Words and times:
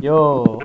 Yo, 0.00 0.56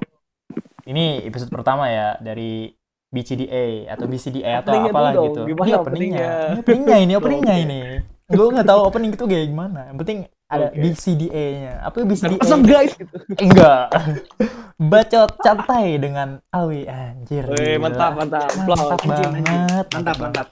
ini 0.87 1.27
episode 1.27 1.51
pertama 1.51 1.91
ya 1.91 2.15
dari 2.23 2.71
BCDA 3.11 3.91
atau 3.91 4.07
BCDA 4.07 4.63
atau 4.63 4.71
Openingnya 4.71 4.91
apalah 4.95 5.11
dong, 5.11 5.25
gitu. 5.27 5.41
gimana 5.51 5.67
Ini 5.67 5.75
openingnya. 5.75 6.27
openingnya? 6.31 6.31
Ini 6.31 6.59
openingnya 6.63 6.97
ini, 7.03 7.13
openingnya 7.19 7.55
ini. 7.59 7.79
Gue 8.31 8.47
nggak 8.47 8.67
tahu 8.67 8.79
opening 8.87 9.11
itu 9.11 9.25
kayak 9.27 9.45
gimana. 9.51 9.79
Yang 9.91 9.97
penting 10.01 10.19
ada 10.47 10.65
Oke. 10.71 10.77
BCDA-nya. 10.79 11.73
Apa 11.83 11.95
BCDA? 12.07 12.39
Asam 12.39 12.61
guys. 12.63 12.91
gitu. 12.95 13.15
Enggak. 13.43 13.85
Bacot 14.79 15.31
santai 15.43 15.99
dengan 15.99 16.39
Awi 16.55 16.87
anjir. 16.87 17.43
Wih, 17.51 17.75
mantap, 17.75 18.15
mantap. 18.15 18.49
Mantap 18.55 18.99
banget. 19.03 19.85
Mantap, 19.91 20.15
mantap. 20.15 20.47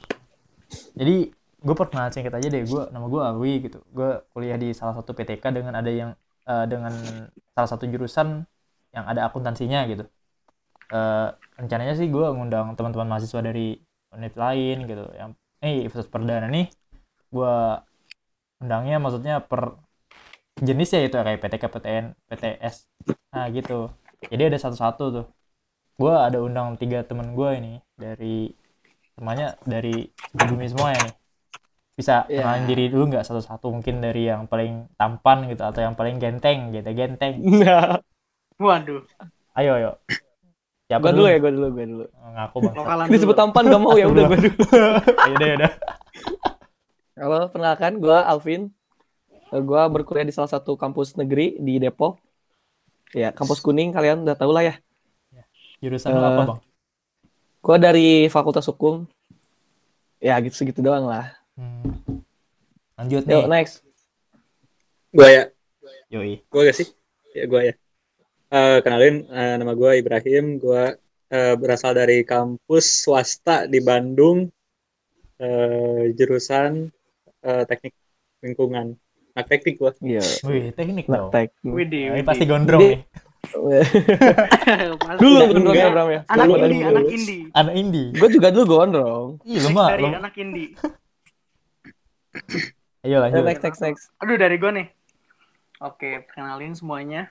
Jadi 0.91 1.31
gue 1.63 1.75
perkenalan 1.79 2.11
singkat 2.11 2.35
aja 2.35 2.47
deh. 2.51 2.63
Gue 2.67 2.83
nama 2.91 3.07
gue 3.07 3.21
Awi 3.31 3.53
gitu. 3.63 3.79
Gue 3.95 4.19
kuliah 4.35 4.59
di 4.59 4.75
salah 4.75 4.91
satu 4.99 5.15
PTK 5.15 5.43
dengan 5.55 5.73
ada 5.79 5.87
yang 5.87 6.11
eh, 6.43 6.65
dengan 6.67 6.93
salah 7.55 7.69
satu 7.71 7.87
jurusan 7.87 8.43
yang 8.95 9.05
ada 9.11 9.21
akuntansinya 9.27 9.79
gitu. 9.91 10.03
Eh, 10.93 11.27
rencananya 11.59 11.93
sih 11.99 12.07
gue 12.15 12.25
ngundang 12.35 12.67
teman-teman 12.77 13.07
mahasiswa 13.11 13.41
dari 13.49 13.61
unit 14.15 14.33
lain 14.43 14.77
gitu. 14.89 15.03
Yang 15.19 15.29
eh 15.65 15.75
episode 15.87 16.09
perdana 16.13 16.47
nih 16.55 16.65
gue 17.35 17.53
undangnya 18.63 18.97
maksudnya 19.03 19.35
per 19.49 19.61
jenis 20.67 20.89
ya 20.95 21.01
itu 21.07 21.15
ya, 21.19 21.23
kayak 21.27 21.39
PTK, 21.43 21.63
PTN, 21.73 22.05
PTS. 22.29 22.75
Nah 23.33 23.45
gitu. 23.51 23.89
Jadi 24.31 24.43
ada 24.49 24.57
satu-satu 24.61 25.03
tuh. 25.15 25.25
Gue 26.01 26.13
ada 26.13 26.39
undang 26.41 26.75
tiga 26.81 27.05
temen 27.05 27.35
gue 27.37 27.49
ini 27.59 27.73
dari 27.97 28.51
semuanya 29.15 29.57
dari 29.67 30.09
bumi 30.33 30.65
semua 30.71 30.89
ya 30.95 30.99
nih 31.05 31.15
bisa 31.93 32.25
Ya. 32.25 32.41
kenalin 32.41 32.65
diri 32.65 32.83
dulu 32.89 33.03
nggak 33.13 33.25
satu-satu 33.27 33.69
mungkin 33.69 34.01
dari 34.01 34.25
yang 34.31 34.49
paling 34.49 34.89
tampan 34.97 35.45
gitu 35.51 35.61
atau 35.61 35.81
yang 35.85 35.95
paling 35.99 36.17
genteng 36.17 36.73
gitu 36.73 36.89
genteng 36.97 37.33
Nah, 37.61 38.01
Waduh, 38.57 39.01
ayo 39.53 39.71
ayo 39.75 39.91
siapa 40.85 41.01
gua 41.01 41.11
dulu 41.11 41.25
ya, 41.25 41.37
gua 41.37 41.51
dulu, 41.51 41.67
gua 41.69 41.85
dulu. 41.85 42.05
ngaku 42.07 42.57
bang 42.61 42.75
Disebut 43.07 43.33
dulu. 43.33 43.41
tampan 43.41 43.63
gak 43.65 43.81
mau 43.81 43.95
ya 43.95 44.05
udah 44.05 44.23
gua 44.25 44.37
dulu. 44.37 44.55
ayo 45.25 45.35
deh 45.37 45.49
udah 45.57 45.71
Halo, 47.13 47.37
perkenalkan 47.45 47.93
gua 47.97 48.25
Alvin. 48.25 48.73
Eh, 49.49 49.61
Gua 49.61 49.85
berkuliah 49.85 50.23
di 50.23 50.33
salah 50.33 50.49
satu 50.49 50.73
kampus 50.73 51.13
negeri 51.13 51.55
di 51.55 51.77
Depok. 51.77 52.17
Ya, 53.13 53.29
kampus 53.29 53.61
kuning 53.61 53.93
kalian 53.93 54.25
udah 54.25 54.33
tahu 54.33 54.49
lah 54.49 54.65
ya. 54.65 54.75
jurusan 55.77 56.09
lu 56.09 56.17
Eh, 56.17 56.25
apa 56.25 56.41
bang 56.47 56.59
Gua 57.59 57.77
dari 57.77 58.25
Fakultas 58.27 58.65
Hukum. 58.65 59.05
Ya, 60.17 60.39
gitu 60.39 60.55
segitu 60.55 60.79
doang 60.79 61.05
lah. 61.05 61.37
Hmm. 61.53 61.85
lanjut 62.93 63.21
nih 63.23 63.35
Yuk, 63.35 63.45
next. 63.47 63.73
Gua 65.09 65.27
ya, 65.27 65.43
yoi 66.07 66.41
gua 66.47 66.65
gak 66.65 66.75
sih? 66.75 66.87
Ya 67.31 67.45
gua 67.45 67.61
ya. 67.61 67.73
Eh, 68.53 68.77
kenalin, 68.79 69.25
eh, 69.25 69.55
nama 69.57 69.73
gua 69.73 69.97
Ibrahim. 69.97 70.61
Gua 70.61 70.93
eh, 71.27 71.55
berasal 71.57 71.97
dari 71.97 72.21
kampus 72.21 73.01
swasta 73.01 73.65
di 73.65 73.81
Bandung, 73.81 74.45
eh, 75.37 76.13
jurusan 76.13 76.85
eh, 77.41 77.63
teknik 77.65 77.93
lingkungan. 78.39 78.93
Anak 79.33 79.47
teknik 79.49 79.81
gua. 79.81 79.89
Iya. 79.97 80.21
wih 80.45 80.69
teknik 80.71 81.09
dong 81.09 81.33
Tek. 81.33 81.49
Widih, 81.65 82.13
Nah, 82.13 82.15
ini 82.15 82.23
pasti 82.23 82.45
gondrong 82.45 82.81
nih. 82.83 83.01
Dulu 85.19 85.35
gondrong 85.43 85.73
enggak. 85.73 85.89
Bram 85.91 86.07
ya. 86.07 86.21
anak 86.23 86.45
Dulu, 86.45 86.55
indie, 86.55 86.77
dulu. 86.79 86.87
anak 86.87 87.05
indie. 87.09 87.41
anak 87.51 87.73
indie 87.75 88.07
Gua 88.13 88.29
juga 88.29 88.47
dulu 88.49 88.65
gondrong. 88.69 89.27
iya 89.43 89.59
lu 89.59 89.67
Next 89.67 89.75
mah 89.75 89.87
dari 89.89 90.03
lu- 90.05 90.13
anak 90.15 90.33
indie. 90.37 90.69
ayo 93.03 93.09
Ya, 93.09 93.17
lanjut 93.19 93.43
next, 93.43 93.61
next, 93.61 93.81
next. 93.81 94.03
Aduh, 94.17 94.37
dari 94.37 94.55
gue 94.55 94.71
nih. 94.71 94.87
Oke, 95.81 96.23
kenalin 96.29 96.71
semuanya. 96.71 97.27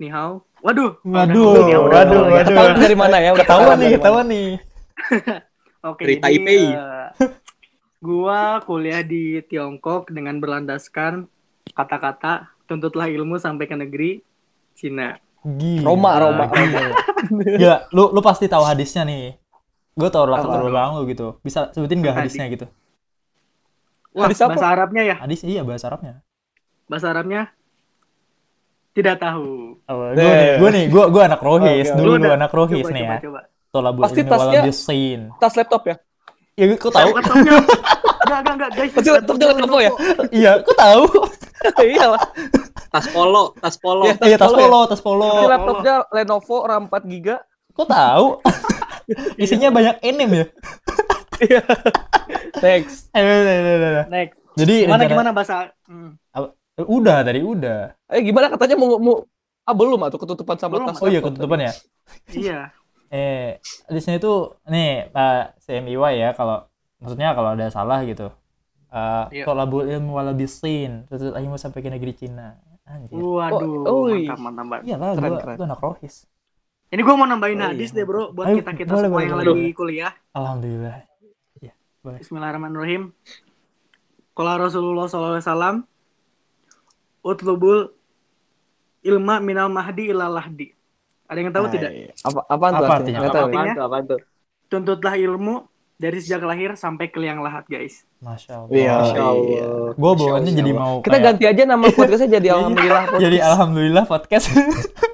Ni 0.00 0.08
hao. 0.08 0.40
Waduh. 0.64 0.96
Waduh, 1.04 1.50
hao. 1.68 1.84
waduh, 1.86 2.22
waduh. 2.24 2.44
Ketahuan 2.48 2.72
dari 2.74 2.96
mana 2.96 3.16
ya? 3.20 3.30
Udah 3.36 3.44
ketahuan 3.44 3.76
nih 3.76 3.90
ketahuan 4.00 4.26
nih 4.32 4.48
Oke, 5.80 6.02
Dari 6.04 6.14
jadi 6.16 6.20
Taipei. 6.20 6.64
eh, 6.72 7.08
gua 8.00 8.60
kuliah 8.64 9.00
di 9.00 9.40
Tiongkok 9.40 10.12
dengan 10.12 10.36
berlandaskan 10.36 11.24
kata-kata 11.72 12.52
tuntutlah 12.64 13.08
ilmu 13.08 13.36
sampai 13.36 13.64
ke 13.64 13.76
negeri 13.76 14.10
Cina. 14.76 15.16
Gila. 15.40 15.84
Roma, 15.88 16.10
Roma. 16.20 16.44
Gila, 17.60 17.88
lu 17.96 18.12
lu 18.12 18.20
pasti 18.20 18.44
tahu 18.44 18.60
hadisnya 18.60 19.08
nih. 19.08 19.36
Gue 19.96 20.08
tau 20.12 20.28
Apa? 20.28 20.64
belakang 20.64 21.00
lu 21.00 21.04
gitu. 21.08 21.40
Bisa 21.40 21.72
sebutin 21.72 22.00
gak 22.00 22.12
Hadis. 22.16 22.36
hadisnya 22.36 22.46
gitu? 22.52 22.66
Wah, 24.12 24.28
Hadis 24.28 24.40
apa? 24.40 24.52
bahasa 24.52 24.68
Arabnya 24.68 25.02
ya? 25.04 25.16
Hadis 25.20 25.40
iya 25.44 25.60
bahasa 25.64 25.88
Arabnya. 25.88 26.20
Bahasa 26.88 27.08
Arabnya 27.08 27.52
tidak 28.90 29.16
tahu. 29.18 29.78
Oh, 29.84 30.10
gue 30.10 30.24
nih, 30.24 30.50
gue 30.58 30.70
nih, 30.70 30.84
gue 30.86 31.04
gue 31.08 31.22
anak 31.22 31.40
rohis, 31.40 31.86
Oke, 31.86 31.96
dulu 31.96 32.06
Lu 32.06 32.12
gue 32.12 32.26
udah- 32.26 32.36
anak 32.36 32.52
rohis 32.52 32.82
coba, 32.82 32.94
nih 32.94 33.02
coba, 33.02 33.12
ya. 33.12 33.20
coba. 33.22 33.40
Tolabul 33.70 34.02
Pasti 34.02 34.20
tasnya-. 34.26 34.64
Tas 35.38 35.54
laptop 35.54 35.82
ya? 35.86 35.96
Ya, 36.58 36.64
kok 36.74 36.90
tahu? 36.90 37.08
Laptopnya. 37.14 37.52
Enggak, 38.20 38.38
enggak, 38.44 38.54
enggak, 38.54 38.70
guys. 38.76 38.90
Pasti 38.92 39.10
laptopnya 39.10 39.46
Lenovo 39.50 39.78
ya? 39.80 39.92
iya, 40.30 40.52
kok 40.60 40.76
tahu? 40.76 41.04
Iya 41.76 42.16
lah. 42.16 42.22
Tas 42.88 43.06
polo, 43.12 43.52
tas 43.60 43.76
polo. 43.76 44.08
Iya. 44.08 44.14
Tas 44.16 44.28
Iya, 44.28 44.36
tas 44.36 44.48
polo 44.48 44.56
ya? 44.56 44.64
polo, 44.64 44.80
tas 44.88 45.00
polo. 45.00 45.28
Pasti 45.28 45.46
laptopnya 45.46 45.94
Lenovo 46.10 46.56
RAM 46.64 46.82
4 46.88 47.04
GB. 47.04 47.26
Kok 47.70 47.86
tahu? 47.86 48.26
Isinya 49.42 49.68
banyak 49.68 49.96
anime 50.00 50.34
ya. 50.34 50.46
Iya. 51.40 51.62
Next. 52.60 53.08
Eh, 53.12 53.20
eh, 53.20 53.40
eh. 53.44 54.04
Next. 54.08 54.36
Jadi 54.56 54.74
Gimana 54.84 55.04
gimana 55.04 55.30
bahasa? 55.32 55.68
Hmm. 55.84 56.16
Udah 56.86 57.18
tadi 57.20 57.40
udah. 57.42 57.92
Eh 58.08 58.20
gimana 58.22 58.52
katanya 58.52 58.76
mau 58.78 58.96
mau 58.96 59.16
Ah 59.64 59.76
belum 59.76 60.00
atau 60.08 60.18
ketutupan 60.18 60.56
sama 60.56 60.80
Belum, 60.80 60.88
tas 60.90 60.98
Oh 60.98 61.06
iya 61.06 61.20
ketutupan 61.20 61.60
ya. 61.60 61.72
Iya. 62.32 62.60
Eh, 63.10 63.58
di 63.90 63.98
sini 63.98 64.22
tuh 64.22 64.62
nih 64.70 65.10
Pak 65.10 65.58
CMIY 65.66 66.14
ya 66.14 66.30
kalau 66.30 66.62
maksudnya 67.02 67.34
kalau 67.34 67.58
ada 67.58 67.66
salah 67.66 68.06
gitu. 68.06 68.30
Eh, 68.86 69.24
Iya. 69.34 69.44
tolabul 69.50 69.82
ilmu 69.82 70.14
walabisin, 70.14 71.10
tutup 71.10 71.34
ilmu 71.34 71.58
sampai 71.58 71.82
ke 71.82 71.90
negeri 71.90 72.14
Cina. 72.14 72.54
Anjir. 72.86 73.18
Waduh, 73.18 73.82
Oh, 73.82 74.06
mantap, 74.06 74.38
mantap, 74.38 74.64
mantap. 74.66 74.86
Iya 74.86 74.94
lah, 74.94 75.10
Keren, 75.18 75.26
gua, 75.26 75.38
keren. 75.42 75.56
gua 75.58 75.66
anak 75.66 75.80
rohis. 75.82 76.14
Ini 76.90 77.02
gue 77.02 77.14
mau 77.14 77.26
nambahin 77.26 77.58
Oh, 77.58 77.66
hadis 77.66 77.90
iya. 77.90 77.96
deh 77.98 78.04
bro, 78.06 78.30
buat 78.30 78.46
Ayo, 78.46 78.56
kita 78.62 78.70
kita 78.78 78.90
boleh, 78.90 79.02
semua 79.02 79.14
boleh, 79.14 79.26
yang 79.26 79.34
boleh. 79.34 79.46
lagi 79.58 79.66
kuliah. 79.74 80.12
Alhamdulillah. 80.30 80.96
Bismillahirrahmanirrahim. 82.02 83.02
Kalau 84.32 84.54
Rasulullah 84.56 85.06
SAW, 85.06 85.82
utlubul 87.20 87.92
ilma 89.00 89.38
minal 89.38 89.68
mahdi 89.68 90.08
ilal 90.08 90.32
lahdi. 90.32 90.68
Ada 91.24 91.38
yang 91.38 91.50
tahu 91.50 91.64
Nah, 91.64 91.72
tidak? 91.72 91.90
iya. 91.92 92.10
Apa 92.20 92.40
apaan 92.44 92.72
tuh 92.72 92.84
Apa 92.84 92.94
artinya? 92.96 93.18
artinya? 93.22 93.40
Apa? 93.46 93.72
Tuh, 93.72 93.84
apaan 93.84 94.04
tuh? 94.04 94.20
Tuntutlah 94.66 95.14
ilmu 95.16 95.54
dari 95.94 96.18
sejak 96.18 96.42
lahir 96.42 96.74
sampai 96.74 97.06
ke 97.06 97.16
liang 97.16 97.38
lahat, 97.38 97.64
guys. 97.66 98.02
Masya 98.18 98.52
Allah. 98.58 98.72
Iya. 98.72 98.94
Masya 98.98 99.22
Allah. 99.22 99.90
Gue 99.94 100.12
bawaannya 100.16 100.52
jadi 100.52 100.72
mau 100.72 100.94
Kita 100.98 101.12
kayak- 101.12 101.24
ganti 101.30 101.44
aja 101.46 101.62
nama 101.64 101.84
podcastnya 101.96 102.30
jadi 102.34 102.48
alhamdulillah 102.52 103.02
podcast. 103.04 103.22
jadi 103.22 103.38
alhamdulillah 103.40 104.04
podcast. 104.06 104.46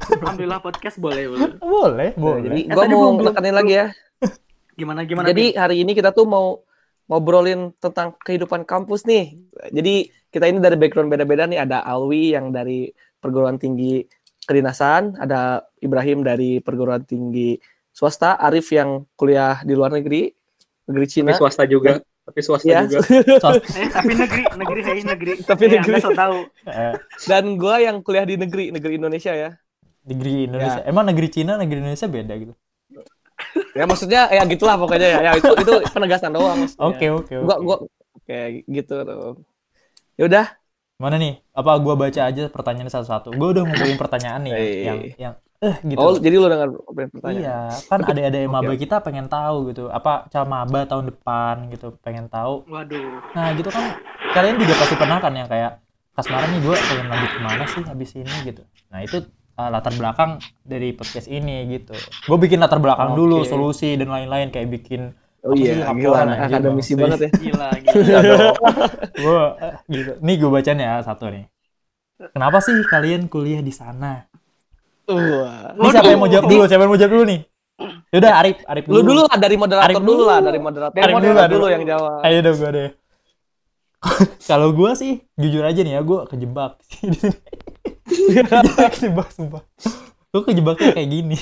Alhamdulillah 0.07 0.61
podcast 0.61 0.97
boleh, 0.97 1.25
boleh. 1.27 1.51
boleh, 1.59 2.09
Nah, 2.09 2.17
boleh. 2.17 2.41
Jadi 2.45 2.61
Eh, 2.63 2.71
gua 2.71 2.83
tadi 2.83 2.95
mau 2.95 3.11
nekanin 3.13 3.55
lagi 3.55 3.73
ya. 3.75 3.87
Gimana 4.79 5.01
gimana? 5.03 5.27
Jadi 5.29 5.45
hari 5.53 5.77
ini 5.83 5.93
kita 5.93 6.11
tuh 6.11 6.25
mau 6.25 6.63
ngobrolin 7.07 7.71
tentang 7.77 8.15
kehidupan 8.17 8.63
kampus 8.63 9.05
nih. 9.05 9.37
Jadi 9.69 10.11
kita 10.37 10.47
ini 10.47 10.61
dari 10.61 10.77
background 10.77 11.09
beda-beda 11.09 11.49
nih. 11.49 11.65
Ada 11.65 11.81
Alwi 11.83 12.37
yang 12.37 12.53
dari 12.53 12.93
perguruan 13.17 13.57
tinggi 13.57 14.05
kedinasan, 14.45 15.17
ada 15.17 15.65
Ibrahim 15.81 16.21
dari 16.21 16.61
perguruan 16.61 17.03
tinggi 17.03 17.57
swasta, 17.91 18.37
Arif 18.37 18.69
yang 18.71 19.09
kuliah 19.17 19.65
di 19.65 19.73
luar 19.73 19.91
negeri, 19.91 20.29
negeri 20.87 21.07
Tapi 21.09 21.15
Cina. 21.17 21.33
swasta 21.33 21.65
juga. 21.65 21.97
Tapi 22.27 22.41
swasta 22.43 22.67
Ya. 22.69 22.85
juga. 22.85 23.01
eh 23.81 23.89
tapi 23.89 24.13
negeri, 24.13 24.43
negeri, 24.53 24.81
hey, 24.85 25.01
negeri. 25.01 25.33
Tapi 25.41 25.63
Eh, 25.65 25.71
negeri. 25.79 25.95
Anda 25.99 26.13
tahu. 26.13 26.39
Dan 27.25 27.45
gua 27.57 27.81
yang 27.81 28.05
kuliah 28.05 28.23
di 28.23 28.37
negeri, 28.37 28.71
negeri 28.71 29.01
Indonesia 29.01 29.33
ya. 29.33 29.51
negeri 30.07 30.47
Indonesia. 30.47 30.83
Ya. 30.83 30.87
Emang 30.87 31.03
negeri 31.03 31.27
Cina, 31.27 31.59
negeri 31.59 31.83
Indonesia 31.83 32.07
beda 32.07 32.35
gitu. 32.39 32.55
Ya 33.75 33.85
maksudnya 33.85 34.31
ya 34.31 34.47
gitulah 34.47 34.79
pokoknya 34.79 35.09
ya. 35.11 35.19
Ya 35.19 35.33
itu 35.35 35.51
itu 35.59 35.73
penegasan 35.91 36.31
doang 36.31 36.63
maksudnya. 36.63 36.87
Oke, 36.87 37.07
oke, 37.11 37.33
oke. 37.35 37.45
Gua 37.45 37.57
gua 37.59 37.77
oke 38.15 38.39
gitu 38.71 38.95
dong. 39.03 39.37
Ya 40.17 40.25
udah, 40.29 40.47
Mana 40.97 41.21
nih? 41.21 41.45
Apa 41.53 41.77
gua 41.77 41.93
baca 41.93 42.21
aja 42.25 42.49
pertanyaan 42.49 42.89
satu-satu? 42.89 43.37
Gua 43.37 43.53
udah 43.53 43.69
ngumpulin 43.69 44.01
pertanyaan 44.01 44.41
nih 44.49 44.53
yang 44.53 44.65
Eh. 44.65 44.81
yang, 44.81 44.99
yang 45.21 45.35
eh 45.61 45.77
gitu. 45.85 46.01
Oh, 46.01 46.17
jadi 46.17 46.35
lu 46.41 46.49
dengar 46.49 46.69
pertanyaan. 47.13 47.37
Iya, 47.37 47.59
kan 47.85 48.01
ada-ada 48.01 48.39
Oke, 48.45 48.49
maba 48.49 48.73
kita 48.81 48.97
pengen 49.05 49.29
tahu 49.29 49.57
gitu. 49.73 49.93
Apa 49.93 50.25
cara 50.33 50.49
maba 50.49 50.89
tahun 50.89 51.13
depan 51.13 51.69
gitu, 51.69 52.01
pengen 52.01 52.33
tahu. 52.33 52.65
Waduh. 52.65 53.29
Nah, 53.37 53.53
gitu 53.57 53.69
kan 53.69 54.01
kalian 54.33 54.57
juga 54.57 54.73
pasti 54.81 54.95
pernah 54.97 55.21
kan 55.21 55.33
yang 55.37 55.49
kayak 55.53 55.85
kasmaran 56.17 56.49
nih 56.57 56.61
gue 56.65 56.77
pengen 56.77 57.07
lanjut 57.13 57.31
ke 57.37 57.41
mana 57.45 57.65
sih 57.69 57.83
habis 57.85 58.11
ini 58.17 58.35
gitu. 58.49 58.63
Nah, 58.89 59.01
itu 59.05 59.17
uh, 59.61 59.69
latar 59.69 59.93
belakang 60.01 60.41
dari 60.65 60.97
podcast 60.97 61.29
ini 61.29 61.77
gitu. 61.77 61.93
Gue 62.25 62.39
bikin 62.41 62.57
latar 62.57 62.81
belakang 62.81 63.13
dulu, 63.13 63.45
Oke. 63.45 63.53
solusi 63.53 64.01
dan 64.01 64.09
lain-lain 64.09 64.49
kayak 64.49 64.69
bikin 64.81 65.13
Oh 65.47 65.55
iya, 65.55 65.87
gila 65.95 66.27
akademisi 66.27 66.93
Bang. 66.99 67.15
banget 67.15 67.21
ya. 67.23 67.31
Gila, 67.39 67.69
gila. 67.87 67.95
Iya. 68.03 68.21
Gua 69.15 69.45
eh, 69.63 69.75
gitu. 69.95 70.13
Nih 70.19 70.35
gue 70.43 70.51
bacain 70.51 70.79
ya 70.83 70.99
satu 71.07 71.31
nih. 71.31 71.47
Kenapa 72.35 72.59
sih 72.59 72.75
kalian 72.89 73.31
kuliah 73.31 73.63
di 73.63 73.71
sana? 73.71 74.27
Wah. 75.07 75.71
Ini 75.79 75.89
siapa 75.95 76.11
yang 76.11 76.21
mau 76.21 76.31
jawab 76.31 76.47
dulu? 76.51 76.63
Siapa 76.67 76.83
yang 76.83 76.93
mau 76.93 76.99
jawab 76.99 77.13
dulu 77.15 77.25
nih? 77.31 77.41
Yaudah 78.11 78.33
Arif, 78.41 78.59
Arif 78.65 78.85
Lu 78.89 79.05
dulu 79.05 79.23
lah 79.29 79.37
dari 79.37 79.57
moderator 79.61 79.87
Arif 79.87 79.97
dulu 80.01 80.13
dulu. 80.17 80.25
lah, 80.27 80.39
dari 80.41 80.59
moderator. 80.59 80.97
Arif 80.99 81.15
dulu 81.15 81.31
dulu 81.37 81.47
dulu. 81.53 81.67
yang 81.69 81.85
jawab. 81.85 82.19
Ayo 82.25 82.39
dong 82.43 82.57
gue 82.57 82.71
deh. 82.73 82.91
Kalau 84.49 84.69
gue 84.73 84.91
sih 84.97 85.13
jujur 85.37 85.63
aja 85.63 85.81
nih 85.85 85.95
ya, 85.99 86.01
gue 86.03 86.19
kejebak 86.27 86.73
di 86.83 86.87
sini. 86.91 87.31
kejebak 88.97 89.29
sumpah. 89.31 89.63
Gue 90.33 90.43
kejebaknya 90.43 90.97
kayak 90.97 91.11
gini. 91.11 91.39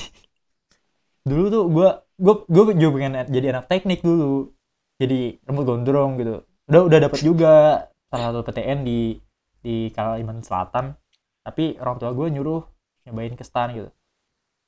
Dulu 1.25 1.43
tuh 1.49 1.63
gue 1.71 1.89
gue 2.15 2.35
gue 2.47 2.63
juga 2.79 2.91
pengen 2.99 3.13
jadi 3.29 3.47
anak 3.55 3.65
teknik 3.71 3.99
dulu. 4.01 4.51
Jadi 4.95 5.39
rambut 5.43 5.65
gondrong 5.67 6.15
gitu. 6.19 6.43
Udah 6.71 6.81
udah 6.87 6.99
dapat 7.03 7.19
juga 7.19 7.53
salah 8.07 8.31
satu 8.31 8.41
PTN 8.47 8.87
di 8.87 9.19
di 9.59 9.91
Kalimantan 9.91 10.43
Selatan. 10.45 10.85
Tapi 11.45 11.77
orang 11.77 11.99
tua 11.99 12.15
gue 12.15 12.27
nyuruh 12.31 12.63
nyobain 13.05 13.35
ke 13.35 13.43
stan 13.43 13.75
gitu. 13.75 13.89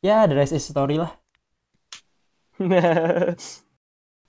Ya, 0.06 0.30
the 0.30 0.36
rest 0.38 0.54
is 0.54 0.68
story 0.68 1.02
lah. 1.02 1.16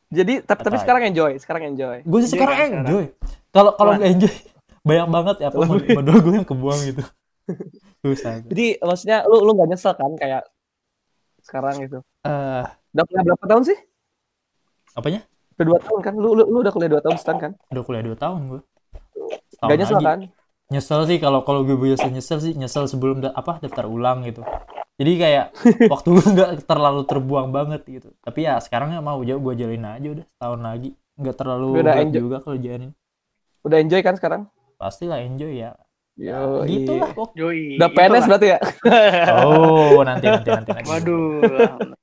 Jadi 0.08 0.40
tapi, 0.40 0.60
tapi 0.64 0.76
sekarang 0.80 1.12
enjoy, 1.12 1.36
sekarang 1.36 1.76
enjoy. 1.76 2.00
gue 2.00 2.18
sih 2.24 2.32
Iya 2.32 2.40
sekarang 2.40 2.56
kan, 2.56 2.70
enjoy 2.80 3.04
kalau 3.52 3.72
kalau 3.76 3.92
nggak 3.96 4.10
enjoy 4.16 4.34
banyak 4.86 5.08
banget 5.12 5.36
ya 5.44 5.46
apa 5.52 5.58
modal 5.68 6.16
gue 6.24 6.32
yang 6.32 6.48
kebuang 6.48 6.80
gitu 6.88 7.04
susah. 8.04 8.40
Jadi 8.44 8.80
maksudnya 8.80 9.24
lu 9.26 9.44
lu 9.44 9.52
gak 9.56 9.68
nyesel 9.68 9.92
kan 9.96 10.12
kayak 10.20 10.44
sekarang 11.44 11.80
gitu. 11.80 11.98
Eh, 12.24 12.64
Udah 12.94 13.04
kuliah 13.04 13.24
berapa 13.24 13.44
tahun 13.44 13.62
sih? 13.64 13.78
apanya 14.92 15.20
Udah 15.58 15.66
dua 15.66 15.78
tahun 15.82 16.00
kan? 16.00 16.14
Lu 16.16 16.28
lu, 16.32 16.44
lu 16.46 16.58
udah 16.62 16.72
kuliah 16.72 16.90
dua 16.90 17.02
tahun 17.02 17.16
setan 17.18 17.36
kan? 17.38 17.52
udah 17.68 17.82
kuliah 17.84 18.02
dua 18.02 18.16
tahun 18.16 18.40
gue 18.48 18.60
Gak 19.58 19.76
nyesel 19.76 20.00
kan? 20.00 20.20
nyesel 20.68 21.00
sih 21.04 21.18
kalau 21.18 21.42
kalau 21.42 21.64
gue 21.64 21.74
biasa 21.74 22.08
nyesel 22.08 22.38
sih 22.38 22.52
nyesel 22.54 22.84
sebelum 22.86 23.24
da- 23.24 23.32
apa 23.32 23.56
daftar 23.58 23.88
ulang 23.88 24.22
gitu 24.24 24.44
jadi 25.00 25.12
kayak 25.16 25.46
waktu 25.92 26.08
gue 26.12 26.26
nggak 26.28 26.50
terlalu 26.68 27.02
terbuang 27.08 27.48
banget 27.50 27.82
gitu 27.88 28.08
tapi 28.20 28.44
ya 28.44 28.60
sekarang 28.60 28.92
ya 28.92 29.00
mau 29.00 29.18
jauh 29.24 29.40
gue 29.40 29.54
jalin 29.56 29.84
aja 29.84 30.08
udah 30.12 30.24
setahun 30.28 30.60
lagi 30.60 30.90
nggak 31.18 31.36
terlalu 31.40 31.68
Udah 31.82 31.94
enjoy. 31.98 32.20
juga 32.20 32.36
kalau 32.44 32.56
jalanin 32.56 32.92
Udah 33.66 33.78
enjoy 33.82 34.00
kan 34.04 34.14
sekarang? 34.14 34.42
pastilah 34.78 35.18
enjoy 35.24 35.52
ya 35.58 35.72
Yo, 36.18 36.66
gitu 36.66 36.98
lah 36.98 37.14
Yoi. 37.38 37.78
Udah 37.78 37.88
PNS 37.94 38.24
berarti 38.26 38.46
ya? 38.50 38.58
oh 39.38 40.02
nanti 40.02 40.26
nanti 40.26 40.50
nanti 40.50 40.70
nanti 40.74 40.90
Waduh. 40.90 41.46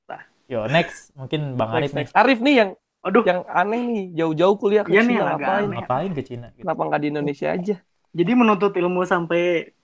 lah. 0.08 0.20
Yo 0.46 0.66
next 0.66 1.10
mungkin 1.12 1.54
bang 1.54 1.70
Arif 1.72 1.92
nih 1.92 2.06
Arif 2.12 2.38
nih 2.40 2.54
yang 2.56 2.70
Aduh, 3.00 3.22
yang 3.22 3.46
aneh 3.46 3.82
nih, 3.86 4.04
jauh-jauh 4.18 4.58
kuliah 4.58 4.82
ke 4.82 4.90
Iya 4.90 5.06
nih, 5.06 5.14
Cina 5.14 5.22
agak 5.24 5.38
ngapain? 5.38 5.62
aneh. 5.62 5.78
ngapain 5.78 6.10
ke 6.10 6.22
Cina 6.22 6.46
gitu. 6.50 6.62
Kenapa 6.62 6.82
nggak 6.82 7.00
di 7.00 7.08
Indonesia 7.08 7.48
aja? 7.48 7.76
jadi 8.10 8.32
menuntut 8.32 8.72
ilmu 8.74 9.00
sampai 9.04 9.42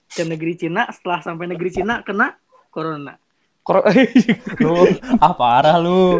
ke 0.09 0.23
negeri 0.23 0.53
Cina, 0.53 0.91
setelah 0.91 1.23
sampai 1.23 1.47
negeri 1.47 1.71
Cina 1.71 2.03
kena 2.03 2.35
corona. 2.67 3.15
Kor- 3.63 3.87
lu 4.59 4.75
ah 5.17 5.31
parah 5.31 5.79
lu 5.79 6.19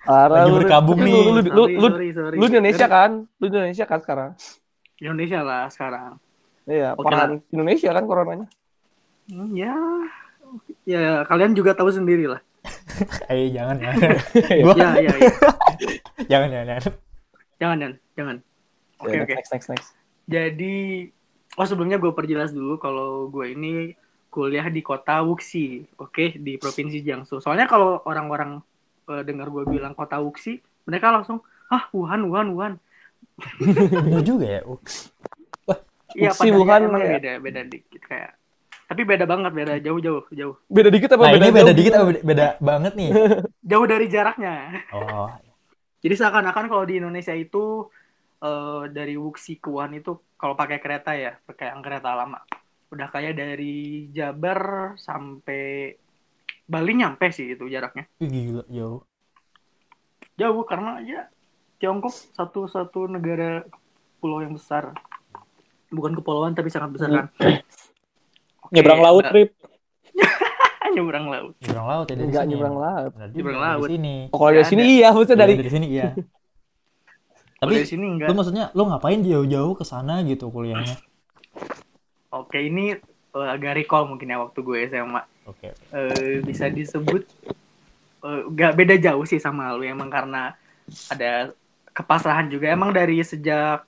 Parah, 0.00 0.40
Lagi 0.40 0.48
lu- 0.48 0.56
berkabung 0.56 0.96
lu- 0.96 1.04
nih. 1.04 1.12
Lu, 1.12 1.30
lu, 1.30 1.40
lu, 1.44 1.44
Sorry, 1.44 1.76
lu, 1.76 1.88
sorry, 1.92 2.08
sorry. 2.16 2.36
lu 2.36 2.44
di 2.46 2.54
Indonesia 2.54 2.86
kan? 2.88 3.10
Lu 3.36 3.44
di 3.44 3.54
Indonesia 3.54 3.84
kan 3.84 3.98
sekarang? 4.00 4.30
Indonesia 4.96 5.38
lah 5.40 5.64
sekarang. 5.68 6.10
Iya, 6.64 6.88
parahan 6.94 7.30
Indonesia 7.50 7.90
kan 7.90 8.04
coronanya. 8.06 8.46
Hmm, 9.28 9.52
ya, 9.52 9.76
ya 10.82 11.00
kalian 11.24 11.52
juga 11.52 11.76
tahu 11.76 11.92
sendiri 11.92 12.24
lah. 12.26 12.40
eh 13.32 13.48
jangan 13.50 13.76
ya 13.78 13.92
gua 14.64 14.74
Ya, 14.74 14.88
ya, 14.98 15.12
ya. 15.16 15.30
jangan 16.30 16.48
jangan 16.50 16.66
jangan 16.68 16.92
Jangan, 17.60 17.76
jangan, 17.76 17.94
jangan. 18.16 18.36
Oke, 19.04 19.12
Ya, 19.12 19.20
oke. 19.20 19.34
Next, 19.36 19.52
next, 19.52 19.68
next. 19.68 19.88
Jadi, 20.24 21.04
oh 21.60 21.66
sebelumnya 21.68 22.00
gue 22.00 22.08
perjelas 22.08 22.56
dulu 22.56 22.80
kalau 22.80 23.28
gue 23.28 23.52
ini 23.52 23.92
kuliah 24.32 24.64
di 24.72 24.80
kota 24.80 25.20
Wuxi, 25.20 25.84
oke, 26.00 26.40
di 26.40 26.56
provinsi 26.56 27.04
Jiangsu. 27.04 27.36
Soalnya 27.36 27.68
kalau 27.68 28.00
orang-orang 28.08 28.64
eh, 29.12 29.22
dengar 29.28 29.52
gue 29.52 29.68
bilang 29.68 29.92
kota 29.92 30.24
Wuxi, 30.24 30.56
mereka 30.88 31.12
langsung, 31.12 31.44
ah 31.68 31.84
Wuhan, 31.92 32.24
Wuhan, 32.32 32.48
Wuhan. 32.56 32.72
bener 33.60 34.24
juga 34.24 34.46
ya 34.48 34.62
Uh, 34.64 34.80
Iya, 36.16 36.32
Wuxi, 36.32 36.48
Wuhan 36.48 36.80
emang 36.88 37.02
ya. 37.04 37.12
beda, 37.20 37.32
beda 37.44 37.60
dikit 37.68 38.02
kayak. 38.08 38.39
Tapi 38.90 39.06
beda 39.06 39.22
banget, 39.22 39.54
beda 39.54 39.74
jauh, 39.78 40.02
jauh, 40.02 40.26
jauh. 40.34 40.54
Beda 40.66 40.90
dikit 40.90 41.14
apa 41.14 41.30
nah 41.30 41.32
beda 41.38 41.46
ini 41.46 41.54
beda 41.54 41.70
jauh? 41.70 41.78
dikit 41.78 41.92
apa 41.94 42.04
beda, 42.10 42.20
beda 42.26 42.46
banget 42.58 42.92
nih 42.98 43.10
Jauh 43.70 43.86
dari 43.86 44.06
jaraknya. 44.10 44.54
oh 44.90 45.30
Jadi 46.02 46.14
seakan-akan 46.18 46.66
kalau 46.66 46.82
di 46.82 46.98
Indonesia 46.98 47.30
itu 47.30 47.86
eh, 48.42 48.82
dari 48.90 49.14
Wuxi 49.14 49.62
ke 49.62 49.70
Wuhan 49.70 49.94
itu 49.94 50.18
kalau 50.34 50.58
pakai 50.58 50.82
kereta 50.82 51.14
ya, 51.14 51.38
pakai 51.38 51.70
yang 51.70 51.86
kereta 51.86 52.18
lama. 52.18 52.42
Udah 52.90 53.06
kayak 53.14 53.38
dari 53.38 54.10
Jabar 54.10 54.98
sampai 54.98 55.94
Bali 56.66 56.92
nyampe 56.98 57.30
sih 57.30 57.54
itu 57.54 57.70
jaraknya. 57.70 58.10
Ih, 58.18 58.26
gila 58.26 58.66
jauh 58.66 59.06
Jauh 60.34 60.62
karena 60.66 60.98
ya 61.06 61.30
Tiongkok 61.78 62.10
satu-satu 62.10 63.06
negara 63.06 63.62
pulau 64.18 64.42
yang 64.42 64.58
besar. 64.58 64.98
Bukan 65.94 66.18
kepulauan 66.18 66.58
tapi 66.58 66.74
sangat 66.74 66.90
besar 66.90 67.08
kan. 67.14 67.26
Nyebrang 68.70 69.00
laut, 69.00 69.24
nah, 69.24 69.32
Rip. 69.32 69.50
nyebrang 70.94 71.26
laut. 71.26 71.54
nyebrang 71.56 71.86
laut 71.86 72.06
ya 72.06 72.14
dari 72.14 72.26
Enggak 72.26 72.42
sini 72.42 72.50
nyebrang 72.50 72.76
laut. 72.76 73.10
Juga, 73.12 73.26
Nyebrang 73.30 73.58
dari 73.58 73.68
laut. 73.68 73.88
sini 73.88 74.14
Oh, 74.28 74.38
kalau 74.38 74.50
dari 74.52 74.66
sini 74.66 74.82
iya, 74.88 75.08
maksudnya 75.08 75.36
dari 75.36 75.40
dari 75.48 75.60
dari 75.60 75.70
sini 75.70 75.86
iya 75.88 76.08
Tapi 77.60 77.72
di 77.76 77.84
sini 77.84 78.06
enggak. 78.08 78.26
lu 78.26 78.34
maksudnya 78.34 78.64
lu 78.72 78.82
ngapain 78.86 79.20
jauh-jauh 79.20 79.74
ke 79.74 79.84
sana 79.84 80.24
gitu 80.24 80.48
kuliahnya 80.48 80.96
Oke, 82.30 82.58
ini 82.58 82.94
eh, 83.30 83.48
agak 83.48 83.76
recall 83.76 84.06
mungkin 84.06 84.26
ya 84.26 84.38
waktu 84.40 84.58
gue 84.60 84.78
SMA. 84.86 85.22
oke 85.44 85.68
eh, 85.68 86.40
bisa 86.40 86.66
disebut 86.68 87.26
nggak 88.22 88.72
beda 88.74 88.94
jauh 89.00 89.24
sih 89.24 89.36
sama 89.36 89.72
lu 89.72 89.82
emang 89.82 90.08
karena 90.08 90.52
ada 91.06 91.52
kepasrahan 91.90 92.46
juga 92.46 92.68
emang 92.68 92.90
dari 92.90 93.16
sejak 93.20 93.84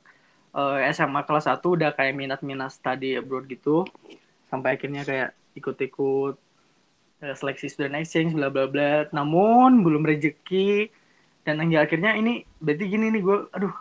SMA 0.90 1.20
kelas 1.22 1.46
1 1.46 1.60
udah 1.62 1.90
kayak 1.90 2.12
minat-minat 2.12 2.70
study 2.70 3.14
abroad 3.14 3.44
gitu 3.44 3.84
sampai 4.52 4.70
akhirnya 4.76 5.02
kayak 5.08 5.30
ikut-ikut 5.58 6.34
eh, 7.24 7.34
seleksi 7.40 7.66
student 7.72 7.96
exchange 8.00 8.32
bla 8.38 8.48
bla 8.54 8.66
bla. 8.72 8.92
Namun 9.16 9.70
belum 9.86 10.02
rezeki. 10.10 10.90
Dan 11.46 11.58
hingga 11.62 11.84
akhirnya 11.86 12.12
ini 12.20 12.46
berarti 12.62 12.84
gini 12.92 13.06
nih 13.14 13.22
gue 13.26 13.38
aduh 13.56 13.74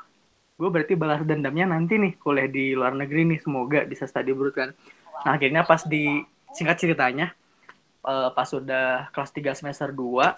gue 0.60 0.70
berarti 0.74 0.94
balas 1.02 1.22
dendamnya 1.30 1.66
nanti 1.74 1.94
nih 2.04 2.14
kuliah 2.24 2.50
di 2.50 2.74
luar 2.80 2.94
negeri 2.98 3.22
nih 3.32 3.40
semoga 3.46 3.80
bisa 3.92 4.06
study 4.10 4.32
abroad 4.36 4.54
kan. 4.60 4.70
Nah 5.26 5.32
akhirnya 5.38 5.62
pas 5.70 5.82
di 5.94 6.22
singkat 6.58 6.78
ceritanya 6.84 7.28
eh, 8.08 8.30
pas 8.38 8.50
udah 8.60 9.12
kelas 9.14 9.32
3 9.38 9.54
semester 9.60 9.90
2 9.94 10.34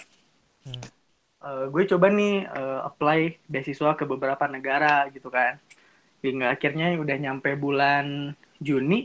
Hmm. 0.65 0.91
eh, 1.47 1.65
gue 1.73 1.83
coba 1.91 2.07
nih 2.19 2.33
eh, 2.47 2.79
apply 2.89 3.19
beasiswa 3.51 3.89
ke 3.99 4.03
beberapa 4.11 4.45
negara 4.55 5.07
gitu 5.15 5.29
kan. 5.37 5.53
Hingga 6.25 6.47
akhirnya 6.55 6.85
udah 7.03 7.17
nyampe 7.25 7.49
bulan 7.63 8.05
Juni 8.67 8.99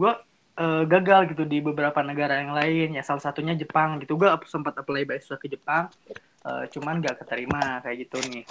gue 0.00 0.12
eh, 0.56 0.82
gagal 0.84 1.32
gitu 1.32 1.44
di 1.44 1.58
beberapa 1.60 2.00
negara 2.02 2.40
yang 2.42 2.52
lain. 2.52 2.96
Ya 2.96 3.02
salah 3.02 3.22
satunya 3.22 3.54
Jepang 3.54 4.00
gitu. 4.00 4.16
Gue 4.20 4.28
sempat 4.44 4.76
apply 4.76 5.08
beasiswa 5.08 5.36
ke 5.36 5.48
Jepang 5.48 5.88
eh, 6.42 6.64
cuman 6.72 6.98
gak 7.00 7.22
keterima 7.24 7.80
kayak 7.80 8.08
gitu 8.08 8.18
nih. 8.28 8.44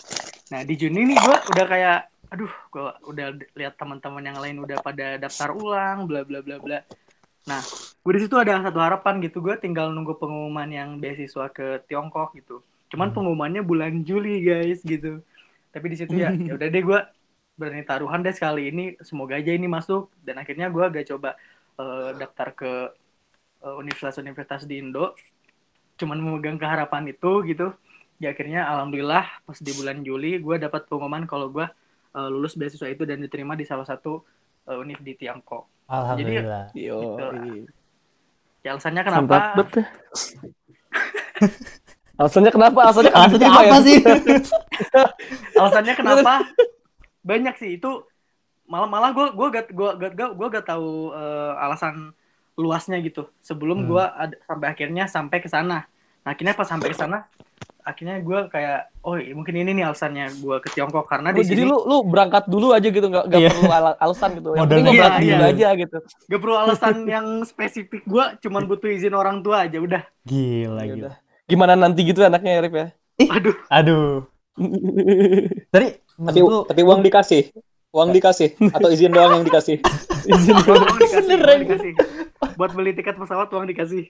Nah 0.51 0.61
di 0.63 0.73
Juni 0.75 1.01
nih 1.13 1.17
gue 1.17 1.37
udah 1.55 1.65
kayak 1.67 1.99
aduh 2.31 2.53
gue 2.71 2.83
udah 3.11 3.27
lihat 3.59 3.75
teman-teman 3.75 4.23
yang 4.23 4.39
lain 4.39 4.63
udah 4.63 4.79
pada 4.79 5.19
daftar 5.19 5.51
ulang 5.51 6.07
bla 6.07 6.23
bla 6.23 6.39
bla 6.39 6.57
bla. 6.57 6.79
Nah 7.47 7.59
gue 8.01 8.13
di 8.15 8.21
situ 8.23 8.35
ada 8.39 8.57
satu 8.63 8.79
harapan 8.79 9.19
gitu. 9.19 9.43
Gue 9.43 9.59
tinggal 9.59 9.91
nunggu 9.91 10.15
pengumuman 10.15 10.67
yang 10.71 10.95
beasiswa 10.97 11.51
ke 11.51 11.83
Tiongkok 11.85 12.31
gitu. 12.39 12.63
Cuman 12.87 13.11
Hmm. 13.11 13.15
pengumumannya 13.19 13.61
bulan 13.63 14.03
Juli 14.03 14.43
guys 14.43 14.79
gitu. 14.83 15.19
Tapi 15.71 15.85
di 15.91 15.95
situ 15.99 16.15
ya 16.15 16.31
ya 16.47 16.55
udah 16.55 16.67
deh 16.71 16.83
gue 16.83 16.99
berani 17.59 17.83
taruhan 17.83 18.23
deh 18.23 18.31
sekali 18.31 18.71
ini. 18.71 18.95
Semoga 19.03 19.35
aja 19.35 19.51
ini 19.51 19.67
masuk. 19.67 20.07
Dan 20.23 20.39
akhirnya 20.39 20.71
gue 20.71 20.83
agak 20.83 21.11
coba 21.11 21.35
eh, 21.79 22.09
daftar 22.17 22.47
ke 22.55 22.71
eh, 23.63 23.75
universitas-universitas 23.77 24.65
di 24.65 24.81
Indo 24.81 25.15
cuman 26.01 26.17
memegang 26.17 26.57
keharapan 26.57 27.13
itu 27.13 27.45
gitu 27.45 27.71
ya 28.17 28.33
akhirnya 28.33 28.65
alhamdulillah 28.65 29.25
pas 29.45 29.59
di 29.61 29.71
bulan 29.73 30.01
Juli 30.01 30.41
gue 30.41 30.55
dapat 30.57 30.89
pengumuman 30.89 31.29
kalau 31.29 31.53
gue 31.53 31.65
eh, 32.17 32.29
lulus 32.29 32.57
beasiswa 32.57 32.89
itu 32.89 33.05
dan 33.05 33.21
diterima 33.21 33.53
di 33.53 33.65
salah 33.65 33.85
satu 33.85 34.25
eh, 34.65 34.77
univ 34.77 34.97
di 35.05 35.13
Tiongkok 35.17 35.85
alhamdulillah 35.85 36.73
Yo. 36.73 36.97
Gitu. 36.99 37.25
iya. 37.45 37.65
ya 38.61 38.69
alasannya 38.77 39.01
kenapa. 39.03 39.35
Alasannya 42.21 42.51
kenapa? 42.53 42.79
Alasannya 42.85 43.13
alasannya 43.17 43.33
diterima 43.33 43.57
apa 43.57 43.65
ya? 43.65 43.79
sih 43.81 43.97
alasannya 45.57 45.93
kenapa 45.97 46.33
banyak 47.25 47.55
sih 47.57 47.69
itu 47.81 47.91
malah 48.71 48.87
malah 48.87 49.11
gue 49.11 49.25
gue 49.29 49.47
gak 49.51 49.65
gue 49.69 49.89
gak 49.99 50.11
gue 50.15 50.27
gue 50.31 50.47
gak 50.49 50.65
tahu 50.65 50.89
eh, 51.11 51.53
alasan 51.59 52.15
luasnya 52.55 52.97
gitu 52.99 53.27
sebelum 53.39 53.83
Hmm. 53.83 53.87
gue 53.89 54.03
sampai 54.45 54.67
akhirnya 54.69 55.03
sampai 55.05 55.37
ke 55.37 55.47
sana 55.47 55.83
nah 56.21 56.29
akhirnya 56.29 56.53
pas 56.53 56.63
sampai 56.63 56.87
ke 56.87 56.95
sana 56.95 57.27
akhirnya 57.81 58.21
gue 58.21 58.39
kayak 58.47 58.93
oh 59.01 59.17
iya, 59.17 59.33
mungkin 59.33 59.57
ini 59.57 59.73
nih 59.73 59.83
alasannya 59.83 60.29
gue 60.37 60.55
ke 60.61 60.69
Tiongkok 60.69 61.03
karena 61.03 61.33
Oh, 61.33 61.35
di 61.35 61.41
jadi 61.41 61.65
sini 61.65 61.65
lu 61.65 61.81
lu 61.81 61.97
berangkat 62.05 62.45
dulu 62.45 62.71
aja 62.71 62.85
gitu 62.85 63.01
nggak 63.03 63.25
nggak 63.25 63.41
Iya. 63.41 63.49
perlu 63.51 63.71
ala- 63.71 63.97
alasan 63.97 64.29
gitu. 64.37 64.49
Yang 64.53 64.67
penting 64.69 64.85
gua 64.85 64.93
berangkat 64.93 65.17
iya, 65.19 65.33
dulu 65.33 65.41
iya. 65.41 65.49
aja 65.51 65.67
gitu. 65.75 65.97
gak 66.29 66.39
perlu 66.39 66.55
alasan 66.55 66.95
yang 67.09 67.27
spesifik 67.41 68.01
gue 68.05 68.25
cuman 68.39 68.63
butuh 68.63 68.85
izin 68.87 69.11
orang 69.11 69.41
tua 69.41 69.65
aja 69.65 69.77
udah 69.77 70.03
Gila, 70.23 70.81
gila. 70.85 70.95
udah. 71.09 71.13
Gimana 71.43 71.73
nanti 71.75 71.99
gitu 72.05 72.21
anaknya 72.21 72.61
Rip 72.61 72.73
ya? 72.73 72.87
aduh 73.27 73.55
Aduh. 73.67 74.09
Tadi 75.73 75.87
Tapi 76.13 76.39
lu 76.39 76.59
tapi 76.63 76.81
uang 76.81 77.01
dikasih. 77.01 77.49
Uang 77.91 78.09
dikasih 78.09 78.55
atau 78.71 78.87
izin 78.87 79.11
doang 79.11 79.31
yang 79.35 79.45
dikasih. 79.45 79.83
Izin 80.31 80.55
uang 80.55 80.95
dikasih, 80.95 81.17
Beneran. 81.21 81.47
uang 81.49 81.61
dikasih 81.65 81.93
buat 82.53 82.71
beli 82.71 82.91
tiket 82.91 83.15
pesawat 83.15 83.47
uang 83.49 83.67
dikasih 83.67 84.09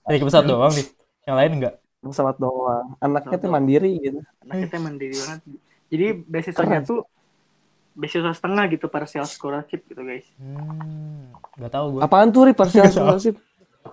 tadi 0.00 0.16
ke 0.16 0.24
pesawat 0.24 0.44
doang 0.44 0.70
nih. 0.70 0.86
Yang 1.24 1.36
lain 1.36 1.52
enggak? 1.54 1.74
pesawat 2.00 2.36
doang. 2.36 2.86
Anaknya 2.98 3.36
tuh 3.38 3.48
mandiri 3.48 3.90
gitu. 3.98 4.20
anak 4.40 4.68
kita 4.68 4.76
mandiri 4.76 5.14
banget 5.16 5.40
jadi 5.88 6.06
beasiswanya 6.20 6.80
tuh 6.82 7.00
beasiswa 7.92 8.30
setengah 8.30 8.64
gitu 8.68 8.86
partial 8.86 9.24
scholarship 9.24 9.82
gitu 9.84 10.02
guys 10.02 10.26
Hmm, 10.36 11.32
enggak 11.56 11.72
tahu 11.72 11.86
gue. 11.94 12.00
Apaan 12.02 12.28
tuh 12.28 12.44
Rip 12.44 12.54
parsial 12.54 12.90
scholarship? 12.92 13.40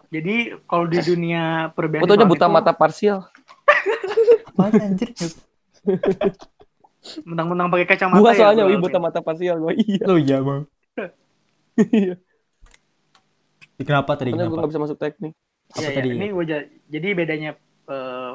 jadi 0.08 0.60
kalau 0.65 0.86
di 0.86 1.00
dunia 1.00 1.72
perbeasiswaan 1.72 2.03
Fotonya 2.06 2.27
buta 2.27 2.46
itu, 2.46 2.53
mata 2.53 2.72
parsial. 2.72 3.20
Apaan 4.51 4.72
anjir? 4.75 5.10
Mentang-mentang 7.25 7.67
pakai 7.67 7.88
kacamata 7.89 8.22
Gua 8.22 8.31
ya, 8.31 8.39
soalnya 8.46 8.63
wih 8.70 8.77
buta 8.77 9.00
mata 9.01 9.20
parsial 9.20 9.58
gua. 9.58 9.74
Iya. 9.74 10.03
Lu 10.05 10.17
iya, 10.17 10.38
Bang. 10.39 10.63
Iya. 11.77 12.15
Kenapa 13.81 14.13
tadi 14.13 14.29
Soalnya 14.29 14.46
gua 14.46 14.53
kenapa? 14.53 14.60
nggak 14.62 14.72
bisa 14.72 14.81
masuk 14.86 14.98
teknik. 15.01 15.34
Apa 15.34 15.79
Iya, 15.79 15.88
iya. 15.88 15.96
tadi? 15.98 16.08
Ini 16.13 16.27
gua 16.29 16.46
ja- 16.46 16.67
jadi 16.88 17.08
bedanya 17.17 17.51
eh, 17.89 18.34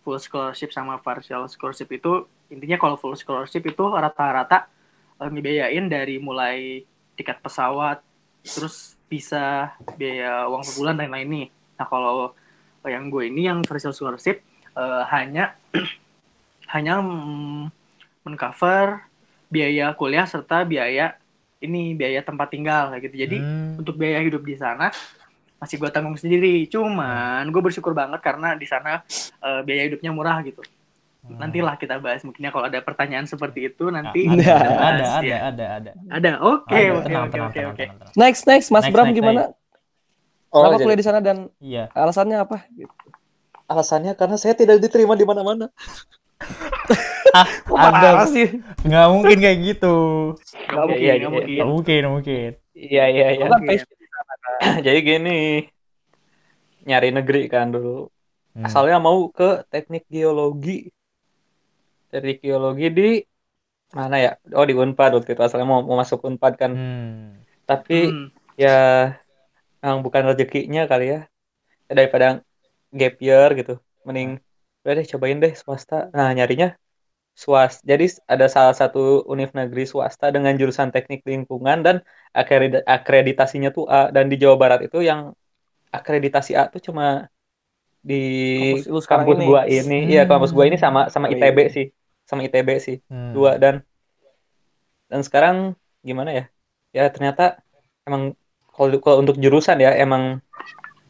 full 0.00 0.18
scholarship 0.18 0.70
sama 0.70 0.96
partial 1.02 1.50
scholarship 1.50 1.90
itu 1.90 2.24
intinya 2.48 2.78
kalau 2.78 2.96
full 2.96 3.14
scholarship 3.14 3.62
itu 3.62 3.84
rata-rata 3.84 4.70
eh, 5.18 5.28
ngebiayain 5.28 5.86
dari 5.90 6.16
mulai 6.16 6.86
tiket 7.18 7.42
pesawat 7.42 8.00
terus 8.40 8.96
bisa 9.10 9.74
biaya 9.98 10.46
uang 10.46 10.62
sebulan 10.62 10.94
dan 10.96 11.10
lain 11.10 11.28
nih. 11.28 11.46
Nah 11.76 11.86
kalau 11.86 12.32
yang 12.86 13.12
gue 13.12 13.28
ini 13.28 13.44
yang 13.44 13.60
partial 13.66 13.90
scholarship 13.90 14.40
eh, 14.72 15.02
hanya 15.10 15.58
hanya 16.72 17.02
mm, 17.02 17.79
mengcover 18.22 19.04
biaya 19.46 19.90
kuliah 19.92 20.24
serta 20.24 20.62
biaya 20.62 21.16
ini 21.60 21.92
biaya 21.92 22.22
tempat 22.22 22.48
tinggal 22.48 22.88
kayak 22.90 23.02
gitu. 23.10 23.16
Jadi 23.20 23.36
Hmm, 23.38 23.76
untuk 23.76 23.94
biaya 23.96 24.20
hidup 24.20 24.40
di 24.40 24.56
sana 24.56 24.88
masih 25.56 25.76
gue 25.76 25.90
tanggung 25.90 26.16
sendiri. 26.16 26.64
Cuman 26.66 27.44
gue 27.48 27.60
bersyukur 27.60 27.92
banget 27.92 28.20
karena 28.20 28.54
di 28.54 28.64
sana 28.64 29.04
eh, 29.40 29.60
biaya 29.60 29.84
hidupnya 29.86 30.08
murah 30.08 30.40
gitu. 30.40 30.64
hmm. 31.20 31.36
Nantilah 31.36 31.76
kita 31.76 32.00
bahas 32.00 32.24
mungkinnya 32.24 32.48
kalau 32.48 32.64
ada 32.64 32.80
pertanyaan 32.80 33.24
seperti 33.24 33.68
itu 33.68 33.88
nanti 33.88 34.24
ada, 34.24 34.40
Nah. 34.40 34.40
ada, 34.40 34.56
ada, 34.56 34.76
bahas, 34.80 35.08
ada, 35.20 35.26
ya. 35.28 35.38
ada, 35.44 35.64
ada. 35.68 35.90
Ada. 36.08 36.30
Oke, 36.40 36.80
Ada, 36.80 37.18
oke, 37.20 37.38
oke, 37.42 37.60
oke. 37.66 37.84
Next 38.16 38.42
next 38.44 38.68
Mas 38.68 38.84
Next, 38.84 38.94
Bram 38.94 39.06
next, 39.08 39.18
gimana? 39.18 39.42
Oh, 40.50 40.64
Kenapa 40.64 40.76
jadi 40.76 40.82
kuliah 40.82 40.98
di 40.98 41.06
sana 41.06 41.20
dan 41.20 41.36
Iya. 41.58 41.84
alasannya 41.92 42.36
apa? 42.38 42.64
Gitu. 42.70 42.90
alasannya 43.66 44.18
karena 44.18 44.34
saya 44.34 44.50
tidak 44.52 44.82
diterima 44.82 45.14
di 45.14 45.22
mana-mana. 45.22 45.70
Parah 47.30 48.22
Ada, 48.22 48.28
sih. 48.28 48.48
nggak 48.82 49.06
mungkin 49.12 49.36
kayak 49.38 49.58
gitu. 49.62 49.96
Nggak 50.68 50.84
mungkin, 50.86 51.00
Iya, 51.00 51.12
nggak 51.12 51.20
iya, 51.20 51.28
mungkin. 51.30 51.54
Nggak 51.56 51.70
mungkin, 51.70 51.98
nggak 52.00 52.14
mungkin. 52.14 52.50
Iya 52.74 53.04
iya 53.08 53.26
iya. 53.34 53.44
Kan. 53.46 53.60
Jadi 54.86 54.98
gini, 55.00 55.38
nyari 56.84 57.08
negeri 57.12 57.42
kan 57.46 57.70
dulu. 57.70 58.08
Hmm. 58.50 58.66
Asalnya 58.66 58.98
mau 58.98 59.30
ke 59.30 59.62
teknik 59.70 60.04
geologi. 60.10 60.90
Teknik 62.10 62.42
geologi 62.42 62.86
di 62.90 63.08
mana 63.94 64.16
ya? 64.18 64.32
Oh 64.54 64.66
di 64.66 64.74
Unpad 64.74 65.14
waktu 65.18 65.34
itu 65.34 65.42
asalnya 65.42 65.66
mau, 65.66 65.80
mau 65.86 65.98
masuk 65.98 66.26
Unpad 66.26 66.54
kan. 66.58 66.72
Hmm. 66.74 67.38
Tapi 67.64 68.10
Hmm. 68.10 68.26
ya 68.58 69.14
memang 69.80 70.02
bukan 70.02 70.34
rezekinya 70.34 70.84
kali 70.90 71.14
ya. 71.14 71.20
Ya, 71.86 71.92
Daripada 71.94 72.42
gap 72.90 73.14
year 73.22 73.48
gitu. 73.54 73.78
Mending 74.02 74.42
udah 74.82 74.92
deh 74.96 75.06
cobain 75.06 75.38
deh 75.38 75.52
swasta. 75.54 76.08
Nah 76.10 76.32
nyarinya 76.32 76.74
swasta. 77.42 77.80
Jadi 77.90 78.04
ada 78.34 78.46
salah 78.54 78.74
satu 78.80 79.24
univ 79.32 79.50
negeri 79.60 79.84
swasta 79.88 80.26
dengan 80.34 80.52
jurusan 80.60 80.88
teknik 80.94 81.20
lingkungan 81.32 81.78
dan 81.86 81.96
akredi- 82.40 82.84
akreditasinya 82.96 83.68
tuh 83.76 83.84
A. 83.88 84.12
Dan 84.14 84.24
di 84.32 84.36
Jawa 84.42 84.56
Barat 84.62 84.80
itu 84.86 84.98
yang 85.10 85.20
akreditasi 85.98 86.52
A 86.60 86.68
tuh 86.72 86.80
cuma 86.86 87.06
di 88.10 88.22
Kampus 88.76 89.06
kampus 89.10 89.36
ini. 89.36 89.46
gua 89.48 89.62
ini. 89.68 89.98
Iya 90.12 90.22
kampus 90.30 90.50
gua 90.56 90.64
ini 90.68 90.76
sama 90.84 91.00
sama 91.12 91.26
Oh, 91.28 91.32
ITB 91.34 91.58
iya. 91.64 91.70
sih. 91.76 91.86
Sama 92.28 92.40
ITB 92.46 92.68
sih 92.86 92.96
Hmm. 93.10 93.32
dua 93.34 93.52
dan 93.62 93.74
dan 95.10 95.20
sekarang 95.26 95.56
gimana 96.06 96.30
ya 96.30 96.44
ya 96.94 97.04
ternyata 97.10 97.58
emang 98.06 98.22
kalau 98.70 98.96
kalau 99.02 99.16
untuk 99.22 99.36
jurusan 99.42 99.82
ya 99.82 99.90
emang 99.98 100.38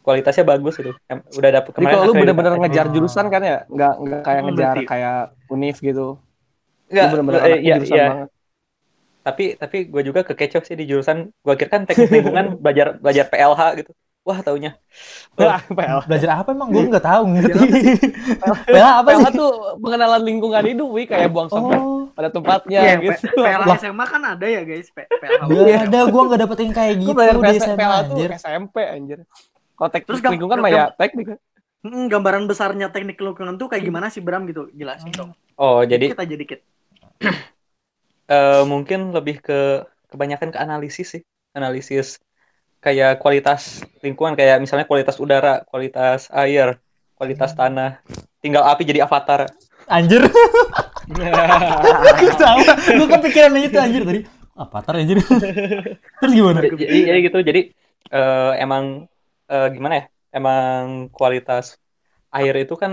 kualitasnya 0.01 0.45
bagus 0.45 0.75
itu 0.77 0.93
Em- 1.07 1.23
udah 1.31 1.51
dapet 1.53 1.71
Jadi 1.71 1.77
kemarin 1.79 1.95
kalau 1.95 2.05
lu 2.05 2.13
bener-bener 2.15 2.53
ngejar 2.59 2.87
Oh. 2.87 2.93
jurusan 2.93 3.27
kan 3.27 3.43
ya, 3.43 3.59
nggak 3.67 3.93
nggak 3.99 4.21
kayak 4.21 4.39
Hmm, 4.39 4.47
ngejar 4.49 4.67
berarti. 4.73 4.85
kayak 4.87 5.19
univ 5.49 5.77
gitu. 5.79 6.07
Enggak, 6.87 7.05
lu 7.05 7.11
bener-bener 7.13 7.41
eh, 7.43 7.59
iya, 7.61 7.75
jurusan 7.77 7.95
iya. 7.95 8.09
banget. 8.09 8.29
tapi 9.21 9.45
tapi 9.55 9.79
gue 9.85 10.03
juga 10.03 10.21
kekecoh 10.25 10.63
sih 10.63 10.75
di 10.75 10.85
jurusan 10.85 11.29
gue 11.29 11.55
kira 11.55 11.69
kan 11.71 11.85
teknik 11.85 12.09
lingkungan 12.11 12.47
belajar 12.63 12.97
belajar 12.97 13.29
PLH 13.29 13.61
gitu 13.77 13.93
wah 14.21 14.41
taunya 14.41 14.77
Wah, 15.33 15.61
PL. 15.63 16.05
Belajar 16.05 16.31
apa 16.37 16.51
emang? 16.51 16.69
Gue 16.69 16.85
nggak 16.87 17.01
tahu 17.03 17.23
ngerti. 17.31 17.57
PLH 18.67 18.91
apa 18.97 19.09
PLH 19.09 19.29
sih? 19.29 19.39
tuh 19.39 19.51
pengenalan 19.79 20.21
lingkungan 20.21 20.61
hidup, 20.63 20.89
wi 20.89 21.05
kayak 21.05 21.29
buang 21.29 21.49
sampah 21.49 21.73
Oh, 21.75 22.05
pada 22.11 22.29
tempatnya 22.29 22.81
Iya, 22.81 22.95
gitu. 22.99 23.33
PLH 23.35 23.65
Lah. 23.65 23.77
SMA 23.79 24.05
kan 24.05 24.23
ada 24.27 24.47
ya 24.47 24.61
guys, 24.63 24.89
PLH. 24.89 25.41
nggak 25.43 25.81
ada. 25.87 25.99
Gue 26.07 26.23
nggak 26.23 26.41
dapet 26.43 26.57
yang 26.59 26.73
kayak 26.75 26.95
gitu 26.99 27.11
belajar 27.11 27.35
di 27.35 27.41
PS 27.43 27.61
SMA 27.63 27.77
PLH 27.79 27.93
tuh 27.97 28.13
anjir. 28.13 28.29
SMP 28.35 28.77
anjir. 28.83 29.19
Kalau 29.81 29.91
teknik 29.91 30.09
Terus 30.13 30.21
lingkungan 30.29 30.61
mah 30.61 30.69
ya 30.69 30.85
teknik. 30.93 31.41
Hmm, 31.81 32.13
gambaran 32.13 32.45
besarnya 32.45 32.93
teknik 32.93 33.17
lingkungan 33.17 33.57
tuh 33.57 33.73
kayak 33.73 33.89
gimana 33.89 34.13
sih 34.13 34.21
Bram 34.21 34.45
gitu? 34.45 34.69
Jelasin 34.77 35.09
dong. 35.17 35.33
oh 35.57 35.81
jadi 35.81 36.13
Dikit 36.13 36.21
aja 36.21 36.35
dikit. 36.37 36.61
eh, 38.37 38.63
mungkin 38.69 39.17
lebih 39.17 39.41
ke 39.41 39.89
kebanyakan 40.13 40.53
ke 40.53 40.59
analisis 40.61 41.17
sih 41.17 41.23
analisis 41.57 42.21
kayak 42.85 43.25
kualitas 43.25 43.81
lingkungan 44.05 44.37
kayak 44.37 44.61
misalnya 44.61 44.85
kualitas 44.85 45.17
udara 45.17 45.65
kualitas 45.65 46.29
air 46.29 46.77
kualitas 47.17 47.57
tanah 47.57 48.05
tinggal 48.45 48.69
api 48.69 48.85
jadi 48.85 49.09
avatar 49.09 49.49
Anjir. 49.91 50.23
Gue 51.11 52.33
tahu. 52.39 52.61
Gue 52.95 53.09
kepikiran 53.11 53.51
itu 53.59 53.75
anjir 53.75 54.03
tadi. 54.07 54.21
Apa 54.55 54.79
tar 54.87 55.03
anjir? 55.03 55.19
Terus 56.23 56.33
gimana? 56.33 56.63
jadi, 56.63 56.79
jadi 56.79 56.99
jadi 57.11 57.19
gitu 57.27 57.39
jadi 57.43 57.61
eh, 58.15 58.53
emang 58.63 59.10
eh, 59.53 59.69
gimana 59.75 59.95
ya 60.01 60.05
emang 60.39 61.11
kualitas 61.17 61.77
air 62.37 62.55
itu 62.63 62.75
kan 62.83 62.93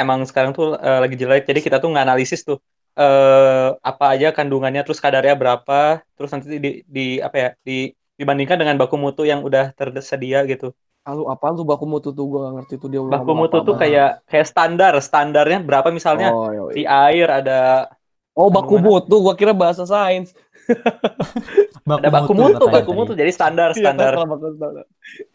emang 0.00 0.20
sekarang 0.28 0.52
tuh 0.56 0.66
eh, 0.86 0.98
lagi 1.02 1.16
jelek 1.20 1.44
jadi 1.50 1.60
kita 1.66 1.76
tuh 1.82 1.90
nganalisis 1.94 2.40
tuh 2.48 2.58
eh 3.00 3.68
apa 3.90 4.04
aja 4.12 4.28
kandungannya 4.34 4.82
terus 4.82 4.98
kadarnya 4.98 5.38
berapa 5.38 6.02
terus 6.18 6.30
nanti 6.34 6.58
di, 6.58 6.70
di 6.84 7.06
apa 7.22 7.36
ya 7.38 7.48
di 7.62 7.94
dibandingkan 8.20 8.60
dengan 8.60 8.76
baku 8.76 9.00
mutu 9.00 9.24
yang 9.24 9.40
udah 9.40 9.72
tersedia 9.72 10.44
gitu. 10.44 10.76
Lalu 11.08 11.22
apa 11.32 11.56
tuh 11.56 11.64
baku 11.64 11.84
mutu 11.88 12.12
tuh? 12.12 12.24
Gua 12.28 12.38
gak 12.44 12.54
ngerti 12.60 12.74
tuh 12.76 12.88
dia 12.92 13.00
baku 13.00 13.32
mutu 13.32 13.64
tuh 13.64 13.72
kayak 13.72 14.20
kayak 14.28 14.46
standar 14.46 14.92
standarnya 15.00 15.64
berapa 15.64 15.88
misalnya? 15.88 16.28
Oh, 16.36 16.68
di 16.68 16.84
air 16.84 17.26
ada 17.32 17.88
oh 18.36 18.52
baku 18.52 18.76
mutu 18.76 19.16
gua 19.24 19.32
kira 19.32 19.56
bahasa 19.56 19.88
sains. 19.88 20.36
Baku 21.82 21.98
ada 21.98 22.08
baku 22.10 22.32
mutu 22.32 22.54
katanya 22.56 22.72
baku 22.72 22.86
tadi. 22.86 22.98
mutu 22.98 23.12
jadi 23.14 23.30
standar 23.30 23.68
Iya, 23.70 23.78
standar 23.78 24.12
baku 24.14 24.26
mutu. 24.28 24.46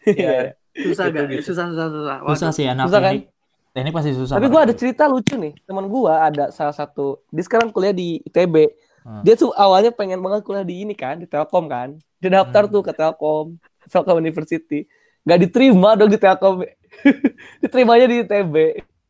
Iya. 0.06 0.38
Susah 0.76 1.04
Gitu, 1.06 1.16
gak? 1.16 1.24
gitu. 1.28 1.42
Susah, 1.42 1.64
susah, 1.68 1.86
susah. 1.88 2.16
Susah 2.28 2.50
sih 2.50 2.64
anak 2.64 2.84
Susah 2.86 3.00
kan? 3.00 3.12
teknik. 3.12 3.24
Teknik 3.70 3.92
pasti 3.92 4.10
susah. 4.12 4.34
Tapi 4.34 4.46
gua 4.46 4.60
ada 4.62 4.72
cerita 4.72 5.04
lucu 5.04 5.34
nih. 5.34 5.52
Teman 5.62 5.84
gua 5.86 6.14
ada 6.22 6.48
salah 6.48 6.72
satu 6.72 7.20
dia 7.28 7.42
sekarang 7.42 7.68
kuliah 7.68 7.92
di 7.92 8.20
ITB. 8.22 8.54
Hmm. 9.00 9.22
Dia 9.22 9.34
tuh 9.34 9.52
awalnya 9.52 9.90
pengen 9.90 10.18
banget 10.18 10.42
kuliah 10.42 10.62
di 10.62 10.82
ini 10.82 10.92
kan, 10.92 11.16
di 11.16 11.24
Telkom 11.24 11.66
kan. 11.66 11.94
Dia 12.18 12.30
daftar 12.34 12.64
Hmm. 12.64 12.72
tuh 12.72 12.82
ke 12.82 12.90
Telkom, 12.90 13.46
Telkom 13.86 14.16
University. 14.16 14.88
Gak 15.22 15.38
diterima 15.40 15.94
dong 15.94 16.08
di 16.08 16.16
Telkom. 16.16 16.62
Diterimanya 17.62 18.06
di 18.06 18.16
ITB. 18.20 18.54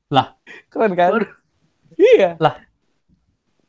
Lah. 0.09 0.35
Keren 0.67 0.93
kan? 0.93 1.11
Waduh. 1.13 1.31
Iya. 1.95 2.37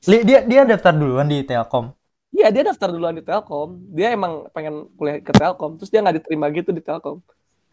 Li- 0.05 0.23
dia 0.23 0.39
dia 0.41 0.61
daftar 0.63 0.91
duluan 0.91 1.25
di 1.25 1.41
Telkom. 1.41 1.91
Iya 2.37 2.53
dia 2.53 2.63
daftar 2.63 2.93
duluan 2.93 3.17
di 3.17 3.25
Telkom. 3.25 3.81
Dia 3.89 4.13
emang 4.13 4.45
pengen 4.53 4.85
kuliah 4.93 5.17
ke 5.17 5.33
Telkom. 5.33 5.81
Terus 5.81 5.89
dia 5.89 5.99
nggak 5.99 6.21
diterima 6.21 6.53
gitu 6.53 6.69
di 6.69 6.79
Telkom. 6.79 7.25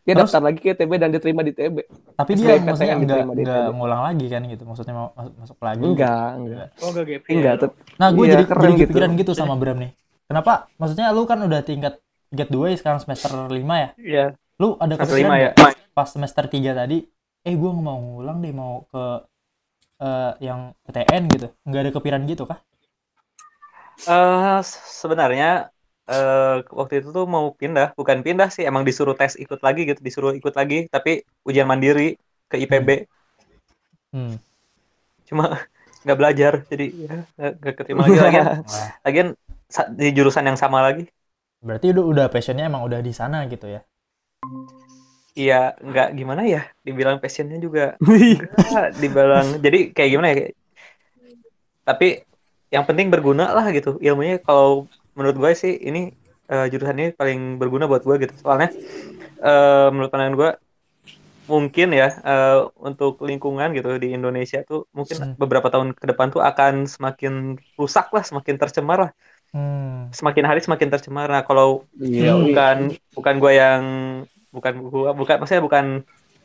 Dia 0.02 0.12
Terus? 0.14 0.33
daftar 0.33 0.40
lagi 0.42 0.59
ke 0.59 0.73
ITB 0.73 0.92
dan 0.97 1.12
diterima 1.12 1.40
di 1.40 1.52
ITB. 1.52 1.76
Tapi 2.14 2.30
dia 2.33 2.44
dia 2.47 2.56
maksudnya 2.59 2.92
PTN 2.92 2.99
enggak 2.99 3.16
diterima 3.21 3.33
di 3.33 3.42
enggak 3.42 3.61
ITB. 3.61 3.76
ngulang 3.76 4.02
lagi 4.02 4.26
kan 4.26 4.40
gitu. 4.47 4.62
Maksudnya 4.64 4.94
mau 4.94 5.09
masuk, 5.12 5.33
masuk 5.38 5.56
lagi. 5.61 5.83
Enggak, 5.83 6.28
enggak. 6.35 6.66
Oh, 6.80 6.88
gak 6.90 7.04
gap 7.04 7.23
year. 7.23 7.28
Enggak, 7.30 7.54
tet- 7.61 7.76
Nah, 7.94 8.09
gue 8.11 8.25
Iya, 8.25 8.33
jadi 8.33 8.44
keren 8.44 8.61
jadi 8.62 8.73
gitu. 8.73 8.85
kepikiran 8.88 9.11
gitu 9.14 9.33
sama 9.33 9.54
Bram 9.54 9.78
nih. 9.78 9.92
Kenapa? 10.25 10.52
Maksudnya 10.76 11.06
lu 11.11 11.23
kan 11.25 11.38
udah 11.38 11.61
tingkat 11.61 11.94
tingkat 12.28 12.49
2 12.49 12.73
ya 12.73 12.76
sekarang 12.76 13.00
semester 13.00 13.33
5 13.47 13.75
ya. 13.76 13.88
Iya. 13.97 14.25
Lu 14.56 14.76
ada 14.76 14.94
Semester 14.94 15.04
kepikiran 15.12 15.21
lima 15.21 15.37
ya. 15.37 15.50
nggak 15.52 15.75
pas 15.90 16.09
semester 16.09 16.44
3 16.47 16.73
tadi 16.73 16.99
eh 17.44 17.54
gue 17.54 17.71
mau 17.71 17.94
ngulang 17.94 18.40
deh 18.40 18.50
mau 18.50 18.88
ke 18.88 19.02
eh, 20.00 20.33
yang 20.40 20.61
PTN 20.80 21.23
gitu 21.28 21.47
nggak 21.62 21.80
ada 21.80 21.90
kepikiran 21.92 22.23
gitu 22.25 22.44
kah 22.44 22.59
Eh, 24.03 24.61
sebenarnya 24.91 25.71
eh, 26.11 26.57
waktu 26.69 27.01
itu 27.01 27.15
tuh 27.15 27.25
mau 27.25 27.55
pindah, 27.55 27.95
bukan 27.97 28.21
pindah 28.21 28.51
sih, 28.53 28.67
emang 28.67 28.85
disuruh 28.85 29.17
tes 29.17 29.39
ikut 29.39 29.63
lagi 29.65 29.89
gitu, 29.89 30.03
disuruh 30.05 30.35
ikut 30.37 30.53
lagi, 30.53 30.91
tapi 30.91 31.25
ujian 31.47 31.65
mandiri 31.65 32.19
ke 32.51 32.61
IPB, 32.61 33.09
hmm. 34.13 34.37
cuma 35.25 35.65
nggak 36.05 36.19
belajar, 36.21 36.53
jadi 36.69 36.87
ya 36.93 37.17
nggak 37.57 37.75
keterima 37.81 38.05
lagi. 38.05 38.21
Lagian, 38.21 38.47
lagian 39.07 39.29
di 39.97 40.09
jurusan 40.13 40.45
yang 40.45 40.61
sama 40.61 40.85
lagi, 40.85 41.09
berarti 41.65 41.97
udah 41.97 42.05
udah 42.05 42.27
passionnya 42.29 42.69
emang 42.69 42.85
udah 42.85 43.01
di 43.01 43.17
sana 43.17 43.49
gitu 43.49 43.73
ya 43.73 43.81
iya 45.35 45.75
nggak 45.81 46.15
gimana 46.15 46.47
ya, 46.47 46.63
dibilang 46.87 47.19
passionnya 47.19 47.59
juga 47.59 47.99
dibilang, 49.03 49.59
jadi 49.59 49.91
kayak 49.91 50.11
gimana 50.13 50.29
ya? 50.31 50.53
Tapi 51.85 52.23
yang 52.75 52.85
penting 52.88 53.07
berguna 53.14 53.45
lah 53.57 53.66
gitu, 53.76 53.90
ilmunya 54.02 54.43
kalau 54.43 54.90
menurut 55.16 55.37
gue 55.38 55.50
sih 55.62 55.73
ini 55.88 56.11
eh, 56.52 56.66
jurusan 56.71 56.99
ini 56.99 57.09
paling 57.14 57.38
berguna 57.61 57.85
buat 57.87 58.02
gue 58.09 58.16
gitu, 58.26 58.35
soalnya 58.43 58.69
eh, 59.49 59.87
menurut 59.95 60.11
pandangan 60.11 60.37
gue 60.40 60.50
mungkin 61.45 61.88
ya 61.93 62.09
eh, 62.25 62.59
untuk 62.81 63.21
lingkungan 63.21 63.76
gitu 63.76 64.00
di 64.00 64.16
Indonesia 64.16 64.64
tuh 64.64 64.88
mungkin 64.97 65.16
Hmm. 65.21 65.35
beberapa 65.37 65.69
tahun 65.69 65.93
ke 65.93 66.07
depan 66.11 66.33
tuh 66.35 66.40
akan 66.40 66.88
semakin 66.88 67.61
rusak 67.76 68.09
lah, 68.16 68.25
semakin 68.25 68.54
tercemar 68.57 68.99
lah, 69.09 69.11
hmm. 69.52 70.11
semakin 70.11 70.45
hari 70.49 70.61
semakin 70.64 70.88
tercemar. 70.88 71.28
Nah 71.28 71.45
kalau 71.45 71.85
Iya, 72.00 72.33
Hmm. 72.33 72.49
bukan 72.49 72.76
bukan 73.12 73.35
gue 73.43 73.52
yang 73.54 73.83
bukan 74.54 74.73
gua 74.87 75.11
bukan 75.12 75.35
maksudnya 75.43 75.62
bukan 75.66 75.85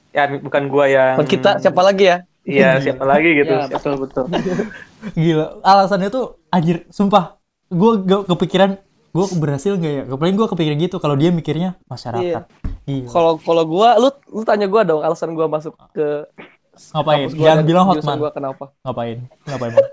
ya 0.09 0.23
bukan 0.41 0.63
gue 0.67 0.85
yang 0.97 1.15
kita 1.23 1.61
siapa 1.63 1.81
lagi 1.85 2.05
ya? 2.09 2.17
Iya 2.49 2.69
siapa 2.81 3.03
lagi 3.05 3.29
gitu. 3.39 3.53
Ya, 3.53 3.69
betul 3.69 3.93
betul. 4.01 4.25
gila 5.21 5.61
alasannya 5.63 6.09
tuh 6.09 6.41
anjir 6.49 6.83
sumpah 6.89 7.37
gue 7.69 7.91
gak 8.03 8.21
kepikiran 8.27 8.81
gue 9.09 9.25
berhasil 9.41 9.73
nggak 9.73 9.93
ya 9.93 10.03
paling 10.05 10.35
gue 10.37 10.47
kepikiran 10.49 10.77
gitu 10.85 10.97
kalau 11.01 11.15
dia 11.17 11.29
mikirnya 11.33 11.77
masyarakat 11.87 12.43
gila 12.85 13.07
Kalau 13.09 13.31
kalau 13.37 13.63
gua 13.65 13.97
lu 13.97 14.09
lu 14.33 14.41
tanya 14.41 14.65
gua 14.65 14.81
dong 14.81 15.01
alasan 15.01 15.37
gua 15.37 15.45
masuk 15.45 15.77
ke 15.93 16.25
ngapain 16.93 17.29
jangan 17.31 17.63
bilang 17.65 17.85
hotman 17.85 18.17
Gua 18.17 18.31
kenapa? 18.33 18.73
ngapain 18.81 19.17
ngapain 19.45 19.71
Bang? 19.77 19.87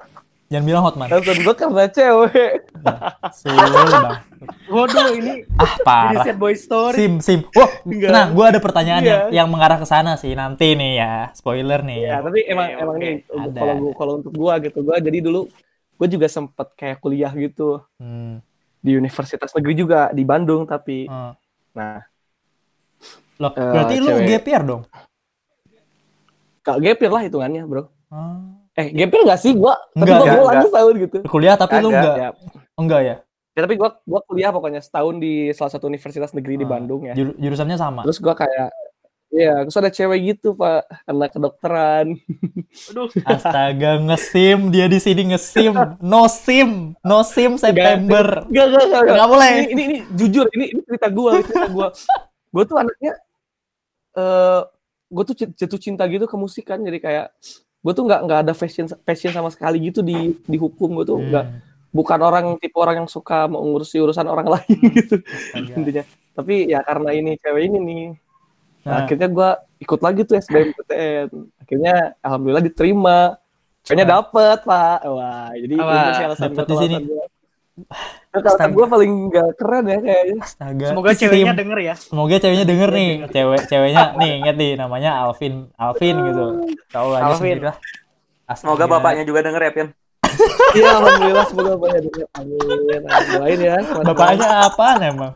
Jangan 0.46 0.64
bilang 0.64 0.82
hotman 0.82 1.08
Alasan 1.08 1.38
gua 1.40 1.54
karena 1.54 1.84
cewek. 1.88 2.70
Sul, 3.32 3.50
bang 3.52 4.22
Waduh, 4.66 5.08
ini 5.12 5.42
ah 5.52 5.66
jadi 5.66 5.82
parah 5.82 6.22
sad 6.22 6.36
boy 6.36 6.54
story. 6.54 6.94
sim 6.94 7.12
sim 7.18 7.40
wah 7.50 7.66
Enggak. 7.82 8.10
nah 8.10 8.24
gue 8.28 8.44
ada 8.46 8.58
pertanyaan 8.58 9.00
Iya. 9.00 9.10
yang, 9.10 9.22
yang 9.34 9.48
mengarah 9.48 9.74
ke 9.76 9.84
sana 9.84 10.14
sih 10.14 10.32
nanti 10.32 10.72
nih 10.72 10.92
ya 10.96 11.12
spoiler 11.32 11.80
nih 11.80 11.98
Ya, 12.04 12.16
tapi 12.20 12.44
emang 12.44 12.68
Oke, 12.68 12.78
emang 12.78 12.94
oke. 12.94 13.02
nih 13.02 13.14
kalau 13.52 13.74
kalau 13.92 14.12
untuk 14.16 14.32
gua 14.32 14.54
gitu 14.58 14.78
gua 14.80 14.96
jadi 14.98 15.18
dulu 15.20 15.50
gua 15.94 16.06
juga 16.06 16.26
sempet 16.26 16.68
kayak 16.72 16.98
kuliah 16.98 17.32
gitu 17.32 17.82
hmm. 17.96 18.38
di 18.78 18.92
universitas 18.92 19.50
negeri 19.50 19.74
juga 19.74 20.00
di 20.10 20.22
Bandung 20.22 20.62
tapi 20.62 21.04
eh. 21.04 21.32
nah 21.72 21.98
loh 23.36 23.50
Eh, 23.50 23.66
berarti 23.66 23.94
lu 23.98 24.08
cewek. 24.14 24.46
year 24.46 24.62
dong 24.62 24.82
gak 26.62 26.78
gapir 26.78 27.08
lah 27.08 27.20
hitungannya 27.20 27.62
bro 27.62 27.90
Ah. 28.06 28.55
Eh 28.76 28.86
gapir 28.92 29.20
gak 29.24 29.40
sih? 29.40 29.52
Gua 29.52 29.74
tapi 29.90 30.04
Enggak, 30.04 30.16
gua 30.16 30.24
enggak, 30.24 30.36
gua 30.36 30.48
lanjut 30.52 30.72
tahun 30.72 30.94
gitu. 31.00 31.16
Kuliah 31.24 31.56
tapi 31.56 31.74
lu 31.80 31.88
Kagak, 31.88 31.96
enggak 31.96 32.16
ya, 32.16 32.30
enggak 32.76 33.00
ya? 33.00 33.14
Ya 33.56 33.60
tapi 33.64 33.74
gua 33.74 33.90
gua 34.04 34.20
kuliah 34.22 34.50
pokoknya 34.52 34.80
setahun 34.84 35.16
di 35.16 35.48
salah 35.56 35.72
satu 35.72 35.88
universitas 35.88 36.36
negeri 36.36 36.60
di 36.60 36.66
Ah. 36.68 36.70
Bandung 36.76 37.02
ya. 37.02 37.14
Jur- 37.16 37.36
jurusannya 37.36 37.76
sama? 37.76 38.04
Terus 38.04 38.20
gua 38.20 38.36
kayak 38.36 38.68
Iya, 39.26 39.66
terus 39.66 39.76
ada 39.76 39.90
cewek 39.90 40.20
gitu 40.32 40.54
pak, 40.54 40.86
anak 41.04 41.34
kedokteran. 41.34 42.14
Aduh, 42.88 43.10
Astaga, 43.26 43.98
ngesim. 43.98 44.70
Dia 44.70 44.86
di 44.86 45.02
sini 45.02 45.34
ngesim, 45.34 45.74
no 45.98 46.30
sim, 46.30 46.94
no 47.02 47.20
sim 47.26 47.58
September. 47.58 48.46
Gak, 48.48 48.66
gak, 48.70 48.84
gak, 48.86 49.02
Nggak. 49.02 49.28
Boleh. 49.28 49.50
Ini, 49.50 49.64
ini, 49.66 49.82
ini 49.82 49.96
jujur, 50.14 50.46
ini, 50.54 50.64
ini 50.72 50.80
cerita 50.86 51.10
gue, 51.10 51.32
cerita 51.42 51.68
gue. 51.68 51.86
gue 52.54 52.64
tuh 52.64 52.76
anaknya, 52.78 53.12
eh 54.14 54.60
gue 55.06 55.24
tuh 55.26 55.34
jatuh 55.36 55.80
cinta 55.82 56.06
gitu 56.06 56.24
ke 56.24 56.36
musik 56.38 56.64
kan, 56.64 56.78
jadi 56.80 56.98
kayak 57.02 57.26
gue 57.86 57.92
tuh 57.94 58.02
nggak 58.02 58.20
nggak 58.26 58.38
ada 58.42 58.52
passion 58.52 58.90
passion 59.06 59.30
sama 59.30 59.50
sekali 59.54 59.78
gitu 59.86 60.02
di 60.02 60.34
di 60.42 60.58
hukum 60.58 60.98
gue 60.98 61.06
tuh 61.06 61.18
nggak 61.22 61.44
Hmm, 61.46 61.62
bukan 61.94 62.18
orang 62.20 62.46
tipe 62.58 62.74
orang 62.76 63.06
yang 63.06 63.08
suka 63.08 63.46
mengurusi 63.46 63.96
urusan 64.02 64.26
orang 64.26 64.50
lain 64.58 64.78
gitu 64.92 65.22
astaga. 65.22 65.72
intinya. 65.72 66.04
Tapi 66.34 66.68
ya 66.68 66.82
karena 66.84 67.10
ini 67.14 67.30
cewek 67.38 67.62
ini 67.70 67.78
nih, 67.80 68.04
Nah, 68.84 68.92
Nah, 68.92 68.96
akhirnya 69.02 69.28
gue 69.28 69.48
ikut 69.80 70.00
lagi 70.02 70.20
tuh 70.22 70.36
SBMPTN. 70.36 71.28
Akhirnya 71.58 71.94
alhamdulillah 72.20 72.62
diterima. 72.62 73.18
Kayaknya 73.82 74.06
dapet 74.18 74.58
pak. 74.62 74.98
Wah, 75.06 75.50
jadi 75.54 75.74
Apa? 75.78 75.94
itu 75.96 76.10
sih 76.12 76.24
alasan 76.26 76.50
Dapet 76.52 76.66
Nah, 78.36 78.44
alasan 78.44 78.70
gue 78.70 78.86
paling 78.86 79.12
gak 79.28 79.48
keren 79.56 79.84
ya 79.84 79.98
kayaknya. 79.98 80.36
astaga. 80.40 80.86
semoga 80.92 81.10
Sim. 81.10 81.20
ceweknya 81.24 81.54
denger 81.54 81.78
ya. 81.80 81.94
Semoga 81.94 82.34
ceweknya 82.36 82.66
denger 82.66 82.90
nih, 82.90 83.10
cewek 83.28 83.60
ceweknya 83.66 84.04
nih 84.14 84.30
inget 84.38 84.56
nih 84.56 84.72
namanya 84.74 85.10
Alvin, 85.20 85.54
Alvin 85.74 86.16
gitu. 86.22 86.44
Tahu 86.88 87.08
aja 87.12 87.24
Alvin. 87.26 87.38
sendiri 87.38 87.62
lah. 87.66 87.76
Semoga 88.52 88.84
bapaknya 88.86 89.24
juga 89.24 89.40
denger 89.42 89.62
ya 89.62 89.72
Pian. 89.72 89.88
Iya 90.72 90.90
alhamdulillah 90.92 91.46
semoga 91.48 91.70
bapaknya 91.74 92.00
denger. 92.04 92.26
Amin. 92.34 92.58
Amin. 92.62 93.00
Doain 93.32 93.60
ya. 93.60 93.76
Bapaknya 94.04 94.48
apaan 94.64 94.98
emang? 95.00 95.32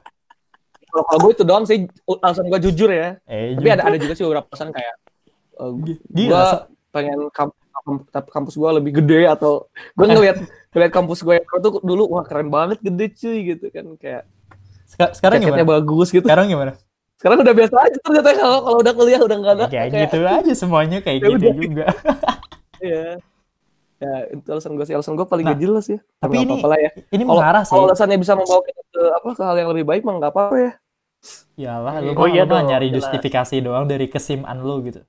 Kalau 0.90 1.04
kalau 1.06 1.18
gue 1.22 1.32
itu 1.32 1.44
doang 1.46 1.64
sih 1.64 1.78
alasan 2.18 2.46
gue 2.46 2.60
jujur 2.60 2.90
ya. 2.90 3.14
Eh, 3.24 3.54
Tapi 3.54 3.62
juga. 3.62 3.74
ada 3.78 3.82
ada 3.86 3.96
juga 3.96 4.12
sih 4.12 4.24
beberapa 4.26 4.46
alasan 4.50 4.70
kayak 4.70 4.94
uh, 5.56 5.70
Gila, 6.10 6.34
gue 6.34 6.44
pengen 6.90 7.20
kamp- 7.30 7.59
kampus 8.26 8.54
gue 8.54 8.70
lebih 8.72 8.92
gede 8.98 9.26
atau 9.26 9.66
gue 9.92 10.06
ngeliat 10.10 10.36
ngeliat 10.70 10.90
kampus 10.90 11.20
gue 11.20 11.34
yang 11.36 11.46
tuh 11.58 11.80
dulu 11.80 12.04
wah 12.10 12.22
keren 12.22 12.48
banget 12.48 12.78
gede 12.80 13.06
cuy 13.12 13.38
gitu 13.48 13.66
kan 13.68 13.86
kayak 13.96 14.22
Seka- 14.84 15.14
sekarang 15.14 15.38
jaketnya 15.40 15.62
gimana? 15.62 15.74
bagus 15.76 16.08
gitu. 16.08 16.24
Sekarang 16.24 16.46
gimana? 16.46 16.72
Sekarang 17.14 17.38
udah 17.38 17.52
biasa 17.52 17.74
aja 17.78 17.98
ternyata 18.00 18.28
kalau 18.34 18.58
kalau 18.60 18.78
udah 18.80 18.92
kuliah 18.92 19.20
udah 19.20 19.36
nggak 19.36 19.54
ada 19.54 19.64
Kayak 19.68 19.86
gitu 19.94 20.18
aja 20.22 20.52
semuanya 20.52 20.98
kayak 20.98 21.16
Ya 21.16 21.22
gitu 21.22 21.36
udah. 21.36 21.52
juga. 21.54 21.84
Iya. 22.80 23.20
Ya 24.00 24.12
itu 24.32 24.48
alasan 24.48 24.72
gue 24.72 24.82
sih 24.82 24.96
alasan 24.96 25.12
gue 25.12 25.28
paling 25.28 25.44
Nah, 25.44 25.52
gak 25.52 25.60
jelas 25.60 25.84
ya. 25.86 26.00
tapi 26.16 26.40
ini 26.40 26.56
apa-apa 26.56 26.66
lah 26.66 26.78
ya. 26.80 26.90
Ini 27.12 27.22
Kalau 27.22 27.36
mengarah 27.36 27.62
sih. 27.62 27.70
kalau 27.70 27.84
alasannya 27.86 28.16
bisa 28.16 28.32
membawa 28.32 28.60
kita 28.64 28.82
ke 28.88 29.02
apa 29.12 29.28
ke 29.30 29.42
hal 29.44 29.56
yang 29.56 29.68
lebih 29.68 29.84
baik 29.84 30.02
mah 30.02 30.14
nggak 30.16 30.32
apa-apa 30.32 30.56
ya. 30.56 30.72
Iyalah, 31.54 31.94
lu 32.00 32.10
Oh 32.10 32.16
mah 32.16 32.32
iya 32.32 32.42
lu 32.42 32.48
mah 32.48 32.56
dong, 32.56 32.66
nyari 32.66 32.88
jelas. 32.88 32.96
justifikasi 33.04 33.54
doang 33.60 33.84
dari 33.84 34.08
kesiman 34.08 34.56
lu 34.56 34.80
gitu. 34.82 35.04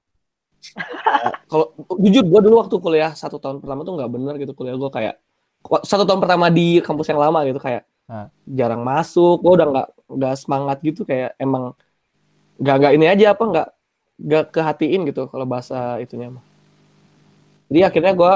Kalau 1.51 1.73
jujur 1.99 2.23
gue 2.23 2.39
dulu 2.47 2.55
waktu 2.61 2.75
kuliah 2.79 3.11
satu 3.17 3.41
tahun 3.41 3.59
pertama 3.59 3.83
tuh 3.83 3.93
nggak 3.97 4.11
bener 4.11 4.33
gitu 4.39 4.53
kuliah 4.55 4.77
gue 4.77 4.91
kayak 4.93 5.15
satu 5.85 6.03
tahun 6.07 6.21
pertama 6.23 6.49
di 6.49 6.81
kampus 6.81 7.11
yang 7.11 7.21
lama 7.21 7.45
gitu 7.45 7.59
kayak 7.61 7.85
Nah. 8.11 8.27
jarang 8.43 8.83
masuk. 8.83 9.39
Gue 9.39 9.55
udah 9.55 9.67
nggak 9.71 9.89
nggak 10.11 10.35
semangat 10.35 10.77
gitu 10.83 11.07
kayak 11.07 11.31
emang 11.39 11.71
nggak 12.59 12.75
nggak 12.75 12.93
ini 12.99 13.05
aja 13.07 13.25
apa 13.31 13.43
nggak 13.47 13.67
nggak 14.21 14.45
kehatiin 14.51 15.01
gitu 15.07 15.31
kalau 15.31 15.47
bahasa 15.47 15.95
itunya 16.03 16.27
mah. 16.27 16.43
Jadi 17.71 17.79
akhirnya 17.87 18.13
gue 18.13 18.33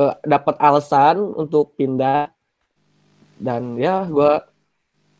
eh, 0.00 0.14
dapat 0.24 0.56
alasan 0.56 1.20
untuk 1.20 1.76
pindah 1.76 2.32
dan 3.36 3.76
ya 3.76 4.08
gue 4.08 4.40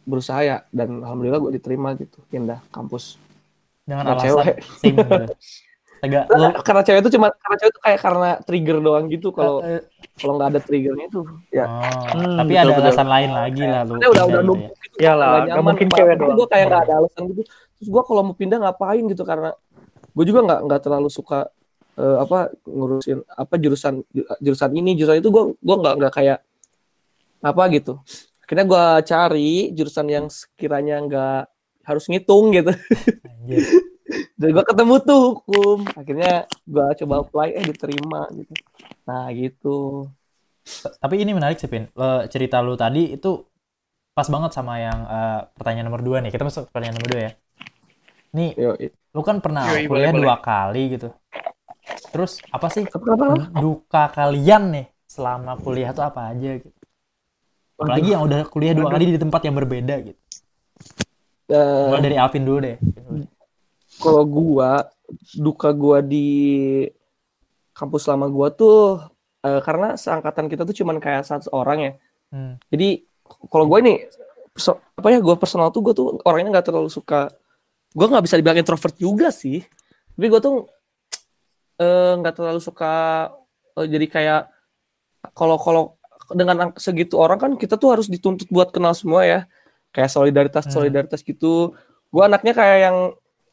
berusaha 0.09 0.41
ya 0.41 0.65
dan 0.73 1.05
alhamdulillah 1.05 1.41
gue 1.45 1.53
diterima 1.61 1.93
gitu 2.01 2.25
pindah 2.33 2.65
kampus. 2.73 3.21
Dengan 3.85 4.17
alasan 4.17 4.25
cewek. 4.33 4.55
Astaga, 5.99 6.21
lu 6.31 6.47
karena 6.63 6.83
cewek 6.87 7.01
itu 7.03 7.11
cuma 7.19 7.27
karena 7.35 7.57
cewek 7.59 7.73
itu 7.75 7.81
kayak 7.83 7.99
karena 7.99 8.31
trigger 8.47 8.79
doang 8.79 9.05
gitu 9.11 9.29
kalau 9.35 9.59
eh, 9.67 9.83
kalau 10.15 10.33
nggak 10.39 10.49
ada 10.55 10.61
triggernya 10.63 11.07
itu 11.11 11.21
ya 11.51 11.67
oh, 11.67 11.83
Hmm, 12.15 12.39
tapi 12.39 12.53
betul, 12.55 12.63
ada 12.63 12.71
betul. 12.71 12.87
alasan 12.87 13.09
lain 13.11 13.31
lagi 13.35 13.63
lah 13.67 13.83
lu. 13.83 13.95
Udah 13.99 14.09
udah 14.15 14.25
gitu 14.31 14.39
numpuk 14.47 14.75
gitu 14.79 14.97
Iyalah, 15.03 15.31
nggak 15.45 15.65
mungkin 15.67 15.87
cewek 15.91 16.15
doang. 16.23 16.37
gue 16.39 16.47
kayak 16.47 16.65
nggak 16.71 16.83
ada 16.87 16.95
alasan 17.03 17.23
gitu 17.35 17.43
terus 17.51 17.89
gue 17.91 18.03
kalau 18.07 18.23
mau 18.23 18.35
pindah 18.39 18.59
ngapain 18.63 19.03
gitu 19.07 19.23
karena 19.27 19.51
gue 20.15 20.25
juga 20.25 20.41
nggak 20.47 20.61
nggak 20.71 20.81
terlalu 20.87 21.09
suka 21.11 21.51
eh, 21.99 22.17
apa 22.23 22.39
ngurusin 22.63 23.19
apa 23.27 23.55
jurusan 23.59 23.95
jurusan 24.39 24.71
ini 24.75 24.95
jurusan 24.95 25.19
itu 25.19 25.31
gue 25.31 25.45
gue 25.59 25.77
nggak 25.83 25.95
nggak 25.99 26.13
kayak 26.15 26.39
apa 27.39 27.63
gitu 27.71 27.99
akhirnya 28.43 28.65
gue 28.67 28.85
cari 29.03 29.51
jurusan 29.75 30.07
yang 30.07 30.27
sekiranya 30.31 30.97
nggak 31.03 31.43
harus 31.87 32.05
ngitung 32.07 32.51
gitu 32.51 32.71
Anjir. 33.27 33.63
Dan 34.39 34.49
gue 34.55 34.65
ketemu 34.65 34.95
tuh 35.03 35.23
hukum 35.35 35.79
akhirnya 35.99 36.47
gue 36.63 36.87
coba 37.05 37.15
apply 37.27 37.49
eh 37.59 37.65
diterima 37.67 38.23
gitu 38.33 38.55
nah 39.03 39.27
gitu 39.35 40.07
Tapi 40.79 41.25
ini 41.25 41.33
menarik 41.33 41.57
sih, 41.57 41.65
Pin. 41.65 41.89
Eh, 41.89 42.23
cerita 42.29 42.61
lu 42.61 42.77
tadi 42.77 43.17
itu 43.17 43.41
pas 44.13 44.29
banget 44.29 44.53
sama 44.53 44.77
yang 44.77 45.01
eh, 45.09 45.41
pertanyaan 45.57 45.89
nomor 45.89 46.05
dua 46.05 46.21
nih. 46.21 46.29
Kita 46.29 46.45
masuk 46.45 46.69
ke 46.69 46.71
pertanyaan 46.77 47.01
nomor 47.01 47.09
dua 47.09 47.21
ya. 47.25 47.33
Nih, 48.37 48.51
Yo, 48.53 48.77
lu 49.17 49.23
kan 49.25 49.41
pernah 49.41 49.65
Yoi, 49.73 49.89
kuliah 49.89 50.13
boleh, 50.13 50.29
dua 50.29 50.37
kali 50.45 50.83
gitu. 50.93 51.09
Terus 52.13 52.45
apa 52.53 52.69
sih 52.69 52.85
apa 52.85 53.01
apa 53.01 53.25
apa? 53.33 53.45
duka 53.57 54.03
kalian 54.13 54.63
nih 54.77 54.87
selama 55.09 55.57
kuliah 55.57 55.97
tuh 55.97 56.05
apa 56.05 56.37
aja 56.37 56.61
gitu? 56.61 56.69
Apalagi 57.81 58.09
yang 58.13 58.23
udah 58.29 58.41
kuliah 58.53 58.77
dua 58.77 58.93
kali 58.93 59.17
di 59.17 59.17
tempat 59.17 59.41
yang 59.49 59.57
berbeda 59.57 59.95
gitu. 60.05 60.21
Eh, 61.49 61.89
Mulai 61.89 62.05
dari 62.05 62.17
Alvin 62.21 62.45
dulu 62.45 62.59
deh. 62.61 62.77
Kalau 63.99 64.25
gua 64.25 64.87
duka 65.35 65.71
gua 65.71 65.99
di 66.01 66.27
kampus 67.73 68.07
lama 68.07 68.27
gua 68.27 68.51
tuh 68.51 69.03
eh, 69.41 69.61
karena 69.63 69.95
seangkatan 69.95 70.47
kita 70.47 70.63
tuh 70.63 70.75
cuman 70.75 70.99
kayak 70.99 71.23
satu 71.23 71.49
orang 71.53 71.79
ya. 71.81 71.93
Hmm. 72.29 72.55
Jadi 72.69 73.07
kalau 73.49 73.69
gue 73.69 73.79
ini 73.81 73.95
perso- 74.51 74.81
apa 74.97 75.09
ya 75.13 75.21
gue 75.21 75.37
personal 75.37 75.69
tuh 75.69 75.85
gue 75.85 75.95
tuh 75.95 76.17
orangnya 76.25 76.59
nggak 76.59 76.67
terlalu 76.73 76.89
suka 76.89 77.29
gue 77.93 78.07
nggak 78.09 78.25
bisa 78.25 78.37
dibilang 78.37 78.57
introvert 78.57 78.97
juga 78.97 79.29
sih 79.29 79.61
tapi 80.13 80.27
gue 80.27 80.41
tuh 80.41 80.65
eh, 81.79 82.13
nggak 82.19 82.35
terlalu 82.35 82.61
suka 82.61 82.93
eh, 83.79 83.87
jadi 83.87 84.07
kayak 84.09 84.43
kalau 85.33 85.57
kalau 85.61 85.83
dengan 86.33 86.73
segitu 86.77 87.17
orang 87.17 87.37
kan 87.37 87.53
kita 87.57 87.77
tuh 87.77 87.97
harus 87.97 88.09
dituntut 88.09 88.49
buat 88.49 88.73
kenal 88.73 88.93
semua 88.93 89.25
ya 89.25 89.41
kayak 89.93 90.09
solidaritas 90.09 90.65
Hmm. 90.69 90.75
solidaritas 90.75 91.21
gitu 91.21 91.73
gue 92.09 92.23
anaknya 92.25 92.53
kayak 92.57 92.79
yang 92.89 92.97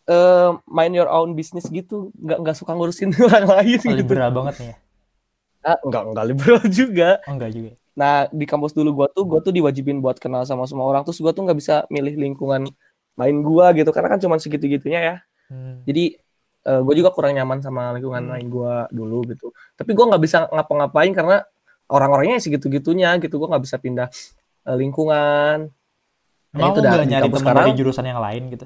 eh, 0.05 0.49
mind 0.67 0.93
your 0.93 1.09
own 1.09 1.33
business 1.33 1.65
gitu 1.67 2.09
nggak 2.15 2.37
nggak 2.45 2.55
suka 2.57 2.71
ngurusin 2.73 3.09
orang 3.25 3.45
lain 3.49 3.77
Oh, 3.81 3.89
gitu 3.89 3.95
liberal 3.95 4.29
banget 4.31 4.55
nih 4.61 4.67
ya. 4.69 4.75
ah, 5.65 5.77
nggak 5.81 6.03
nggak 6.13 6.25
liberal 6.29 6.61
juga 6.83 7.09
Oh 7.25 7.33
enggak 7.33 7.51
juga. 7.53 7.71
Nah, 7.95 8.27
di 8.27 8.43
kampus 8.43 8.75
dulu 8.75 8.91
gua 8.91 9.07
tuh 9.07 9.23
gua 9.23 9.39
tuh 9.39 9.55
diwajibin 9.55 10.03
buat 10.03 10.19
kenal 10.19 10.43
sama 10.43 10.67
semua 10.67 10.83
orang 10.83 11.07
terus 11.07 11.15
gua 11.17 11.31
tuh 11.31 11.47
nggak 11.47 11.57
bisa 11.57 11.75
milih 11.87 12.19
lingkungan 12.19 12.67
main 13.15 13.37
gua 13.39 13.71
gitu 13.71 13.87
karena 13.95 14.11
kan 14.11 14.19
cuma 14.19 14.35
segitu-gitunya 14.35 14.99
ya. 14.99 15.15
Hmm. 15.47 15.79
Jadi 15.87 16.19
eh, 16.67 16.81
gua 16.83 16.91
juga 16.93 17.09
kurang 17.15 17.39
nyaman 17.39 17.63
sama 17.63 17.95
lingkungan 17.95 18.27
main 18.27 18.45
gua 18.51 18.91
dulu 18.91 19.23
gitu. 19.31 19.55
Tapi 19.79 19.95
gua 19.95 20.11
nggak 20.11 20.23
bisa 20.27 20.43
ngapa-ngapain 20.51 21.15
karena 21.15 21.47
orang-orangnya 21.87 22.35
ya 22.37 22.43
segitu-gitunya 22.43 23.15
gitu. 23.23 23.39
Gua 23.39 23.55
nggak 23.55 23.63
bisa 23.63 23.79
pindah 23.79 24.11
eh, 24.67 24.75
lingkungan. 24.75 25.71
Emang 26.51 26.71
itu 26.75 26.79
lu 26.79 26.83
dah, 26.83 26.91
nggak 26.99 27.07
di 27.07 27.11
nyari 27.15 27.29
teman 27.31 27.55
dari 27.55 27.73
jurusan 27.79 28.05
yang 28.05 28.19
lain 28.19 28.43
gitu? 28.51 28.65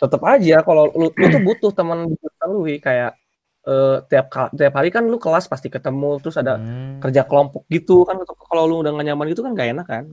Tetap 0.00 0.22
aja 0.24 0.56
kalau 0.60 0.88
lu, 0.90 1.06
lu 1.12 1.26
tuh 1.28 1.42
butuh 1.44 1.70
teman 1.70 2.08
di 2.08 2.16
lu 2.42 2.64
kayak 2.80 3.12
eh, 3.60 3.96
tiap 4.08 4.26
tiap 4.50 4.72
hari 4.72 4.88
kan 4.88 5.04
lu 5.04 5.16
kelas 5.16 5.44
pasti 5.44 5.68
ketemu 5.68 6.16
terus 6.18 6.34
ada 6.34 6.56
Hmm. 6.56 6.96
kerja 6.98 7.22
kelompok 7.22 7.68
gitu 7.68 8.02
kan 8.02 8.16
kalau 8.48 8.64
lu 8.64 8.80
udah 8.80 8.90
gak 8.90 9.04
nyaman 9.04 9.28
gitu 9.28 9.44
kan 9.44 9.52
gak 9.52 9.68
enak 9.70 9.86
kan 9.86 10.04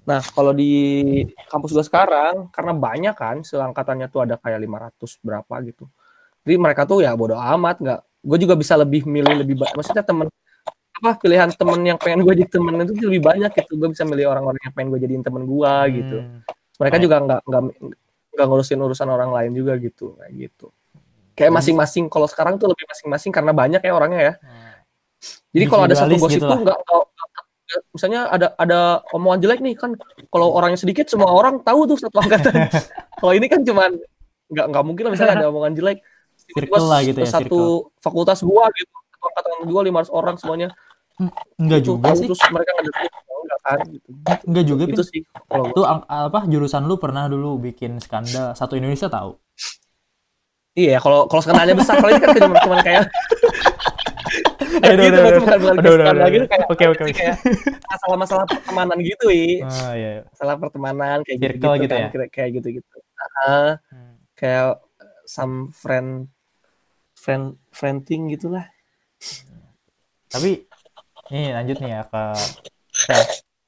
nah 0.00 0.18
kalau 0.18 0.50
di 0.50 0.72
kampus 1.46 1.70
gua 1.70 1.84
sekarang 1.86 2.50
karena 2.50 2.72
banyak 2.74 3.14
kan 3.14 3.36
seangkatannya 3.40 4.10
tuh 4.10 4.26
ada 4.26 4.34
kayak 4.34 4.58
500 4.58 4.98
berapa 5.22 5.54
gitu. 5.62 5.86
Jadi 6.42 6.56
mereka 6.56 6.82
tuh 6.82 7.04
ya 7.04 7.14
bodo 7.14 7.36
amat 7.36 7.78
nggak 7.78 8.00
gue 8.20 8.38
juga 8.40 8.54
bisa 8.58 8.74
lebih 8.74 9.06
milih 9.06 9.44
lebih 9.44 9.54
banyak 9.54 9.76
maksudnya 9.76 10.02
temen 10.02 10.26
apa 10.96 11.16
pilihan 11.16 11.48
temen 11.52 11.80
yang 11.84 11.96
pengen 11.96 12.20
gue 12.20 12.34
jadi 12.34 12.50
temen 12.50 12.74
itu 12.82 12.92
lebih 12.98 13.22
banyak 13.22 13.50
gitu. 13.54 13.72
Gue 13.78 13.88
bisa 13.92 14.02
milih 14.02 14.26
orang-orang 14.26 14.58
yang 14.60 14.74
pengen 14.74 14.88
gue 14.90 15.00
jadiin 15.00 15.22
temen 15.22 15.46
gue 15.46 15.72
gitu. 15.94 16.16
Hmm. 16.18 16.40
mereka 16.76 16.90
Kayak- 16.90 17.04
juga 17.04 17.16
nggak 17.20 17.40
nggak 17.46 17.62
nggak 18.30 18.46
ngurusin 18.46 18.78
urusan 18.78 19.08
orang 19.10 19.30
lain 19.34 19.50
juga 19.54 19.74
gitu 19.78 20.14
kayak 20.18 20.32
gitu. 20.34 20.66
Kayak 21.34 21.52
masing-masing 21.56 22.06
kalau 22.12 22.28
sekarang 22.28 22.60
tuh 22.60 22.68
lebih 22.70 22.84
masing-masing 22.86 23.30
karena 23.32 23.52
banyak 23.54 23.80
ya 23.80 23.92
orangnya 23.94 24.20
ya. 24.20 24.34
Jadi 25.50 25.64
kalau 25.66 25.82
ada 25.88 25.96
satu 25.98 26.14
gosip 26.16 26.40
gitu 26.40 26.46
tuh 26.46 26.60
nggak 26.62 26.78
misalnya 27.94 28.26
ada 28.26 28.50
ada 28.58 28.98
omongan 29.14 29.46
jelek 29.46 29.62
nih 29.62 29.78
kan 29.78 29.94
kalau 30.26 30.50
orangnya 30.50 30.78
sedikit 30.82 31.06
semua 31.06 31.30
orang 31.30 31.62
tahu 31.62 31.86
tuh 31.94 31.98
satu 31.98 32.18
angkatan. 32.18 32.66
kalau 33.20 33.32
ini 33.34 33.46
kan 33.46 33.62
cuman 33.62 33.94
nggak 34.50 34.66
nggak 34.74 34.84
mungkin 34.86 35.02
lah 35.06 35.12
misalnya 35.14 35.34
ada 35.42 35.48
omongan 35.50 35.74
jelek. 35.78 35.98
Circle 36.50 36.86
lah 36.90 37.00
gitu 37.06 37.18
ya, 37.22 37.30
satu 37.30 37.94
fakultas 38.02 38.42
gua 38.42 38.66
gitu 38.74 38.90
angkatan 39.22 39.70
gua 39.70 39.82
500 39.86 40.10
orang 40.10 40.34
semuanya. 40.40 40.68
Enggak 41.60 41.84
Itu 41.84 42.00
juga 42.00 42.10
tahu 42.10 42.16
sih. 42.16 42.26
terus 42.32 42.42
mereka 42.50 42.70
enggak 42.80 42.94
kan 43.60 43.78
gitu 43.86 44.08
Enggak 44.44 44.64
juga, 44.64 44.82
itu 44.86 45.02
sih 45.02 45.20
kalau 45.44 45.70
ang- 45.82 46.04
apa 46.06 46.44
jurusan 46.44 46.84
lu 46.84 46.96
pernah 46.96 47.24
dulu 47.24 47.60
bikin 47.60 47.98
skandal 47.98 48.52
satu 48.52 48.74
Indonesia 48.74 49.06
tahu? 49.06 49.36
iya 50.72 50.96
kalau 50.96 51.26
kalau 51.26 51.40
skenanya 51.40 51.74
besar 51.74 51.98
kalau 51.98 52.10
ini 52.10 52.20
kan 52.20 52.30
cuma 52.32 52.56
cuma 52.58 52.76
kayak 52.80 53.04
Eh, 54.80 54.94
udah, 54.94 55.02
gitu 55.02 55.12
udah, 55.12 55.20
maksudnya 55.20 55.34
udah. 55.34 55.40
bukan 55.42 55.58
bukan 55.58 55.74
Udah, 55.74 55.90
udah, 55.90 56.06
skandal 56.06 56.14
udah. 56.16 56.30
gitu 56.30 56.46
kayak 56.46 56.66
Oke, 56.66 56.84
oke, 56.86 57.02
kayak 57.10 57.36
masalah-masalah 57.84 58.44
pertemanan 58.46 58.98
gitu 59.00 59.24
wi 59.26 59.44
Ah, 59.60 59.92
iya. 59.92 60.10
iya. 60.16 60.22
masalah 60.24 60.54
pertemanan 60.56 61.18
kayak 61.20 61.36
gitu, 61.36 61.46
Circle 61.50 61.74
gitu 61.76 61.90
kan 61.90 62.00
ya? 62.00 62.28
kayak- 62.30 62.52
gitu 62.54 62.68
gitu 62.72 62.96
Ah, 63.40 63.76
Hmm. 63.90 64.14
kayak 64.32 64.68
some 65.26 65.54
friend 65.70 66.30
friend 67.12 67.44
friending 67.70 68.30
gitulah 68.30 68.64
Tapi 70.28 70.64
nih 71.28 71.52
lanjut 71.52 71.76
nih 71.76 71.90
ya 71.90 72.02
ke. 72.06 72.24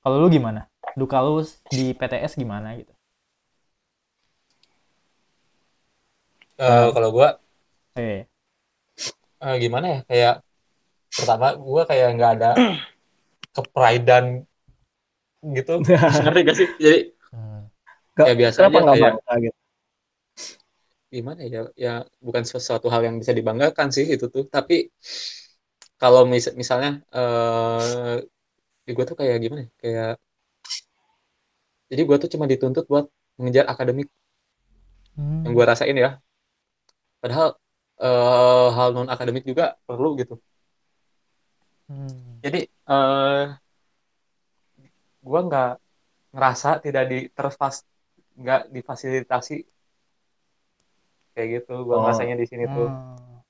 Kalau 0.03 0.19
lu 0.19 0.27
gimana? 0.27 0.67
Duka 0.99 1.23
lu 1.23 1.39
di 1.71 1.95
PTS 1.95 2.35
gimana 2.35 2.75
gitu? 2.75 2.91
Eh, 6.59 6.87
kalau 6.91 7.09
gua 7.15 7.39
Eh, 7.95 8.27
eh, 9.39 9.55
gimana 9.63 9.87
ya? 9.87 9.99
Kayak 10.11 10.35
pertama 11.15 11.55
gua 11.55 11.83
kayak 11.87 12.09
nggak 12.19 12.33
ada 12.35 12.51
kepridean 13.55 14.43
gitu. 15.55 15.79
Ngerti 16.27 16.41
gak 16.43 16.57
sih? 16.59 16.69
Jadi 16.83 16.99
hmm. 17.31 17.63
Ya, 18.13 18.35
biasa 18.37 18.59
kenapa 18.59 18.79
aja 18.79 18.91
kayak- 18.91 19.03
bangga 19.23 19.35
gitu? 19.39 19.59
Gimana 21.13 21.41
ya? 21.47 21.63
Ya 21.79 21.95
bukan 22.19 22.43
sesuatu 22.43 22.91
hal 22.91 23.07
yang 23.07 23.17
bisa 23.23 23.31
dibanggakan 23.31 23.95
sih 23.95 24.09
itu 24.09 24.27
tuh. 24.33 24.51
Tapi 24.51 24.91
kalau 25.95 26.27
mis- 26.27 26.53
misalnya 26.59 27.05
eh 28.83 28.85
di 28.85 28.93
gue 28.93 29.05
tuh 29.05 29.15
kayak 29.15 29.37
gimana 29.39 29.61
ya 29.63 29.71
kayak 29.79 30.13
jadi 31.87 32.03
gue 32.03 32.17
tuh 32.19 32.31
cuma 32.31 32.45
dituntut 32.45 32.85
buat 32.87 33.07
mengejar 33.37 33.67
akademik 33.67 34.11
Hmm. 35.13 35.45
yang 35.45 35.53
gue 35.53 35.61
rasain 35.63 35.93
ya 35.93 36.17
padahal 37.21 37.53
eh, 38.01 38.69
hal 38.73 38.89
non 38.91 39.07
akademik 39.07 39.45
juga 39.45 39.77
perlu 39.85 40.17
gitu 40.17 40.41
Hmm. 41.85 42.41
jadi 42.41 42.65
eh 42.65 43.45
gue 45.21 45.41
nggak 45.45 45.73
ngerasa 46.33 46.81
tidak 46.81 47.05
di 47.07 47.29
terfas 47.29 47.85
nggak 48.35 48.73
difasilitasi 48.73 49.61
kayak 51.33 51.49
gitu 51.61 51.85
gue 51.85 51.93
Oh. 51.93 52.01
ngerasanya 52.01 52.35
di 52.35 52.47
sini 52.49 52.65
tuh 52.67 52.89
Hmm. 52.89 53.45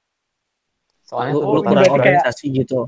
soalnya 1.02 1.32
lu, 1.32 1.38
tuh 1.38 1.46
lu 1.46 1.52
Oh, 1.52 1.62
kurang 1.62 1.72
berarti 1.72 1.86
kayak- 1.86 1.98
organisasi 2.02 2.44
gitu 2.52 2.78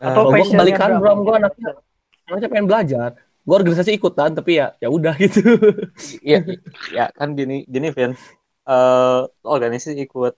Atau 0.00 0.22
kalau 0.24 0.32
gue 0.32 0.46
kebalikan 0.50 0.88
Bram. 0.90 1.00
bro 1.00 1.12
gue 1.26 1.34
anaknya 1.40 1.70
anaknya 2.28 2.48
pengen 2.52 2.66
belajar 2.70 3.10
gue 3.46 3.54
organisasi 3.56 3.90
ikutan 3.98 4.30
tapi 4.38 4.50
ya 4.60 4.66
ya 4.82 4.88
udah 4.88 5.14
gitu 5.24 5.40
Iya, 6.26 6.38
ya 6.96 7.04
kan 7.18 7.28
gini, 7.38 7.54
gini 7.68 7.88
Vin. 7.96 8.12
Eh 8.70 9.20
organisasi 9.44 9.96
ikut 10.06 10.32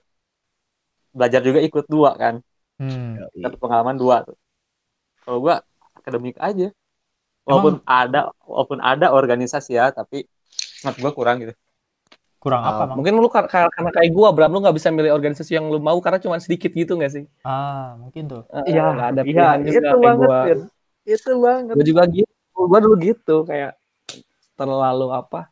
belajar 1.16 1.40
juga 1.44 1.60
ikut 1.60 1.84
dua 1.88 2.10
kan, 2.16 2.34
Hmm. 2.80 3.14
dapat 3.44 3.58
pengalaman 3.62 3.96
dua 4.00 4.16
tuh. 4.26 4.36
Kalau 5.24 5.38
gua 5.44 5.56
akademik 5.98 6.36
aja, 6.40 6.68
walaupun 7.46 7.74
ada, 7.86 8.32
walaupun 8.46 8.80
ada 8.82 9.06
organisasi 9.14 9.76
ya, 9.80 9.86
tapi 9.94 10.26
menurut 10.82 10.98
gua 11.04 11.12
kurang 11.18 11.36
gitu. 11.44 11.54
Kurang 12.42 12.58
apa, 12.60 12.74
Ah, 12.74 12.86
Mang? 12.90 12.96
mungkin 12.98 13.14
lu 13.14 13.30
kar- 13.30 13.46
kar- 13.46 13.70
karena 13.70 13.90
kayak 13.94 14.10
gue 14.10 14.28
Bram 14.34 14.50
lu 14.50 14.58
nggak 14.58 14.74
bisa 14.74 14.90
milih 14.90 15.14
organisasi 15.14 15.54
yang 15.54 15.70
lu 15.70 15.78
mau 15.78 15.94
karena 16.02 16.18
cuma 16.18 16.42
sedikit 16.42 16.74
gitu 16.74 16.98
nggak 16.98 17.12
sih 17.14 17.24
Ah, 17.46 17.94
mungkin 17.94 18.26
tuh. 18.26 18.42
Eh, 18.50 18.74
nggak 18.74 19.08
ada 19.14 19.22
iya, 19.22 19.24
pilihan 19.24 19.58
juga 19.62 19.70
itu 19.70 19.86
kayak 19.86 20.02
banget, 20.02 20.28
gua. 20.28 20.40
Itu 21.06 21.30
banget. 21.38 21.74
gue 21.78 21.84
juga 21.86 22.02
gitu 22.10 22.32
gue 22.52 22.78
dulu 22.82 22.94
gitu 22.98 23.36
kayak 23.42 23.72
terlalu 24.54 25.08
apa 25.10 25.50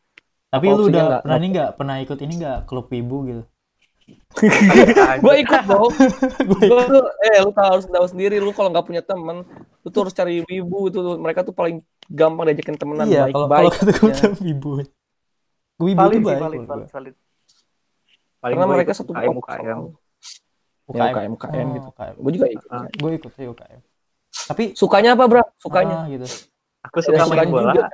Tapi 0.51 0.67
Apa 0.67 0.75
lu 0.75 0.83
udah 0.91 1.03
nggak- 1.07 1.23
pernah 1.23 1.39
nih 1.39 1.49
nggak 1.55 1.71
pernah 1.79 1.97
ikut 2.03 2.19
ini 2.21 2.33
nggak 2.43 2.59
klub 2.67 2.87
ibu 2.91 3.17
gitu? 3.25 3.43
gue 5.23 5.35
ikut 5.43 5.63
dong 5.67 5.91
Gue 6.71 6.83
tuh 6.87 7.05
eh 7.23 7.39
lu 7.39 7.51
tahu 7.55 7.69
harus 7.71 7.87
tahu 7.87 8.07
sendiri 8.11 8.43
lu 8.43 8.51
kalau 8.51 8.71
nggak 8.71 8.83
punya 8.83 9.03
temen 9.03 9.47
lu 9.83 9.89
tuh 9.89 10.01
harus 10.07 10.15
cari 10.15 10.43
ibu 10.43 10.79
itu 10.91 10.99
mereka 11.19 11.47
tuh 11.47 11.55
paling 11.55 11.79
gampang 12.11 12.51
diajakin 12.51 12.75
temenan 12.75 13.07
iya, 13.07 13.31
baik 13.31 13.35
kalau 13.35 13.47
baik 13.47 13.63
kalau 13.63 13.73
kata 13.79 13.93
gue 13.95 14.11
tuh 14.11 14.35
ibu. 14.55 14.71
Gue 15.81 15.89
ibu 15.91 15.99
Valid 15.99 16.13
tuh 16.13 16.21
sih, 16.21 16.29
baik. 16.29 16.41
valid, 16.43 16.61
valid, 16.63 16.89
valid. 16.91 17.15
Paling 18.37 18.57
karena 18.57 18.69
mereka 18.69 18.93
satu 18.93 19.11
UKM, 19.13 19.33
UKM. 19.35 19.65
ya 19.65 19.75
UKM. 20.87 21.13
UKM 21.13 21.31
UKM 21.33 21.57
Oh, 21.65 21.73
gitu 21.73 21.89
UKM. 21.89 22.15
gue 22.19 22.33
juga 22.35 22.47
ikut 22.49 22.69
Ah. 22.69 22.85
Gue 22.91 23.11
ikut 23.15 23.33
sih 23.33 23.47
UKM. 23.47 23.81
Tapi 24.47 24.65
sukanya 24.75 25.11
apa 25.15 25.25
bro 25.25 25.43
sukanya 25.57 25.97
ah, 25.99 26.07
gitu. 26.07 26.27
Aku 26.83 26.97
suka 27.01 27.17
Ya, 27.17 27.25
main 27.27 27.49
bola. 27.49 27.73
juga. 27.73 27.87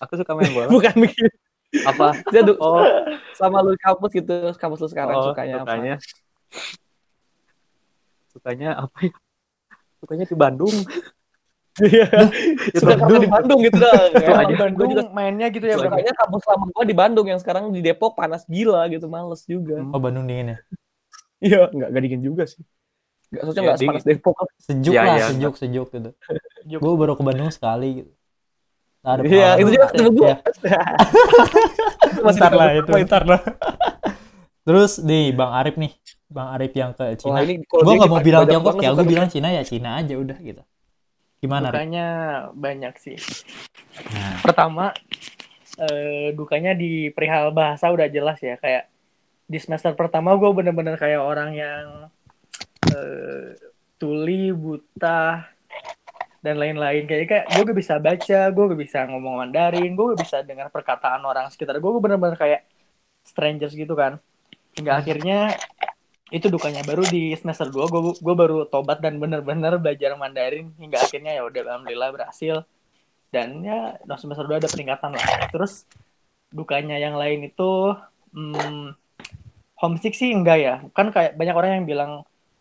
Aku 0.00 0.12
suka 0.14 0.32
main 0.34 0.50
bola. 0.50 0.66
bukan 0.74 0.94
begitu 0.96 1.30
Apa? 1.84 2.16
jadi 2.26 2.52
Oh, 2.56 2.80
sama 3.34 3.60
lu 3.60 3.76
kampus 3.76 4.10
gitu 4.12 4.34
kampus 4.56 4.78
lu 4.80 4.88
sekarang 4.88 5.14
oh, 5.14 5.30
sukanya, 5.30 5.54
sukanya. 5.60 5.94
Sukanya 8.28 8.70
apa 8.78 8.98
ya? 9.02 9.12
Sukanya 9.98 10.24
di 10.24 10.36
Bandung. 10.36 10.74
Iya. 11.78 12.06
suka 12.74 12.94
karena 12.94 13.18
di 13.18 13.30
Bandung 13.30 13.60
gitu 13.60 13.76
dah 13.76 13.94
di 14.10 14.24
gua 14.50 14.58
Bandung 14.58 14.88
juga 14.88 15.04
mainnya 15.10 15.46
gitu 15.46 15.62
ya, 15.62 15.76
Bram. 15.76 15.94
sukanya 15.94 16.12
kampus 16.12 16.42
lama 16.44 16.64
gua 16.68 16.84
di 16.84 16.96
Bandung 16.96 17.26
yang 17.26 17.38
sekarang 17.38 17.70
di 17.70 17.80
Depok 17.80 18.12
panas 18.12 18.42
gila 18.44 18.86
gitu 18.88 19.06
males 19.06 19.42
juga 19.42 19.78
Oh 19.84 19.98
Bandung 19.98 20.24
dingin 20.24 20.52
ya. 20.52 20.58
iya 21.38 21.60
nggak 21.66 21.88
nggak 21.88 22.02
dingin 22.02 22.20
juga 22.20 22.42
sih 22.44 22.62
nggak 23.28 23.42
soalnya 23.44 23.54
Ya, 23.54 23.64
nggak 23.64 23.76
dingin. 23.76 23.90
sepanas 23.94 24.04
Depok 24.04 24.34
Sejuk 24.58 24.92
Iya, 24.92 25.00
lah, 25.00 25.14
iya. 25.14 25.26
sejuk 25.30 25.54
sejuk 25.54 25.88
gitu. 25.90 26.10
Sejuk. 26.58 26.80
Gue 26.80 26.92
baru 26.94 27.12
ke 27.14 27.22
Bandung 27.22 27.48
sekali 27.48 27.88
gitu. 28.00 28.10
Nah, 28.98 29.10
ada 29.14 29.22
iya 29.22 29.48
itu 29.56 29.70
juga 29.70 29.86
ketemu 29.88 30.10
gua 30.12 30.26
Ya, 30.66 30.80
Masih 32.18 32.40
Ntar 32.40 32.52
lah 32.52 32.68
itu, 32.74 32.88
sama 32.88 32.98
ntar 33.00 33.22
lah. 33.24 33.40
Terus 34.64 34.92
nih 34.98 35.32
Bang 35.32 35.52
Arif 35.54 35.74
nih, 35.76 35.92
Bang 36.26 36.48
Arif 36.52 36.72
yang 36.72 36.90
ke 36.92 37.16
Cina. 37.16 37.40
Gue 37.40 37.92
nggak 37.94 38.10
mau 38.10 38.20
bilang 38.20 38.44
Tiongkok 38.44 38.76
ya, 38.78 38.90
gue 38.92 39.06
bilang 39.06 39.28
Cina 39.28 39.48
ya 39.48 39.62
Cina 39.62 39.96
aja 39.96 40.12
udah 40.12 40.36
gitu. 40.38 40.60
Gimana? 41.38 41.70
Dukanya 41.70 42.08
banyak 42.50 42.94
sih. 42.98 43.18
Nah, 44.14 44.42
Pertama, 44.42 44.90
eh, 45.78 46.34
dukanya 46.34 46.74
di 46.74 47.14
perihal 47.14 47.54
bahasa 47.54 47.90
udah 47.90 48.10
jelas 48.10 48.42
ya. 48.42 48.58
Kayak 48.58 48.90
di 49.48 49.58
semester 49.62 49.94
pertama 49.94 50.34
gue 50.34 50.50
bener-bener 50.50 50.98
kayak 50.98 51.22
orang 51.22 51.50
yang 51.54 51.86
eh, 52.90 53.54
tuli, 53.98 54.50
buta, 54.50 55.46
dan 56.42 56.54
lain-lain. 56.58 57.04
Kayak 57.06 57.26
kayak 57.26 57.44
gue 57.54 57.62
gak 57.70 57.78
bisa 57.78 57.94
baca, 57.98 58.40
gue 58.50 58.64
gak 58.74 58.80
bisa 58.80 58.98
ngomong 59.10 59.34
Mandarin, 59.42 59.92
gue 59.94 60.04
gak 60.14 60.20
bisa 60.22 60.36
dengar 60.42 60.70
perkataan 60.70 61.22
orang 61.26 61.50
sekitar 61.50 61.78
gue. 61.78 61.90
Gue 61.90 62.02
bener-bener 62.02 62.38
kayak 62.38 62.66
strangers 63.22 63.74
gitu 63.74 63.94
kan. 63.98 64.22
Hingga 64.78 64.92
akhirnya 65.02 65.58
itu 66.28 66.46
dukanya. 66.52 66.84
Baru 66.84 67.04
di 67.08 67.32
semester 67.36 67.68
2 67.68 67.88
gue 67.88 68.00
gue 68.20 68.34
baru 68.36 68.68
tobat 68.68 69.00
dan 69.00 69.16
bener-bener 69.16 69.80
belajar 69.80 70.14
Mandarin. 70.14 70.72
Hingga 70.76 70.98
akhirnya 71.00 71.32
ya 71.40 71.42
udah 71.44 71.60
alhamdulillah 71.64 72.10
berhasil. 72.12 72.64
Dan 73.28 73.64
ya 73.64 73.96
no, 74.04 74.14
semester 74.16 74.44
2 74.44 74.60
ada 74.60 74.68
peningkatan 74.68 75.16
lah. 75.16 75.48
Terus 75.52 75.88
dukanya 76.48 76.96
yang 76.96 77.16
lain 77.16 77.48
itu 77.48 77.96
hmm, 78.32 78.96
homesick 79.80 80.12
sih 80.16 80.32
enggak 80.32 80.58
ya. 80.60 80.74
Kan 80.92 81.12
kayak 81.12 81.36
banyak 81.36 81.54
orang 81.56 81.70
yang 81.82 81.86
bilang 81.88 82.12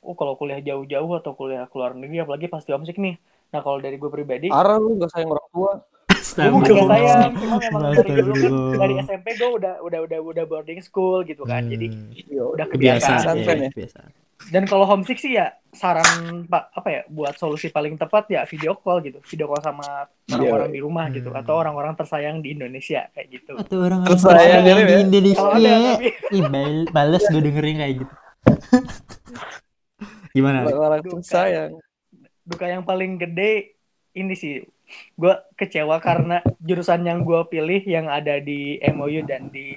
oh 0.04 0.16
kalau 0.16 0.40
kuliah 0.40 0.64
jauh-jauh 0.64 1.20
atau 1.20 1.36
kuliah 1.36 1.68
keluar 1.68 1.92
negeri 1.92 2.24
apalagi 2.24 2.48
pasti 2.48 2.72
homesick 2.72 2.96
nih. 3.00 3.20
Nah 3.52 3.60
kalau 3.64 3.80
dari 3.80 3.96
gue 4.00 4.12
pribadi 4.12 4.48
Parah 4.52 4.80
lu 4.80 4.96
gak 5.00 5.12
sayang 5.12 5.32
orang 5.32 5.48
tua. 5.52 5.72
Gue 6.18 6.50
bukan 6.50 6.74
cuma 6.74 6.96
memang 7.56 7.82
dari 7.94 8.12
dulu 8.16 8.34
Astagfirullah. 8.34 8.78
dari 8.78 8.94
SMP 9.00 9.28
gue 9.34 9.50
udah 9.52 9.74
udah 9.80 10.00
udah 10.02 10.20
udah 10.24 10.44
boarding 10.46 10.80
school 10.80 11.22
gitu 11.22 11.44
kan 11.44 11.66
jadi 11.66 11.88
Hmm, 11.88 12.12
Yo, 12.28 12.52
udah 12.52 12.66
kebiasaan, 12.66 13.18
kebiasaan 13.18 13.36
Pesantren 13.38 13.58
ya, 13.58 13.62
ya? 13.62 13.72
kebiasaan. 13.72 14.10
dan 14.48 14.64
kalau 14.64 14.86
homesick 14.86 15.18
sih 15.18 15.34
ya 15.34 15.50
saran 15.72 16.08
pak 16.44 16.70
apa 16.72 16.88
ya 16.88 17.02
buat 17.08 17.34
solusi 17.36 17.68
paling 17.68 17.96
tepat 17.96 18.26
ya 18.28 18.42
video 18.44 18.74
call 18.76 19.02
gitu 19.02 19.18
video 19.24 19.46
call 19.46 19.60
sama 19.60 20.06
orang-orang 20.28 20.70
di 20.70 20.80
rumah 20.80 21.06
gitu 21.10 21.28
Hmm. 21.28 21.40
atau 21.40 21.54
orang-orang 21.56 21.94
tersayang 21.94 22.40
di 22.40 22.52
Indonesia 22.52 23.10
kayak 23.12 23.28
gitu 23.32 23.54
Atau 23.56 23.82
orang 23.82 24.02
Terus 24.04 24.22
orang 24.24 24.38
saya 24.38 24.50
yang 24.52 24.64
jadi 24.64 24.82
di 24.82 24.88
ya. 24.88 25.00
Indonesia. 25.00 25.42
kalau 25.42 25.58
ada 25.58 25.74
tapi 25.92 26.10
males 26.88 27.24
gue 27.26 27.42
dengerin 27.44 27.78
kayak 27.78 27.94
gitu. 27.98 28.14
Gimana? 30.30 30.58
Rik? 30.64 30.76
Orang 30.76 31.02
Duka. 31.02 31.12
tuh 31.12 31.22
sayang. 31.24 31.72
duka 32.44 32.66
yang 32.66 32.80
paling 32.82 33.18
gede 33.18 33.76
ini 34.14 34.32
sih 34.32 34.64
gue 35.14 35.34
kecewa 35.56 36.00
karena 36.00 36.40
jurusan 36.60 37.04
yang 37.04 37.22
gue 37.22 37.42
pilih 37.48 37.82
yang 37.84 38.08
ada 38.08 38.40
di 38.40 38.80
MOU 38.82 39.24
dan 39.24 39.50
di 39.50 39.76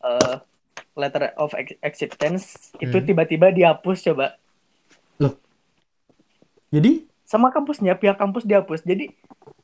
eh, 0.00 0.36
letter 0.94 1.34
of 1.34 1.50
ac- 1.52 1.80
acceptance 1.80 2.70
itu 2.78 2.94
Hmm. 2.94 3.06
tiba-tiba 3.06 3.50
dihapus 3.50 4.04
coba. 4.04 4.38
Jadi? 6.70 7.06
Sama 7.24 7.50
kampusnya 7.50 7.94
pihak 7.94 8.18
kampus 8.18 8.42
dihapus. 8.42 8.82
Jadi 8.82 9.14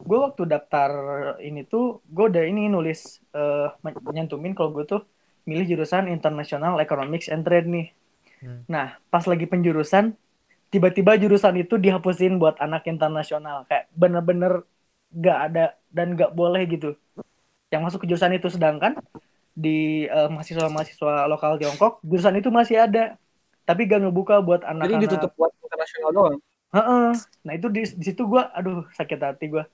gue 0.01 0.19
waktu 0.19 0.43
daftar 0.47 0.91
ini 1.39 1.63
tuh 1.63 2.01
gue 2.07 2.31
udah 2.31 2.43
ini 2.47 2.67
nulis 2.67 3.21
eh 3.31 3.69
men- 3.83 4.01
nyantumin 4.11 4.55
kalau 4.55 4.71
gue 4.73 4.87
tuh 4.87 5.03
milih 5.45 5.77
jurusan 5.77 6.07
international 6.07 6.79
economics 6.79 7.27
and 7.27 7.43
trade 7.43 7.67
nih. 7.67 7.89
Hmm. 8.41 8.65
nah 8.65 8.97
pas 9.13 9.21
lagi 9.29 9.45
penjurusan 9.45 10.17
tiba-tiba 10.73 11.13
jurusan 11.21 11.61
itu 11.61 11.77
dihapusin 11.77 12.41
buat 12.41 12.57
anak 12.57 12.89
internasional. 12.89 13.69
Kayak 13.69 13.93
bener-bener 13.93 14.65
gak 15.11 15.39
ada 15.51 15.65
dan 15.91 16.15
gak 16.15 16.33
boleh 16.33 16.63
gitu 16.71 16.95
yang 17.71 17.87
masuk 17.87 18.03
ke 18.03 18.07
jurusan 18.11 18.35
itu 18.35 18.51
sedangkan 18.51 18.99
di 19.55 20.07
eh, 20.07 20.29
mahasiswa-mahasiswa 20.31 21.27
lokal 21.27 21.59
Tiongkok 21.59 22.03
jurusan 22.03 22.39
itu 22.39 22.51
masih 22.51 22.87
ada 22.87 23.19
tapi 23.67 23.87
gak 23.87 24.03
ngebuka 24.03 24.43
buat 24.43 24.67
Jadi 24.67 24.71
anak-anak 24.75 25.03
ditutup 25.07 25.31
buat 25.39 25.53
internasional 25.63 26.11
doang. 26.11 26.37
Heeh. 26.71 27.09
Nah 27.47 27.53
itu 27.55 27.67
di, 27.71 27.83
di 27.87 28.05
situ 28.07 28.23
gue, 28.27 28.43
aduh 28.43 28.87
sakit 28.95 29.19
hati 29.23 29.47
gue. 29.47 29.65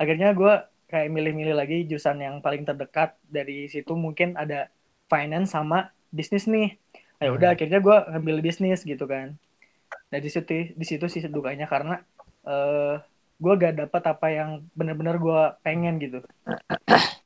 Akhirnya 0.00 0.32
gue 0.32 0.52
kayak 0.88 1.08
milih-milih 1.12 1.56
lagi 1.56 1.84
jurusan 1.84 2.20
yang 2.20 2.40
paling 2.40 2.64
terdekat 2.64 3.16
dari 3.24 3.68
situ 3.68 3.92
mungkin 3.92 4.40
ada 4.40 4.72
finance 5.08 5.52
sama 5.52 5.92
bisnis 6.08 6.48
nih. 6.48 6.76
Hmm. 7.22 7.38
udah 7.38 7.54
akhirnya 7.54 7.78
gue 7.78 7.96
ngambil 8.16 8.36
bisnis 8.42 8.82
gitu 8.82 9.04
kan. 9.06 9.38
Nah 10.10 10.18
di 10.18 10.26
situ 10.26 10.74
di 10.74 10.84
situ 10.88 11.06
sih 11.06 11.22
dukanya 11.28 11.70
karena 11.70 12.02
eh 12.42 12.96
gue 13.42 13.52
gak 13.58 13.74
dapat 13.82 14.02
apa 14.06 14.26
yang 14.30 14.50
bener-bener 14.78 15.18
gue 15.18 15.40
pengen 15.66 15.98
gitu 15.98 16.22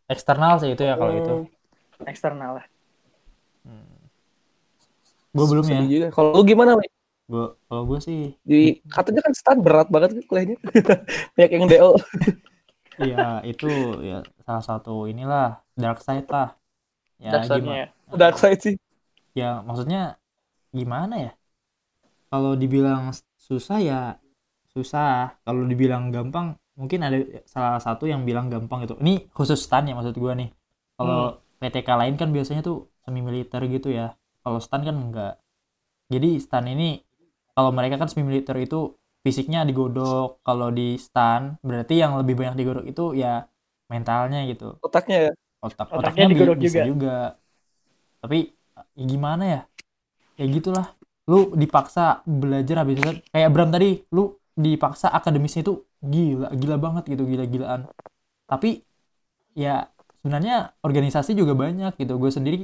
eksternal 0.06 0.62
sih 0.62 0.70
itu 0.72 0.82
ya 0.86 0.94
kalau 0.94 1.12
itu. 1.18 1.34
Hmm, 1.34 2.06
eksternal 2.08 2.50
lah. 2.62 2.66
Gue 5.36 5.46
belum 5.52 5.64
ya. 5.68 5.80
juga. 5.84 6.08
Kalau 6.14 6.30
lu 6.32 6.42
gimana? 6.46 6.78
Gue 7.26 7.46
kalau 7.68 7.82
gue 7.84 7.98
sih 8.00 8.20
Di 8.46 8.80
katanya 8.86 9.20
kan 9.26 9.32
stan 9.34 9.58
berat 9.60 9.88
banget 9.92 10.16
kan 10.16 10.24
kuliahnya. 10.30 10.56
Banyak 11.36 11.50
yang 11.52 11.64
DO. 11.68 11.90
ya 13.12 13.44
itu 13.44 13.68
ya 14.00 14.24
salah 14.48 14.64
satu 14.64 15.04
inilah 15.10 15.60
dark 15.76 16.00
side 16.00 16.30
lah. 16.32 16.56
Ya 17.20 17.36
Dasarnya 17.36 17.60
gimana? 17.60 17.76
ya. 17.76 17.86
Dark 18.16 18.36
side 18.40 18.60
sih. 18.62 18.74
Ya 19.36 19.60
maksudnya 19.60 20.16
gimana 20.72 21.14
ya? 21.20 21.32
Kalau 22.32 22.56
dibilang 22.56 23.12
susah 23.36 23.78
ya 23.82 24.00
susah. 24.76 25.40
Kalau 25.46 25.62
dibilang 25.70 26.12
gampang 26.14 26.56
mungkin 26.76 27.00
ada 27.06 27.16
salah 27.48 27.80
satu 27.80 28.04
yang 28.12 28.22
bilang 28.28 28.46
gampang 28.52 28.84
gitu. 28.84 28.94
Ini 29.00 29.32
khusus 29.32 29.58
stan 29.64 29.88
ya 29.88 29.94
maksud 29.98 30.16
gua 30.20 30.32
nih. 30.36 30.50
Kalau 30.98 31.40
PTK 31.60 31.88
lain 32.00 32.14
kan 32.20 32.28
biasanya 32.36 32.62
tuh 32.68 32.88
semi 33.04 33.20
militer 33.24 33.60
gitu 33.68 33.88
ya. 33.92 34.12
Kalau 34.44 34.58
stan 34.60 34.82
kan 34.84 34.96
enggak. 34.96 35.34
Jadi 36.12 36.30
stan 36.44 36.66
ini 36.70 37.00
kalau 37.56 37.70
mereka 37.74 37.96
kan 38.00 38.08
semi 38.10 38.24
militer 38.28 38.56
itu 38.60 38.94
fisiknya 39.24 39.64
digodok. 39.68 40.40
Kalau 40.46 40.68
di 40.70 40.96
stan 41.00 41.56
berarti 41.64 41.94
yang 42.02 42.12
lebih 42.20 42.34
banyak 42.38 42.54
digodok 42.60 42.84
itu 42.92 43.04
ya 43.16 43.44
mentalnya 43.92 44.42
gitu 44.50 44.76
Otaknya 44.86 45.16
ya. 45.26 45.30
otak 45.66 45.88
Otaknya 45.96 46.24
otaknya 46.24 46.26
digodok 46.30 46.58
bisa 46.62 46.78
juga. 46.78 46.82
juga. 46.88 47.14
tapi 48.20 48.38
ya 48.96 49.04
gimana 49.06 49.44
ya 49.44 49.60
ya 50.40 50.44
gitulah 50.50 50.86
lu 51.30 51.52
dipaksa 51.56 52.22
belajar 52.26 52.82
habis 52.84 52.96
itu 53.00 53.12
kayak 53.32 53.50
Bram 53.54 53.70
tadi 53.74 54.04
lu 54.14 54.32
dipaksa 54.64 55.06
akademisnya 55.18 55.60
itu 55.66 55.74
gila 56.12 56.46
gila 56.60 56.76
banget 56.84 57.02
gitu 57.12 57.22
gila-gilaan. 57.32 57.80
Tapi 58.50 58.68
ya 59.62 59.70
sebenarnya 60.20 60.54
organisasi 60.86 61.30
juga 61.40 61.54
banyak 61.64 61.92
gitu. 62.00 62.12
Gue 62.22 62.30
sendiri 62.38 62.56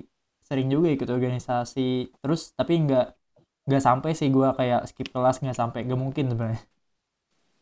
sering 0.49 0.69
juga 0.75 0.89
ikut 0.97 1.09
organisasi. 1.17 1.81
Terus 2.23 2.41
tapi 2.59 2.73
nggak 2.85 3.05
nggak 3.67 3.83
sampai 3.89 4.11
sih 4.19 4.29
gue 4.37 4.49
kayak 4.59 4.81
skip 4.91 5.09
kelas 5.15 5.37
nggak 5.43 5.57
sampai 5.61 5.79
nggak 5.87 6.01
mungkin 6.05 6.25
sebenarnya. 6.33 6.63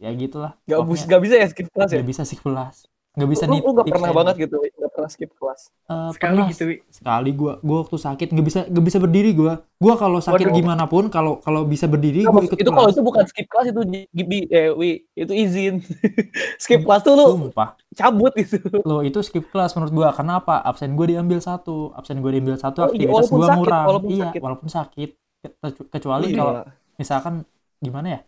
Ya 0.02 0.10
gitulah 0.16 0.52
Gak, 0.70 0.80
Pokoknya 0.80 0.86
bus, 0.86 1.04
gak 1.10 1.20
bisa 1.24 1.34
ya 1.42 1.46
skip 1.52 1.68
kelas 1.74 1.90
ya? 1.98 2.00
nggak 2.00 2.06
bisa 2.10 2.22
skip 2.28 2.42
kelas. 2.46 2.76
Nggak 3.16 3.30
bisa 3.32 3.44
lu, 3.50 3.56
lu 3.66 3.70
gak 3.78 3.88
pernah 3.92 4.10
banget 4.18 4.34
gitu, 4.46 4.56
Pernah 5.00 5.10
skip 5.10 5.32
kelas. 5.32 5.60
Eh, 5.82 6.10
Sekali 6.12 6.36
pernah 6.36 6.48
gitu. 6.48 6.64
Wi. 6.66 6.76
sekali 6.88 7.30
gua 7.32 7.52
gua 7.58 7.76
waktu 7.80 7.96
sakit 7.96 8.28
nggak 8.28 8.46
bisa 8.46 8.60
nggak 8.64 8.84
bisa 8.84 8.98
berdiri 8.98 9.30
gua 9.32 9.52
gua 9.74 9.94
kalau 9.94 10.18
sakit 10.18 10.46
Waduh. 10.46 10.54
gimana 10.54 10.84
pun 10.84 11.08
kalau 11.08 11.38
kalau 11.38 11.64
bisa 11.64 11.84
berdiri 11.84 12.20
Nah, 12.20 12.28
gua 12.28 12.38
maksud- 12.38 12.52
ikut 12.52 12.58
itu 12.58 12.70
kalau 12.70 12.80
kelas 12.82 12.92
itu 12.92 13.02
bukan 13.02 13.24
skip 13.24 13.46
kelas 13.46 13.66
itu 13.66 13.80
gibi 14.10 14.38
eh 14.46 14.68
wi 14.70 14.90
itu 15.14 15.32
izin. 15.32 15.74
skip 16.62 16.80
kelas 16.80 17.00
tuh 17.00 17.14
lu 17.14 17.26
sumpah 17.42 17.74
cabut 17.90 18.32
gitu. 18.34 18.60
lo 18.80 19.00
itu 19.00 19.18
skip 19.20 19.44
kelas 19.46 19.72
menurut 19.72 19.90
gua 19.90 20.08
kenapa 20.10 20.60
absen 20.60 20.92
gua 20.92 21.06
diambil 21.06 21.38
satu 21.38 21.90
absen 21.92 22.18
gua 22.18 22.30
diambil 22.30 22.54
satu 22.54 22.78
Oh, 22.78 22.88
iya, 22.88 23.08
aktivitas 23.08 23.10
walaupun 23.10 23.34
gua 23.34 23.46
sakit, 23.46 23.58
ngurang 23.58 23.84
walaupun 23.86 24.10
iya 24.10 24.22
sakit. 24.22 24.40
walaupun 24.40 24.68
sakit 24.68 25.10
Ke- 25.40 25.56
kecuali 25.90 26.26
Gila. 26.28 26.36
kalau 26.36 26.52
misalkan 26.94 27.34
gimana 27.78 28.06
ya 28.10 28.20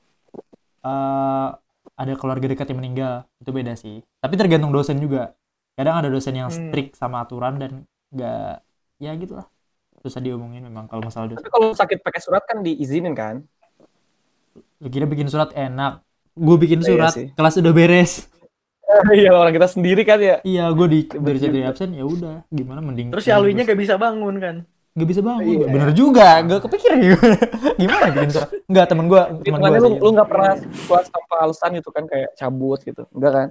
eh 0.83 1.49
ada 1.93 2.13
keluarga 2.15 2.49
dekat 2.49 2.67
yang 2.67 2.81
meninggal 2.81 3.13
itu 3.37 3.51
beda 3.51 3.73
sih 3.75 4.01
tapi 4.17 4.35
tergantung 4.35 4.71
dosen 4.71 4.97
juga 4.97 5.37
kadang 5.75 5.97
ada 5.97 6.09
dosen 6.09 6.35
yang 6.35 6.47
Hmm. 6.47 6.69
strict 6.69 6.95
sama 6.95 7.21
aturan 7.21 7.57
dan 7.57 7.71
nggak 8.09 8.61
ya 8.99 9.11
gitulah 9.15 9.47
susah 9.99 10.19
diomongin 10.19 10.63
memang 10.63 10.85
kalau 10.85 11.01
masalah 11.01 11.27
dosen 11.27 11.39
Tapi 11.39 11.51
kalau 11.51 11.69
sakit 11.73 11.99
pakai 12.01 12.21
surat 12.21 12.43
kan 12.43 12.61
diizinin 12.61 13.13
kan? 13.13 13.41
lu 14.77 14.89
kira 14.89 15.07
bikin 15.07 15.27
surat 15.27 15.49
enak 15.53 16.03
gue 16.33 16.57
bikin 16.59 16.81
Iya 16.81 16.89
surat 16.89 17.13
sih. 17.13 17.27
kelas 17.31 17.55
udah 17.57 17.73
beres 17.73 18.13
Iya 19.15 19.33
orang 19.33 19.55
kita 19.55 19.65
sendiri 19.67 20.03
kan 20.03 20.19
ya. 20.19 20.37
iya 20.43 20.69
gue 20.69 20.87
di 20.87 21.01
dari 21.09 21.39
juga. 21.39 21.49
dari 21.49 21.61
absen 21.65 21.91
ya 21.91 22.05
udah 22.05 22.45
gimana 22.49 22.81
mending 22.81 23.09
Terus 23.09 23.25
si 23.25 23.31
Alwinya 23.31 23.63
gak 23.63 23.79
bisa 23.79 23.95
bangun 23.97 24.37
kan. 24.37 24.57
gak 24.93 25.09
bisa 25.09 25.23
bangun 25.23 25.49
Iya. 25.57 25.67
bener 25.67 25.91
juga 25.95 26.43
gak 26.43 26.61
kepikiran 26.61 26.99
gimana 27.01 27.37
gimana 27.81 28.05
bikin 28.13 28.31
surat 28.31 28.51
nggak 28.63 28.87
temen 28.87 29.05
gue 29.07 29.23
temen 29.41 29.59
gue 29.59 29.79
lu 29.79 29.91
lu 29.97 30.09
nggak 30.13 30.29
pernah 30.29 30.53
kelas 30.61 31.07
tanpa 31.09 31.35
alasan 31.41 31.71
gitu 31.73 31.89
kan 31.89 32.05
kayak 32.05 32.29
cabut 32.35 32.81
gitu. 32.83 33.03
Enggak 33.09 33.33
kan? 33.33 33.49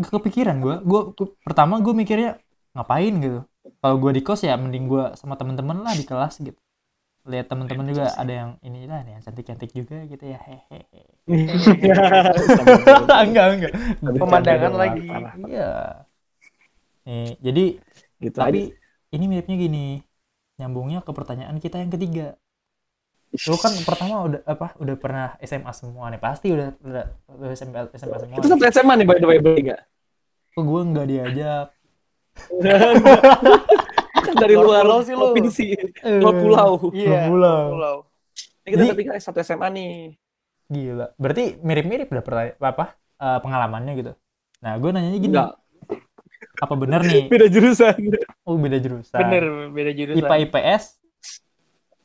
Gak 0.00 0.12
kepikiran 0.20 0.56
gue 0.64 0.74
gue 0.82 1.00
pertama 1.44 1.78
gue 1.84 1.92
mikirnya 1.92 2.40
ngapain 2.72 3.14
gitu? 3.20 3.40
Kalau 3.80 3.96
gue 4.00 4.10
di 4.16 4.22
kos 4.24 4.40
ya 4.42 4.56
mending 4.56 4.88
gue 4.88 5.04
sama 5.20 5.36
temen-temen 5.36 5.84
lah 5.84 5.92
di 5.92 6.04
kelas 6.08 6.40
gitu. 6.40 6.56
Lihat 7.28 7.52
temen-temen 7.52 7.84
juga 7.92 8.08
ada 8.16 8.32
yang 8.32 8.50
ini 8.64 8.88
lah 8.88 9.04
ada 9.04 9.10
yang 9.12 9.22
cantik-cantik 9.22 9.70
juga 9.76 10.08
gitu 10.08 10.24
ya 10.24 10.40
hehehe. 10.40 11.04
Enggak 13.28 13.46
enggak. 13.54 13.72
Pemandangan 14.00 14.72
lagi. 14.72 15.04
iya. 15.44 15.70
Nih 17.04 17.36
jadi 17.44 17.64
gitu 18.24 18.36
tapi 18.40 18.72
ini 19.12 19.24
miripnya 19.28 19.56
gini. 19.60 19.86
Nyambungnya 20.56 21.04
ke 21.04 21.12
pertanyaan 21.12 21.56
kita 21.60 21.80
yang 21.80 21.92
ketiga 21.92 22.39
lu 23.30 23.56
kan 23.56 23.70
pertama 23.80 24.14
udah 24.24 24.40
apa 24.44 24.74
udah 24.76 24.96
pernah 24.96 25.26
SMA 25.40 25.70
semua 25.70 26.08
nih 26.08 26.18
pasti 26.18 26.50
udah 26.50 26.74
udah, 26.76 27.04
udah 27.30 27.48
SMA 27.52 27.78
SMA 27.92 28.16
semua 28.18 28.36
Itu 28.36 28.48
satu 28.48 28.64
SMA 28.66 28.94
nih 28.96 29.06
by 29.06 29.16
the 29.16 29.28
way 29.28 29.38
bertiga. 29.38 29.76
kok 30.50 30.62
gue 30.62 30.80
nggak 30.84 31.06
diajak 31.06 31.66
Kan 34.20 34.34
dari 34.36 34.52
Luar 34.52 34.66
luar 34.66 34.82
pulau 34.82 35.00
sih 35.00 35.14
lu. 35.14 35.20
provinsi, 35.24 35.66
luar 36.18 36.34
pulau. 36.36 36.70
Iya. 36.92 37.18
Pulau. 37.26 37.62
Pulau. 37.70 37.96
Ini 38.60 38.68
kita 38.68 38.76
Jadi- 38.76 38.90
bertiga 38.92 39.12
satu 39.16 39.38
SMA 39.40 39.68
nih. 39.70 39.94
gila 40.68 41.10
berarti 41.16 41.58
mirip-mirip 41.58 42.06
udah 42.08 42.22
pertanya 42.22 42.52
apa 42.60 42.84
eh, 43.16 43.38
pengalamannya 43.40 43.92
gitu 43.96 44.12
nah 44.60 44.76
gue 44.76 44.86
nanyanya 44.88 45.18
gini 45.18 45.34
Enggak, 45.34 45.50
apa 46.56 46.74
bener 46.76 47.00
nih 47.02 47.26
beda 47.32 47.46
jurusan. 47.48 47.96
oh 48.44 48.54
beda 48.54 48.78
jurusan 48.78 49.18
Bener, 49.18 49.44
beda 49.68 49.90
jurusan. 49.90 50.22
IPA 50.22 50.34
IPS 50.46 50.99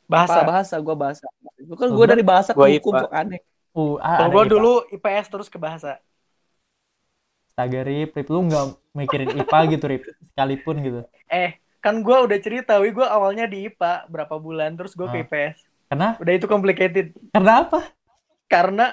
Bahasa, 0.06 0.40
Bahasa. 0.42 0.46
bahasa, 0.46 0.74
gua 0.78 0.94
bahasa. 0.94 1.24
Itu 1.58 1.74
kan 1.74 1.88
gua 1.90 2.06
dari 2.06 2.22
bahasa 2.22 2.50
ke 2.54 2.58
gua 2.58 2.70
hukum 2.70 2.92
sok 2.94 3.12
aneh. 3.12 3.40
uh 3.76 3.94
ah, 4.00 4.24
IPA. 4.24 4.48
dulu 4.48 4.72
IPS 4.88 5.26
terus 5.28 5.48
ke 5.50 5.58
bahasa. 5.58 5.98
Astaga 7.50 7.82
Rip, 7.82 8.12
Rip 8.12 8.28
lu 8.28 8.44
nggak 8.46 8.64
mikirin 8.92 9.30
IPA 9.34 9.58
gitu 9.72 9.84
Rip 9.88 10.02
sekalipun 10.28 10.76
gitu 10.80 11.00
Eh, 11.26 11.56
kan 11.80 12.00
gua 12.00 12.22
udah 12.22 12.38
cerita, 12.38 12.76
wi 12.78 12.92
gua 12.92 13.08
awalnya 13.10 13.44
di 13.44 13.66
IPA 13.66 14.06
berapa 14.06 14.36
bulan 14.36 14.76
terus 14.76 14.92
gua 14.92 15.08
Ah. 15.08 15.12
ke 15.12 15.24
IPS. 15.24 15.56
karena 15.86 16.08
Udah 16.18 16.32
itu 16.34 16.46
complicated 16.46 17.06
karena 17.30 17.62
apa 17.62 17.80
karena 18.46 18.90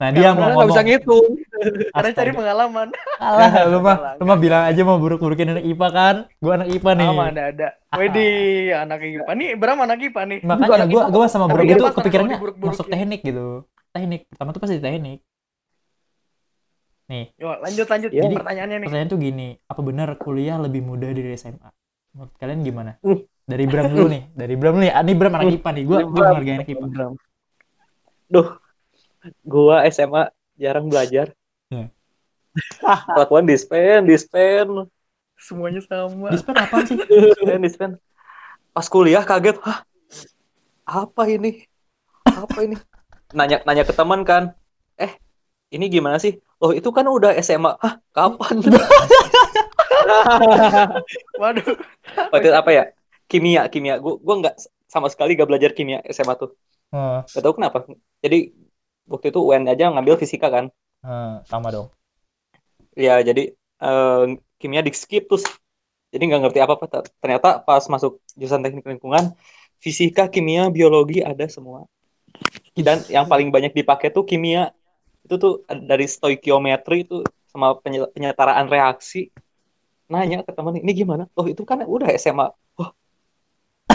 nah 0.00 0.08
dia 0.08 0.32
mau 0.32 0.48
Karena 0.48 0.54
nggak 0.56 0.68
bisa 0.72 0.80
ngomong. 0.80 0.88
ngitung. 0.88 1.26
karena 1.94 2.10
cari 2.16 2.30
pengalaman. 2.32 2.88
Alah, 3.20 3.52
lu 3.70 3.78
mah 3.84 3.96
lu 4.16 4.24
mah 4.24 4.38
bilang 4.40 4.62
aja 4.64 4.80
mau 4.80 4.96
buruk-burukin 4.96 5.52
anak 5.52 5.64
IPA 5.68 5.88
kan? 5.92 6.16
Gua 6.40 6.52
anak 6.56 6.68
IPA 6.72 6.90
nih. 6.96 7.08
Sama 7.12 7.24
ada 7.28 7.42
ada. 7.52 7.68
Widih, 8.00 8.72
anak 8.88 8.98
IPA. 9.04 9.32
Nih, 9.36 9.50
Bram 9.60 9.78
anak 9.84 9.98
IPA 10.00 10.22
nih. 10.24 10.38
makanya 10.40 10.76
anak 10.80 10.88
gua 10.88 11.02
gua 11.12 11.26
sama 11.28 11.52
gitu 11.52 11.84
pasrah 11.84 11.96
kepikirannya 12.00 12.36
masuk 12.64 12.86
teknik 12.88 13.20
gitu. 13.20 13.68
Teknik. 13.92 14.20
Pertama 14.32 14.48
tuh 14.56 14.60
pasti 14.64 14.80
teknik. 14.80 15.20
Nih. 17.10 17.24
Yo, 17.36 17.50
lanjut 17.60 17.86
lanjut. 17.90 18.10
Iya. 18.14 18.22
pertanyaannya 18.32 18.76
nih. 18.80 18.88
pertanyaan 18.88 19.10
tuh 19.10 19.20
gini. 19.20 19.48
Apa 19.68 19.80
benar 19.84 20.08
kuliah 20.16 20.56
lebih 20.56 20.80
mudah 20.80 21.12
dari 21.12 21.36
SMA 21.36 21.68
menurut 22.10 22.32
kalian 22.40 22.66
gimana? 22.66 22.92
Uh. 23.06 23.22
dari 23.46 23.66
Bram 23.66 23.90
dulu 23.90 24.06
nih. 24.08 24.22
Dari 24.32 24.54
Bram 24.54 24.78
nih. 24.78 24.90
Ah, 24.94 25.02
ini 25.02 25.12
Bram 25.18 25.34
anak. 25.34 25.58
IPA 25.60 25.70
nih. 25.76 25.84
Gua 25.84 25.98
gua 26.06 26.22
menghargai 26.32 26.54
anak 26.62 26.68
IPA 26.70 26.86
Duh, 28.30 28.46
gua 29.42 29.84
SMA 29.88 30.32
jarang 30.56 30.88
belajar. 30.88 31.32
Ya. 31.68 31.88
Kelakuan 33.14 33.46
dispen, 33.46 34.04
dispen, 34.04 34.66
Semuanya 35.40 35.80
sama. 35.80 36.28
dispen 36.34 36.52
apaan 36.52 36.84
sih 36.84 37.00
dispen, 37.00 37.60
dispen. 37.64 37.90
Pas 38.70 38.86
kuliah 38.86 39.24
kaget, 39.24 39.56
hah? 39.64 39.82
Apa 40.84 41.30
ini? 41.30 41.64
Apa 42.26 42.66
ini? 42.66 42.76
Nanya 43.32 43.62
nanya 43.64 43.86
ke 43.86 43.94
teman 43.94 44.26
kan, 44.26 44.52
eh 44.98 45.16
ini 45.70 45.86
gimana 45.88 46.18
sih? 46.18 46.42
Oh 46.60 46.74
itu 46.74 46.90
kan 46.92 47.06
udah 47.08 47.32
SMA, 47.40 47.78
hah? 47.78 47.94
Kapan? 48.12 48.60
Waduh. 51.40 51.76
Waktu 52.32 52.46
itu 52.50 52.56
apa 52.56 52.70
ya? 52.74 52.84
Kimia, 53.30 53.70
kimia. 53.70 54.02
Gua 54.02 54.18
gua 54.18 54.34
nggak 54.44 54.54
sama 54.90 55.06
sekali 55.06 55.38
gak 55.38 55.46
belajar 55.46 55.70
kimia 55.70 56.02
SMA 56.10 56.34
tuh. 56.34 56.50
oh, 56.90 57.22
Gak 57.22 57.42
tahu 57.42 57.54
kenapa. 57.56 57.86
Jadi 58.18 58.50
waktu 59.10 59.34
itu 59.34 59.40
UN 59.42 59.66
aja 59.66 59.90
ngambil 59.90 60.14
fisika 60.22 60.48
kan. 60.48 60.64
eh, 61.02 61.34
sama 61.50 61.68
dong 61.74 61.88
Ya, 62.94 63.18
jadi 63.22 63.54
eh, 63.82 64.22
kimia 64.60 64.80
di 64.86 64.92
skip 64.94 65.26
terus 65.30 65.44
jadi 66.10 66.22
nggak 66.26 66.40
ngerti 66.46 66.58
apa 66.62 66.74
apa. 66.74 66.86
Ternyata 67.22 67.48
pas 67.62 67.84
masuk 67.86 68.18
jurusan 68.34 68.60
teknik 68.66 68.82
lingkungan, 68.86 69.30
fisika, 69.78 70.26
kimia, 70.26 70.66
biologi 70.70 71.22
ada 71.22 71.46
semua. 71.46 71.86
Dan 72.74 73.02
yang 73.06 73.26
paling 73.30 73.54
banyak 73.54 73.72
dipakai 73.74 74.10
tuh 74.10 74.26
kimia. 74.26 74.74
Itu 75.22 75.38
tuh 75.38 75.52
dari 75.70 76.10
stoikiometri 76.10 77.06
itu 77.06 77.22
sama 77.50 77.78
penye- 77.78 78.10
penyetaraan 78.10 78.66
reaksi. 78.66 79.30
Nanya 80.10 80.42
ke 80.42 80.50
temen, 80.50 80.82
ini 80.82 80.90
gimana? 80.90 81.30
Oh 81.38 81.46
itu 81.46 81.62
kan 81.62 81.86
udah 81.86 82.10
SMA. 82.18 82.50
Oh, 82.82 82.90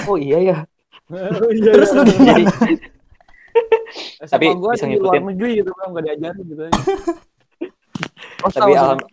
oh 0.07 0.15
iya 0.15 0.39
ya. 0.39 0.57
terus 1.75 1.91
lu 1.91 2.03
Jadi 2.07 2.43
Tapi 4.19 4.29
Tapi 4.31 4.45
gua 4.59 4.71
bisa 4.75 4.85
di 4.87 4.97
luar 4.97 5.15
ngikutin. 5.17 5.23
negeri 5.31 5.51
gitu 5.63 5.71
kan 5.75 5.85
nggak 5.93 6.03
diajarin 6.07 6.43
gitu. 6.49 6.63
Oh, 8.43 8.51
tapi 8.51 8.75
alham- 8.77 9.09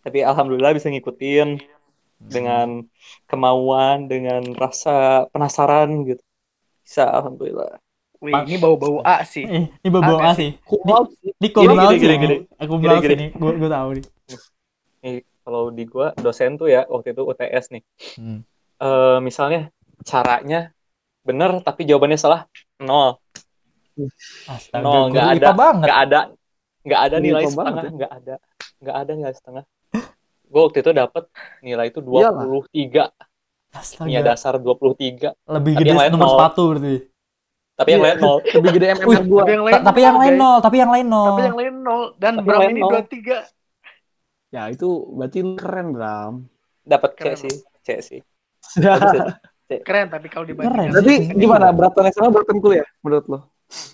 tapi 0.00 0.18
alhamdulillah 0.24 0.72
bisa 0.72 0.88
ngikutin 0.88 1.60
dengan 2.22 2.86
kemauan, 3.28 4.08
dengan 4.08 4.40
rasa 4.56 5.26
penasaran 5.34 6.06
gitu. 6.08 6.22
Bisa 6.86 7.04
alhamdulillah. 7.10 7.76
Wih, 8.18 8.34
ini 8.50 8.56
bau-bau 8.58 8.98
A 9.06 9.22
sih. 9.22 9.46
Eh, 9.46 9.66
ini 9.70 9.88
sih 10.34 10.50
Cum 10.66 10.82
laude 10.86 11.12
sih. 11.22 11.30
Gini, 11.38 11.74
laude 11.76 11.98
gini, 11.98 12.02
sih. 12.02 12.18
gini, 12.18 12.36
Aku 12.58 12.74
gini. 12.82 12.94
sih. 12.98 13.28
Gue 13.38 13.52
gue 13.54 13.70
tahu 13.70 13.88
nih. 13.94 14.04
Nih, 14.98 15.16
kalau 15.46 15.62
di 15.70 15.84
gua 15.86 16.06
dosen 16.18 16.58
tuh 16.58 16.66
ya 16.66 16.82
waktu 16.90 17.14
itu 17.14 17.22
UTS 17.22 17.64
nih. 17.70 17.82
Hmm. 18.18 18.40
Eh, 18.78 19.18
misalnya 19.22 19.70
caranya 20.02 20.74
bener 21.22 21.62
tapi 21.62 21.86
jawabannya 21.86 22.18
salah 22.18 22.48
nol. 22.82 23.20
Astaga, 24.46 24.82
Nol, 24.82 24.92
guru 24.92 25.12
nggak 25.12 25.26
ada. 25.34 25.50
banget. 25.52 25.86
Nggak 25.86 26.00
ada 26.00 26.20
nggak 26.78 27.00
ada 27.04 27.16
nilai 27.20 27.42
banget 27.42 27.52
setengah, 27.52 27.82
ya? 27.82 27.90
nggak 27.92 28.12
ada. 28.14 28.34
Nggak 28.78 28.96
ada 28.96 29.12
nilai 29.12 29.34
setengah. 29.34 29.64
Gua 30.48 30.60
waktu 30.64 30.78
itu 30.80 30.90
dapet 30.92 31.24
nilai 31.60 31.86
itu 31.88 32.00
23. 32.00 33.12
Kimia 33.68 33.76
Astaga, 33.76 34.20
dasar 34.24 34.54
23. 34.56 35.36
lebih 35.44 35.72
Tapi 35.74 35.80
gede 35.84 35.90
yang 35.90 36.00
lain 36.00 36.10
nomor 36.10 36.24
nol. 36.24 36.32
sepatu 36.32 36.62
berarti. 36.72 36.94
Tapi 37.78 37.88
yang 37.88 38.00
Iya. 38.00 38.06
lain 38.08 38.18
nol. 38.18 38.36
Lebih 38.56 38.70
gede 38.74 38.86
MMR 38.90 39.06
Wih, 39.06 39.18
gua. 39.22 39.38
Tapi 39.38 39.52
yang 39.52 39.62
lain 39.62 39.74
Ta- 39.74 39.84
Tapi 39.84 40.00
yang 40.00 40.16
lain 40.18 40.34
nol, 40.34 40.56
tapi 40.58 40.76
yang 40.76 40.90
lain 40.90 41.06
nol. 41.06 41.26
Tapi 41.28 41.42
yang 41.44 41.56
lain 41.56 41.74
nol 41.78 42.02
dan 42.16 42.32
Tapi 42.34 42.46
Bram 42.48 42.56
yang 42.56 42.62
lain 42.64 42.72
ini 42.72 42.80
nol. 42.80 42.90
23. 42.90 43.36
Ya 44.48 44.62
itu 44.66 44.88
berarti 45.12 45.38
keren 45.54 45.88
Bram. 45.92 46.32
Dapat 46.82 47.10
C 47.14 47.24
sih, 47.36 47.54
C 47.84 47.88
sih. 48.00 48.20
Ya. 49.68 49.84
Keren 49.84 50.08
tapi 50.08 50.32
kalau 50.32 50.48
dibandingkan 50.48 50.96
dengan 50.96 51.36
gimana 51.36 51.68
beratan 51.70 52.08
SMA 52.08 52.32
beratan 52.32 52.56
kuliah 52.56 52.88
menurut 53.04 53.28
lo? 53.28 53.38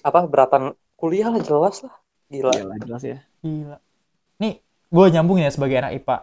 Apa 0.07 0.27
beratan 0.27 0.79
kuliah 0.95 1.31
lah 1.31 1.43
jelas 1.43 1.83
lah. 1.83 1.95
Gila. 2.31 2.53
Iyalah 2.55 2.79
jelas 2.81 3.03
ya. 3.03 3.19
Gila. 3.43 3.77
Nih, 4.41 4.63
gue 4.65 5.05
nyambung 5.13 5.39
ya 5.43 5.51
sebagai 5.51 5.79
anak 5.79 6.03
IPA. 6.03 6.17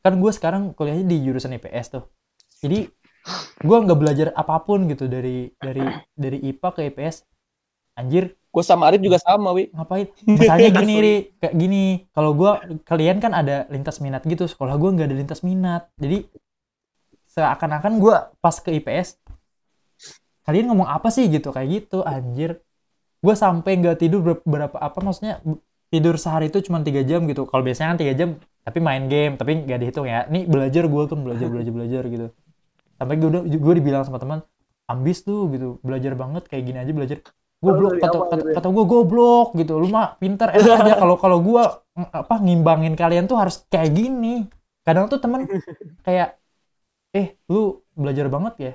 Kan 0.00 0.12
gue 0.16 0.32
sekarang 0.32 0.62
kuliahnya 0.74 1.06
di 1.06 1.16
jurusan 1.24 1.56
IPS 1.56 1.86
tuh. 2.00 2.04
Jadi 2.60 2.88
gue 3.60 3.76
nggak 3.84 3.98
belajar 4.00 4.28
apa 4.32 4.56
pun 4.64 4.88
gitu 4.88 5.04
dari 5.08 5.52
dari 5.60 5.84
dari 6.16 6.38
IPA 6.50 6.68
ke 6.72 6.80
IPS. 6.92 7.16
Anjir, 8.00 8.32
Gue 8.50 8.66
sama 8.66 8.90
Arif 8.90 8.98
juga 8.98 9.22
sama, 9.22 9.54
Wi. 9.54 9.70
ngapain? 9.70 10.10
Misalnya 10.26 10.74
gini, 10.74 10.94
Ri, 10.98 11.14
kayak 11.38 11.54
gini. 11.54 11.84
Kalau 12.10 12.34
gue 12.34 12.82
kalian 12.82 13.22
kan 13.22 13.30
ada 13.30 13.70
lintas 13.70 14.02
minat 14.02 14.26
gitu, 14.26 14.50
sekolah 14.50 14.74
gue 14.74 14.90
nggak 14.90 15.06
ada 15.06 15.16
lintas 15.16 15.40
minat. 15.46 15.86
Jadi 15.94 16.26
seakan-akan 17.30 18.02
gue 18.02 18.16
pas 18.42 18.56
ke 18.58 18.74
IPS, 18.74 19.22
kalian 20.46 20.66
ngomong 20.72 20.88
apa 20.88 21.08
sih 21.14 21.24
gitu 21.34 21.48
kayak 21.54 21.68
gitu, 21.76 21.96
anjir. 22.06 22.60
Gue 23.24 23.34
sampai 23.36 23.72
nggak 23.80 23.96
tidur 24.02 24.20
ber- 24.24 24.44
berapa 24.46 24.76
apa 24.80 24.98
maksudnya 25.04 25.40
tidur 25.92 26.14
sehari 26.16 26.48
itu 26.52 26.58
cuma 26.66 26.80
tiga 26.86 27.02
jam 27.04 27.20
gitu. 27.30 27.44
Kalau 27.50 27.62
biasanya 27.66 27.88
kan 27.96 27.98
tiga 28.02 28.14
jam, 28.20 28.28
tapi 28.66 28.78
main 28.80 29.04
game, 29.12 29.34
tapi 29.40 29.50
nggak 29.66 29.78
dihitung 29.82 30.06
ya. 30.08 30.24
Nih 30.32 30.44
belajar 30.48 30.84
gue 30.88 31.02
kan 31.10 31.18
belajar 31.26 31.48
belajar 31.52 31.72
belajar 31.74 32.02
gitu. 32.08 32.26
Sampai 32.98 33.14
gue 33.20 33.28
udah 33.32 33.42
gue 33.48 33.74
dibilang 33.80 34.04
sama 34.04 34.18
teman, 34.20 34.40
ambis 34.90 35.24
tuh 35.24 35.48
gitu, 35.54 35.80
belajar 35.80 36.12
banget 36.18 36.44
kayak 36.50 36.64
gini 36.68 36.78
aja 36.82 36.92
belajar. 36.92 37.18
Goblok 37.60 37.92
dari 37.92 38.02
kata 38.02 38.16
kata, 38.16 38.34
gitu 38.40 38.48
ya. 38.48 38.56
kata 38.56 38.68
gue 38.72 38.84
goblok 38.88 39.46
gitu. 39.56 39.72
Lu 39.80 39.88
mah 39.92 40.16
pinter 40.20 40.48
enak 40.52 40.72
aja 40.80 40.92
kalau 40.96 41.16
kalau 41.20 41.38
gue 41.44 41.62
apa 41.96 42.34
ngimbangin 42.40 42.94
kalian 42.96 43.24
tuh 43.30 43.36
harus 43.40 43.64
kayak 43.72 43.92
gini. 43.96 44.48
Kadang 44.84 45.08
tuh 45.12 45.20
temen 45.20 45.48
kayak 46.06 46.40
eh 47.16 47.28
lu 47.52 47.82
belajar 47.96 48.26
banget 48.32 48.54
ya 48.60 48.72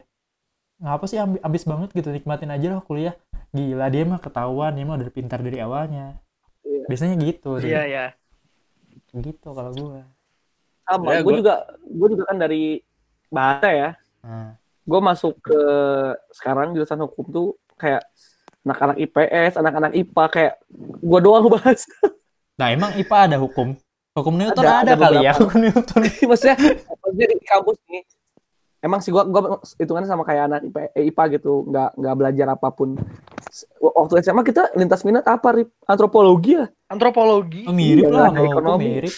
ngapa 0.78 1.06
sih 1.06 1.16
ambis 1.18 1.64
banget 1.64 1.90
gitu 1.92 2.10
nikmatin 2.10 2.50
aja 2.50 2.68
lah 2.70 2.82
kuliah 2.82 3.16
gila 3.50 3.88
dia 3.88 4.04
mah 4.04 4.20
ketahuan 4.20 4.72
dia 4.72 4.84
mah 4.84 4.96
udah 4.96 5.10
pintar 5.10 5.40
dari 5.40 5.58
awalnya 5.58 6.20
Iya. 6.62 6.86
biasanya 6.86 7.16
gitu 7.20 7.49
sih. 7.58 7.70
Iya 7.70 7.84
ya. 7.86 8.06
gitu 9.14 9.47
kalau 9.47 9.72
gua 9.72 10.02
Sama, 10.84 11.14
Ya, 11.14 11.20
gue 11.20 11.26
gua- 11.26 11.39
juga 11.39 11.56
gue 11.82 12.08
juga 12.12 12.24
kan 12.26 12.38
dari 12.38 12.84
bahasa 13.28 13.70
ya. 13.70 13.89
nah, 14.22 14.54
Gue 14.84 14.99
masuk 14.99 15.34
ke 15.39 15.60
sekarang 16.30 16.74
jurusan 16.74 17.02
hukum 17.02 17.26
tuh 17.28 17.47
kayak 17.76 18.06
anak-anak 18.62 18.97
IPS, 18.99 19.54
anak-anak 19.56 19.91
IPA 19.95 20.24
kayak 20.28 20.54
gue 20.99 21.20
doang 21.22 21.49
bahas. 21.49 21.86
nah 22.60 22.70
emang 22.70 22.93
IPA 22.93 23.18
ada 23.26 23.38
hukum 23.38 23.74
hukum 24.14 24.34
Newton 24.34 24.62
Ada, 24.62 24.74
ada, 24.80 24.91
ada 24.91 25.02
kali 25.02 25.18
ya 25.22 25.34
hukum 25.34 25.60
Newton 25.60 26.02
maksudnya, 26.30 26.56
maksudnya 27.02 27.28
di 27.30 27.38
kampus 27.41 27.78
ini 27.86 27.99
emang 28.86 29.02
sih 29.02 29.10
gua 29.10 29.26
gua 29.26 29.58
hitungannya 29.76 30.06
sama 30.06 30.22
kayak 30.22 30.44
anak 30.46 30.60
IPA, 30.64 30.80
eh, 30.94 31.04
IPA 31.10 31.24
gitu, 31.36 31.66
nggak 31.66 31.90
nggak 31.98 32.16
belajar 32.16 32.48
apa 32.54 32.70
pun. 32.70 32.94
Waktu 33.82 34.22
SMA 34.22 34.46
kita 34.46 34.70
lintas 34.78 35.02
minat 35.02 35.26
apa, 35.26 35.50
Rip? 35.52 35.74
Antropologi 35.84 36.62
ya? 36.62 36.70
Antropologi. 36.86 37.66
Oh, 37.66 37.74
mirip 37.74 38.06
Iya, 38.06 38.14
lah 38.14 38.30
ekonomi. 38.32 39.02
mirip 39.02 39.16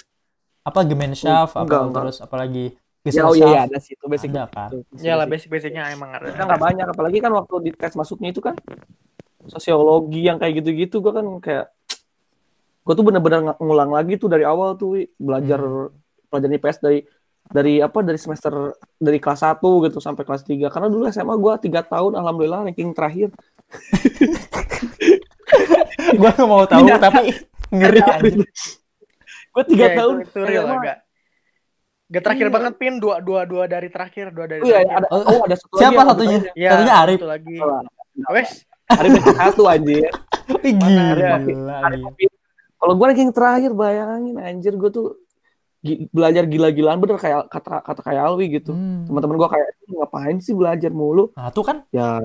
apa 0.64 0.80
Gemeinschaft 0.84 1.54
apa 1.54 1.64
Enggak, 1.64 1.82
enggak. 1.84 2.02
terus 2.08 2.18
apalagi 2.20 2.66
Ya, 3.08 3.24
oh 3.24 3.32
iya, 3.32 3.48
iya, 3.48 3.62
ada 3.72 3.80
sih 3.80 3.96
itu 3.96 4.04
basic. 4.04 4.36
Ada 4.36 4.52
kan? 4.52 4.84
Ya 5.00 5.16
lah 5.16 5.24
basic. 5.24 5.48
basic-basicnya 5.48 5.96
emang 5.96 6.12
ada. 6.12 6.28
Kita 6.28 6.44
nggak 6.44 6.60
banyak, 6.60 6.88
apalagi 6.92 7.18
kan 7.24 7.32
waktu 7.32 7.56
di 7.64 7.72
tes 7.72 7.96
masuknya 7.96 8.36
itu 8.36 8.44
kan 8.44 8.52
sosiologi 9.48 10.28
yang 10.28 10.36
kayak 10.36 10.60
gitu-gitu, 10.60 11.00
gue 11.00 11.14
kan 11.16 11.24
kayak 11.40 11.72
gue 12.84 12.94
tuh 12.96 13.06
bener-bener 13.08 13.48
ng- 13.48 13.60
ngulang 13.64 13.96
lagi 13.96 14.20
tuh 14.20 14.28
dari 14.28 14.44
awal 14.44 14.76
tuh 14.76 15.08
belajar 15.16 15.60
pelajaran 16.28 16.56
IPS 16.56 16.78
dari 16.84 17.00
dari 17.48 17.80
apa 17.80 18.00
dari 18.02 18.16
semester 18.16 18.52
dari 18.94 19.18
kelas 19.18 19.42
1 19.42 19.58
gitu 19.60 19.98
sampai 19.98 20.22
kelas 20.22 20.44
3 20.44 20.68
karena 20.68 20.88
dulu 20.88 21.08
SMA 21.08 21.36
gue 21.36 21.54
tiga 21.62 21.82
tahun 21.82 22.14
alhamdulillah 22.14 22.66
ranking 22.66 22.92
terakhir 22.92 23.32
Gua 26.14 26.30
nggak 26.30 26.46
mau 26.46 26.64
tahu 26.64 26.82
Iya. 26.84 26.98
tapi 26.98 27.24
ngeri 27.70 28.00
anjir. 28.02 28.46
gue 29.50 29.64
tiga 29.66 29.86
Iya, 29.86 29.96
tahun 29.98 30.16
itu, 30.18 30.30
itu 30.30 30.40
real 30.42 30.66
agak. 30.70 30.98
Gak 32.08 32.24
terakhir 32.24 32.48
Iya. 32.48 32.54
banget 32.54 32.74
pin 32.78 32.94
dua 32.98 33.20
dua 33.20 33.42
dua 33.44 33.64
dari 33.66 33.88
terakhir 33.88 34.30
dua 34.30 34.46
dari 34.46 34.62
Oh 34.62 34.68
iya, 34.68 34.80
terakhir. 34.82 34.98
ada, 34.98 35.08
oh 35.10 35.40
ada 35.44 35.56
satu 35.58 35.76
Siapa 35.76 35.92
lagi 35.92 35.98
yang 35.98 36.08
satunya? 36.10 36.40
Ya, 36.54 36.70
Satunya 36.72 36.94
Arif. 36.96 37.18
satu 37.18 37.28
lagi. 37.28 37.56
Wes, 38.30 38.50
Arif 38.90 39.12
satu 39.34 39.64
anjir 39.66 40.04
Gila, 40.64 40.88
gila, 41.44 41.76
Arif 41.84 42.04
ranking- 42.06 42.36
kalau 42.78 42.94
gue 42.94 43.06
ranking 43.06 43.32
terakhir 43.32 43.72
bayangin 43.74 44.36
anjir 44.38 44.74
gue 44.74 44.90
tuh 44.90 45.08
belajar 46.10 46.44
gila-gilaan 46.44 46.98
bener 46.98 47.16
kayak 47.16 47.48
kata 47.48 47.80
kata 47.82 48.02
kayak 48.02 48.22
Alwi 48.24 48.46
gitu 48.54 48.72
Hmm. 48.72 49.06
teman-teman 49.06 49.36
gue 49.38 49.50
kayak 49.50 49.68
"Lu 49.86 49.94
ngapain 50.00 50.38
sih 50.38 50.52
belajar 50.52 50.92
mulu 50.92 51.32
Nah, 51.34 51.50
tuh 51.50 51.64
kan 51.64 51.78
ya 51.90 52.20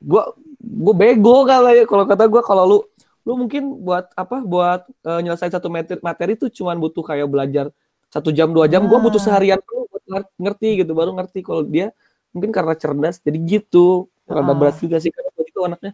gua 0.00 0.34
gue 0.58 0.94
bego 0.94 1.44
kali 1.44 1.80
ya 1.80 1.84
kalau 1.84 2.04
kata 2.04 2.24
gue 2.24 2.42
kalau 2.42 2.64
lu 2.64 2.78
lu 3.24 3.32
mungkin 3.36 3.62
buat 3.80 4.10
apa 4.12 4.36
buat 4.40 4.80
eh, 5.00 5.20
nyelesain 5.20 5.48
satu 5.48 5.68
materi, 5.68 5.96
materi 6.00 6.32
tuh 6.34 6.48
cuman 6.48 6.76
butuh 6.76 7.00
kayak 7.00 7.24
belajar 7.24 7.66
satu 8.08 8.28
jam 8.28 8.50
dua 8.50 8.66
jam 8.66 8.84
gue 8.84 8.94
Ah. 8.94 9.00
butuh 9.00 9.18
seharian 9.18 9.56
dulu 9.58 9.88
buat 9.88 10.04
nger- 10.04 10.32
ngerti 10.36 10.68
gitu 10.80 10.92
baru 10.92 11.10
ngerti 11.12 11.40
kalau 11.40 11.62
dia 11.62 11.88
mungkin 12.30 12.50
karena 12.50 12.74
cerdas 12.74 13.16
jadi 13.18 13.38
gitu 13.38 14.06
rada 14.24 14.44
Ah. 14.44 14.54
berat 14.54 14.76
juga 14.76 14.98
sih 14.98 15.08
karena 15.08 15.30
itu 15.38 15.60
anaknya 15.60 15.92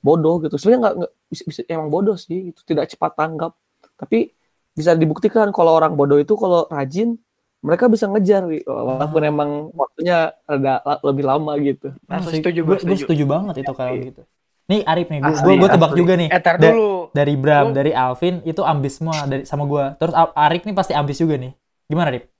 bodoh 0.00 0.40
gitu 0.40 0.56
sebenarnya 0.56 0.80
nggak 0.80 0.94
nggak 0.96 1.12
bisa, 1.28 1.42
bisa 1.44 1.60
emang 1.68 1.88
bodoh 1.88 2.16
sih 2.16 2.50
itu 2.50 2.60
tidak 2.64 2.88
cepat 2.88 3.12
tanggap 3.14 3.52
tapi 3.96 4.32
bisa 4.72 4.94
dibuktikan 4.94 5.50
kalau 5.50 5.74
orang 5.74 5.92
bodoh 5.92 6.16
itu 6.16 6.32
kalau 6.32 6.66
rajin 6.66 7.18
mereka 7.60 7.86
bisa 7.86 8.06
ngejar 8.06 8.46
walaupun 8.62 9.20
Ah. 9.20 9.28
emang 9.28 9.50
waktunya 9.72 10.18
ada 10.44 10.72
lebih 11.02 11.22
lama 11.22 11.52
gitu 11.56 11.92
Nah, 12.04 12.18
setuju 12.20 12.60
gua 12.62 12.76
setuju. 12.76 13.04
setuju 13.04 13.24
banget 13.24 13.54
itu 13.60 13.72
kalau 13.72 13.92
gitu. 13.94 14.22
Nih 14.64 14.86
Arif 14.86 15.10
nih, 15.10 15.18
gue 15.18 15.34
Asli, 15.34 15.58
gue 15.58 15.66
tebak 15.68 15.90
asli. 15.90 15.98
juga 15.98 16.12
nih. 16.14 16.28
Eh, 16.30 16.38
Da- 16.38 16.54
dulu. 16.56 17.10
Dari 17.10 17.34
Bram, 17.34 17.66
Lu- 17.66 17.74
dari 17.74 17.90
Alvin 17.90 18.38
itu 18.44 18.62
ambis 18.62 18.92
semua 18.94 19.26
dari 19.26 19.42
sama 19.42 19.66
gua. 19.66 19.98
Terus 19.98 20.14
Arif 20.14 20.62
nih 20.62 20.72
pasti 20.72 20.94
ambis 20.94 21.18
juga 21.18 21.34
nih. 21.34 21.50
Gimana 21.84 22.14
Arif? 22.14 22.30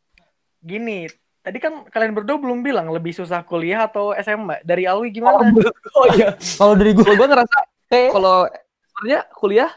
Gini, 0.56 1.10
tadi 1.40 1.58
kan 1.58 1.82
kalian 1.84 2.14
berdua 2.14 2.38
belum 2.38 2.62
bilang 2.62 2.86
lebih 2.86 3.10
susah 3.10 3.42
kuliah 3.42 3.82
atau 3.82 4.14
SMA. 4.14 4.62
Dari 4.62 4.86
Alwi 4.86 5.10
gimana? 5.10 5.42
oh 5.90 6.06
iya 6.12 6.38
Kalau 6.54 6.78
dari 6.78 6.94
gua 6.94 7.02
kalau 7.02 7.18
gue 7.18 7.28
ngerasa 7.28 7.56
kalau 8.08 8.36
sebenarnya 8.88 9.20
kuliah 9.34 9.70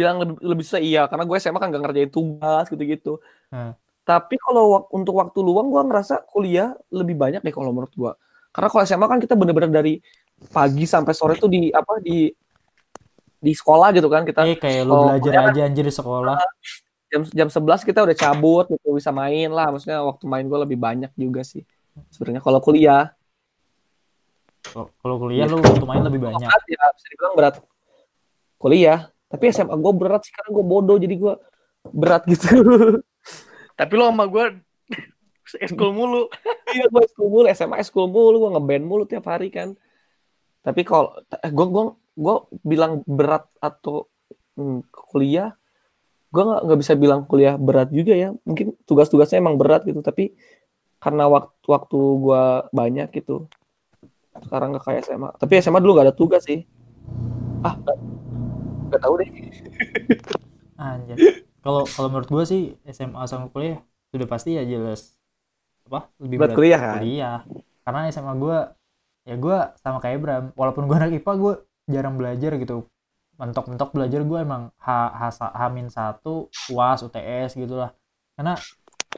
bilang 0.00 0.16
lebih, 0.18 0.34
lebih 0.40 0.62
susah 0.62 0.80
iya 0.80 1.04
karena 1.04 1.22
gue 1.22 1.36
SMA 1.36 1.56
kan 1.56 1.68
gak 1.68 1.82
ngerjain 1.82 2.08
tugas 2.08 2.64
gitu-gitu 2.66 3.20
Hmm. 3.48 3.72
tapi 4.02 4.34
kalau 4.36 4.64
wak- 4.72 4.88
untuk 4.90 5.14
waktu 5.14 5.38
luang 5.38 5.68
gue 5.68 5.82
ngerasa 5.82 6.24
kuliah 6.24 6.70
lebih 6.88 7.14
banyak 7.14 7.40
deh 7.40 7.50
kalau 7.50 7.68
menurut 7.68 7.92
gue 7.92 8.12
karena 8.50 8.68
kalau 8.68 8.82
SMA 8.82 9.06
kan 9.06 9.18
kita 9.18 9.34
bener-bener 9.34 9.70
dari 9.70 9.94
pagi 10.48 10.84
sampai 10.84 11.12
sore 11.12 11.34
tuh 11.34 11.46
di 11.46 11.68
apa 11.70 11.98
di 11.98 12.32
di 13.36 13.52
sekolah 13.52 13.88
gitu 13.90 14.06
kan 14.06 14.22
kita 14.22 14.44
eh 14.44 14.54
kayak 14.54 14.82
lu 14.82 14.92
Oh, 14.92 15.04
belajar 15.10 15.48
aja 15.48 15.60
anjir 15.62 15.82
di 15.82 15.90
sekolah. 15.90 16.36
jam 17.06 17.22
jam 17.26 17.48
11 17.48 17.82
kita 17.82 18.00
udah 18.00 18.14
cabut 18.14 18.64
gitu 18.68 18.92
bisa 18.92 19.10
main 19.10 19.48
lah 19.48 19.68
maksudnya 19.68 19.98
waktu 20.00 20.24
main 20.24 20.44
gue 20.44 20.58
lebih 20.60 20.78
banyak 20.78 21.10
juga 21.14 21.42
sih 21.42 21.66
sebenarnya 22.08 22.38
kalau 22.38 22.58
kuliah 22.58 23.10
Kalau- 24.62 25.18
kuliah 25.18 25.44
lu 25.44 25.58
waktu 25.58 25.82
main 25.82 26.04
lebih 26.04 26.20
banyak. 26.22 26.38
berat 26.40 26.64
ya 26.68 26.84
bisa 26.92 27.06
dibilang 27.08 27.34
berat 27.34 27.54
kuliah 28.56 28.98
tapi 29.30 29.54
SMA 29.54 29.78
gue 29.78 29.92
berat 29.94 30.26
sih 30.26 30.34
karena 30.34 30.50
gue 30.58 30.64
bodoh 30.66 30.98
jadi 30.98 31.14
gue 31.14 31.34
berat 31.94 32.26
gitu. 32.26 32.50
Tapi 33.78 33.92
lo 33.96 34.12
sama 34.12 34.26
gue 34.28 34.44
eskul 35.62 35.90
mulu. 35.94 36.26
iya 36.74 36.86
gue 36.90 37.02
school 37.14 37.30
mulu 37.30 37.46
SMA 37.56 37.80
school 37.86 38.10
mulu 38.10 38.36
gue 38.46 38.50
ngeband 38.58 38.84
mulu 38.84 39.02
tiap 39.06 39.30
hari 39.30 39.48
kan. 39.54 39.78
Tapi 40.60 40.82
kalau 40.82 41.14
gue 41.30 41.66
gue 41.70 41.84
gue 42.20 42.36
bilang 42.66 43.06
berat 43.06 43.46
atau 43.62 44.10
hmm, 44.58 44.84
kuliah 44.92 45.56
gue 46.30 46.42
nggak 46.46 46.60
nggak 46.66 46.78
bisa 46.78 46.92
bilang 46.94 47.24
kuliah 47.24 47.54
berat 47.54 47.88
juga 47.94 48.18
ya. 48.18 48.34
Mungkin 48.42 48.76
tugas-tugasnya 48.84 49.38
emang 49.40 49.56
berat 49.56 49.86
gitu 49.86 50.02
tapi 50.02 50.34
karena 51.00 51.30
waktu 51.30 51.66
waktu 51.70 51.96
gue 51.96 52.44
banyak 52.74 53.08
gitu. 53.14 53.46
Sekarang 54.42 54.74
nggak 54.74 54.84
kayak 54.84 55.00
SMA 55.06 55.30
tapi 55.38 55.52
SMA 55.62 55.78
dulu 55.78 56.02
gak 56.02 56.06
ada 56.10 56.16
tugas 56.18 56.42
sih. 56.44 56.66
Ah 57.64 57.78
nggak 58.90 59.02
tahu 59.02 59.14
deh 59.22 59.30
Anjir. 60.80 61.16
Kalau 61.60 61.84
kalau 61.84 62.08
menurut 62.08 62.28
gua 62.32 62.44
sih 62.48 62.72
SMA 62.88 63.20
sama 63.28 63.52
kuliah 63.52 63.84
sudah 64.10 64.26
pasti 64.26 64.56
ya 64.56 64.64
jelas 64.64 65.20
apa 65.84 66.08
lebih 66.16 66.40
berat 66.40 66.56
kuliah 66.56 66.80
kan 66.80 66.96
kuliah. 67.04 67.38
Karena 67.84 68.08
SMA 68.08 68.32
gua 68.40 68.72
ya 69.28 69.36
gua 69.36 69.76
sama 69.76 70.00
kayak 70.00 70.18
Bram. 70.24 70.44
Walaupun 70.56 70.88
gua 70.88 70.96
anak 71.04 71.20
IPA 71.20 71.32
gua 71.36 71.54
jarang 71.84 72.16
belajar 72.16 72.56
gitu. 72.56 72.88
Mentok-mentok 73.36 73.92
belajar 73.92 74.20
gua 74.24 74.38
emang 74.40 74.62
H 74.80 74.88
H 74.88 75.22
H-1 75.52 76.24
UAS 76.72 77.00
UTS 77.04 77.50
gitu 77.60 77.76
lah. 77.76 77.92
Karena 78.40 78.56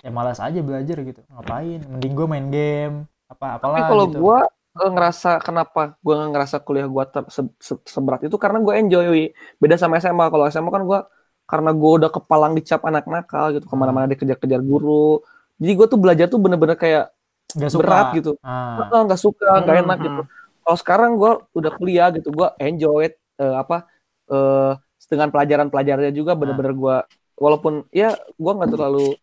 ya 0.02 0.10
malas 0.10 0.42
aja 0.42 0.58
belajar 0.58 0.98
gitu. 1.06 1.22
Ngapain? 1.30 1.78
Mending 1.86 2.14
gua 2.18 2.26
main 2.26 2.46
game 2.50 3.06
apa 3.32 3.56
tapi 3.56 3.64
apalah 3.64 3.88
kalau 3.88 4.04
gitu. 4.12 4.18
gue 4.20 4.38
ngerasa 4.72 5.28
kenapa 5.44 5.80
gue 6.00 6.12
nggak 6.16 6.30
ngerasa 6.32 6.56
kuliah 6.64 6.88
gue 6.88 7.04
se- 7.28 7.56
se- 7.60 7.84
seberat 7.84 8.20
itu 8.24 8.36
karena 8.40 8.58
gue 8.64 8.74
enjoy 8.80 9.04
Wi. 9.12 9.24
beda 9.60 9.76
sama 9.76 10.00
SMA 10.00 10.26
kalau 10.32 10.44
SMA 10.48 10.70
kan 10.72 10.82
gue 10.88 10.98
karena 11.44 11.70
gue 11.76 11.90
udah 12.00 12.10
kepalang 12.10 12.52
dicap 12.56 12.80
anak 12.88 13.04
nakal 13.04 13.52
gitu 13.52 13.66
ke 13.68 13.76
mana-mana 13.76 14.08
dikejar-kejar 14.08 14.60
guru 14.64 15.20
jadi 15.60 15.72
gue 15.76 15.86
tuh 15.92 15.98
belajar 16.00 16.26
tuh 16.32 16.40
bener-bener 16.40 16.76
kayak 16.80 17.12
nggak 17.52 17.68
suka. 17.72 17.84
berat 17.84 18.06
gitu 18.16 18.30
Ah. 18.40 18.88
Ah, 18.88 19.02
nggak 19.04 19.20
suka 19.20 19.46
nggak 19.60 19.76
Hmm, 19.76 19.84
enak 19.84 19.98
hmm. 19.98 20.06
gitu 20.08 20.20
kalau 20.64 20.76
sekarang 20.80 21.10
gue 21.20 21.32
udah 21.58 21.72
kuliah 21.76 22.08
gitu 22.16 22.28
gue 22.32 22.48
enjoy 22.62 23.12
it, 23.12 23.14
eh, 23.42 23.54
apa 23.62 23.84
eh 24.32 24.72
dengan 25.12 25.28
pelajaran-pelajarannya 25.28 26.12
juga 26.16 26.32
bener-bener 26.32 26.72
gue 26.72 26.96
walaupun 27.36 27.84
ya 27.92 28.16
gue 28.16 28.52
nggak 28.56 28.70
terlalu 28.72 29.20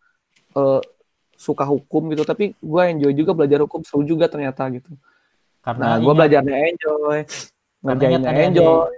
eh, 0.56 0.80
suka 1.36 1.64
hukum 1.66 2.12
gitu 2.12 2.22
tapi 2.28 2.52
gue 2.58 2.82
enjoy 2.92 3.12
juga 3.16 3.32
belajar 3.36 3.64
hukum 3.64 3.80
seru 3.86 4.04
juga 4.04 4.28
ternyata 4.28 4.68
gitu 4.74 4.92
Karena 5.60 5.84
Nah, 5.86 5.96
gue 5.98 6.12
belajarnya 6.12 6.56
enjoy, 6.66 7.18
Karena 7.78 7.90
ngerjainnya 8.10 8.46
enjoy. 8.48 8.88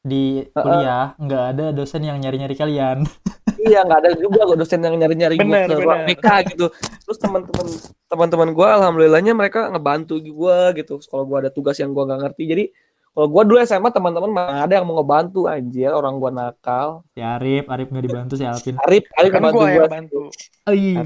di 0.00 0.24
kuliah 0.48 1.06
nggak 1.16 1.44
ada 1.52 1.66
dosen 1.70 2.02
yang 2.02 2.18
nyari-nyari 2.18 2.54
kalian. 2.54 2.98
Iya, 3.58 3.82
nggak 3.82 3.98
ada 3.98 4.10
juga 4.14 4.46
kok 4.46 4.54
dosen 4.56 4.78
yang 4.78 4.94
nyari-nyari 4.94 5.34
gue 5.34 5.42
ke 5.42 5.74
ruang. 5.76 6.06
BK 6.06 6.26
gitu. 6.48 6.70
Terus 6.70 7.18
teman-teman 7.18 7.66
teman-teman 8.06 8.48
gue, 8.54 8.68
alhamdulillahnya 8.70 9.34
mereka 9.34 9.66
ngebantu 9.66 10.14
gue 10.16 10.58
gitu. 10.76 11.02
Kalau 11.02 11.26
gue 11.26 11.36
ada 11.36 11.50
tugas 11.50 11.74
yang 11.74 11.90
gue 11.90 11.98
nggak 12.00 12.20
ngerti, 12.22 12.44
jadi 12.46 12.64
kalau 13.10 13.26
gue 13.26 13.42
dulu 13.44 13.58
SMA 13.60 13.90
teman-teman 13.90 14.30
mana 14.30 14.62
ada 14.62 14.78
yang 14.78 14.86
mau 14.86 15.02
ngebantu 15.02 15.50
anjir 15.50 15.90
orang 15.90 16.22
gue 16.22 16.30
nakal. 16.30 17.02
Si 17.10 17.18
Arif, 17.18 17.66
Arif 17.66 17.90
nggak 17.90 18.04
dibantu 18.04 18.34
si 18.34 18.46
Alvin. 18.46 18.78
Arif, 18.78 19.10
Arif 19.12 19.26
Kan 19.28 19.42
ngebantu 19.42 19.58
gue 19.58 19.66
gue. 19.66 19.74
yang 19.74 19.90
bantu. 19.90 20.20
Arif. 20.62 20.96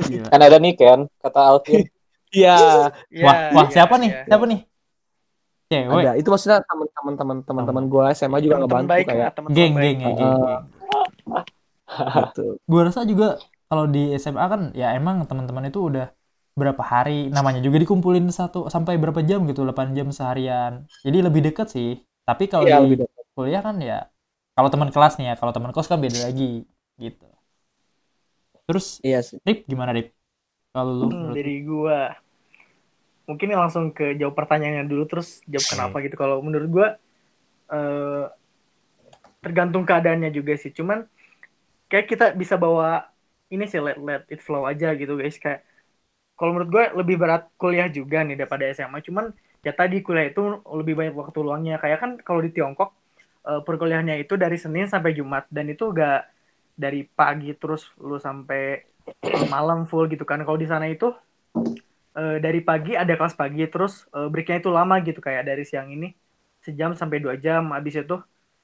Gila. 0.00 0.26
Kan 0.26 0.40
ada 0.42 0.56
nih 0.58 0.74
Ken, 0.74 1.00
kata 1.22 1.40
Alvin. 1.46 1.80
Iya, 2.30 2.54
Iya, 3.10 3.24
Wah, 3.26 3.36
wah 3.54 3.64
iya, 3.66 3.74
siapa 3.74 3.94
nih? 4.02 4.10
iya. 4.10 4.24
Siapa 4.28 4.44
nih? 4.50 4.60
Cewek. 5.70 6.02
ada. 6.02 6.12
Itu 6.18 6.28
maksudnya 6.34 6.58
teman-teman 6.66 7.14
teman 7.20 7.36
teman-teman 7.46 7.84
gue 7.86 8.04
SMA 8.18 8.38
juga 8.42 8.58
Teman-teman 8.58 8.66
ngebantu 8.66 8.90
baik 8.90 9.04
kayak 9.06 9.30
teman-teman 9.38 9.56
Geng, 9.58 9.72
baik. 9.78 9.86
geng 9.86 9.98
ya, 10.02 10.10
geng, 10.18 10.30
Uh, 10.30 10.38
geng. 10.42 10.62
gitu. 12.18 12.44
Gue 12.70 12.80
rasa 12.86 13.00
juga 13.06 13.26
kalau 13.70 13.84
di 13.86 14.02
SMA 14.18 14.46
kan 14.50 14.60
ya 14.74 14.86
emang 14.98 15.26
teman-teman 15.30 15.70
itu 15.70 15.78
udah 15.90 16.06
berapa 16.58 16.82
hari 16.82 17.30
namanya 17.30 17.62
juga 17.62 17.78
dikumpulin 17.78 18.26
satu 18.34 18.66
sampai 18.66 18.98
berapa 18.98 19.22
jam 19.22 19.46
gitu 19.46 19.62
8 19.62 19.94
jam 19.94 20.10
seharian 20.10 20.84
jadi 21.06 21.22
lebih 21.30 21.40
dekat 21.46 21.70
sih 21.70 22.02
tapi 22.26 22.50
kalau 22.50 22.66
Iya, 22.66 22.82
di 22.84 23.06
kuliah 23.32 23.62
kan 23.62 23.78
ya 23.78 24.10
kalau 24.58 24.68
teman 24.68 24.90
kelas 24.90 25.14
nih 25.16 25.32
ya 25.32 25.34
kalau 25.38 25.54
teman 25.54 25.70
kos 25.70 25.86
kan 25.86 26.02
beda 26.02 26.26
lagi 26.26 26.66
gitu 26.98 27.24
terus 28.66 28.98
Iya 29.00 29.22
sih. 29.22 29.38
Rip 29.46 29.64
gimana 29.70 29.94
Rip 29.94 30.10
kalau 30.74 30.92
lu 31.00 31.06
Hmm, 31.06 31.22
menurut 31.22 31.36
dari 31.36 31.54
gua. 31.68 31.98
Mungkin 33.28 33.54
langsung 33.54 33.94
ke 33.94 34.18
jawab 34.18 34.34
pertanyaannya 34.34 34.90
dulu 34.90 35.06
terus 35.06 35.38
jawab 35.46 35.66
kenapa 35.70 36.02
gitu. 36.02 36.18
Kalau 36.18 36.42
menurut 36.42 36.68
gua 36.68 36.86
eh, 37.72 38.24
tergantung 39.40 39.84
keadaannya 39.88 40.30
juga 40.34 40.52
sih. 40.60 40.70
Cuman 40.72 41.04
kayak 41.90 42.06
kita 42.10 42.26
bisa 42.36 42.56
bawa 42.60 43.08
ini 43.52 43.64
sih 43.70 43.80
let 43.82 43.98
let 44.00 44.22
it 44.32 44.40
flow 44.44 44.64
aja 44.68 44.94
gitu 44.96 45.16
guys. 45.20 45.36
Kayak 45.40 45.64
kalau 46.38 46.52
menurut 46.56 46.70
gue 46.72 46.84
lebih 47.00 47.16
berat 47.20 47.42
kuliah 47.60 47.88
juga 47.92 48.24
nih 48.26 48.36
daripada 48.40 48.64
SMA 48.72 49.00
cuman 49.04 49.30
ya 49.66 49.72
tadi 49.76 50.00
kuliah 50.06 50.30
itu 50.32 50.42
lebih 50.80 50.94
banyak 50.98 51.14
waktu 51.16 51.38
luangnya. 51.46 51.76
Kayak 51.82 51.98
kan 52.02 52.10
kalau 52.26 52.40
di 52.44 52.50
Tiongkok 52.54 52.90
eh, 53.48 53.60
perkuliahannya 53.66 54.16
itu 54.24 54.34
dari 54.40 54.56
Senin 54.60 54.86
sampai 54.90 55.12
Jumat. 55.18 55.46
Dan 55.52 55.72
itu 55.74 55.90
gak 55.94 56.28
dari 56.76 57.04
pagi 57.06 57.52
terus 57.58 57.92
lu 58.00 58.16
sampai 58.20 58.89
malam 59.50 59.84
full 59.90 60.06
gitu 60.12 60.24
kan. 60.28 60.40
Kalau 60.46 60.58
di 60.58 60.68
sana 60.68 60.86
itu 60.90 61.12
eh, 62.18 62.36
dari 62.42 62.60
pagi 62.60 62.94
ada 62.98 63.12
kelas 63.18 63.34
pagi 63.38 63.64
terus 63.70 64.06
eh, 64.14 64.28
breaknya 64.32 64.62
itu 64.62 64.70
lama 64.72 64.94
gitu 65.02 65.20
kayak 65.22 65.42
dari 65.46 65.64
siang 65.66 65.88
ini 65.92 66.12
sejam 66.64 66.92
sampai 66.96 67.18
dua 67.22 67.34
jam. 67.38 67.70
Habis 67.74 68.04
itu 68.04 68.16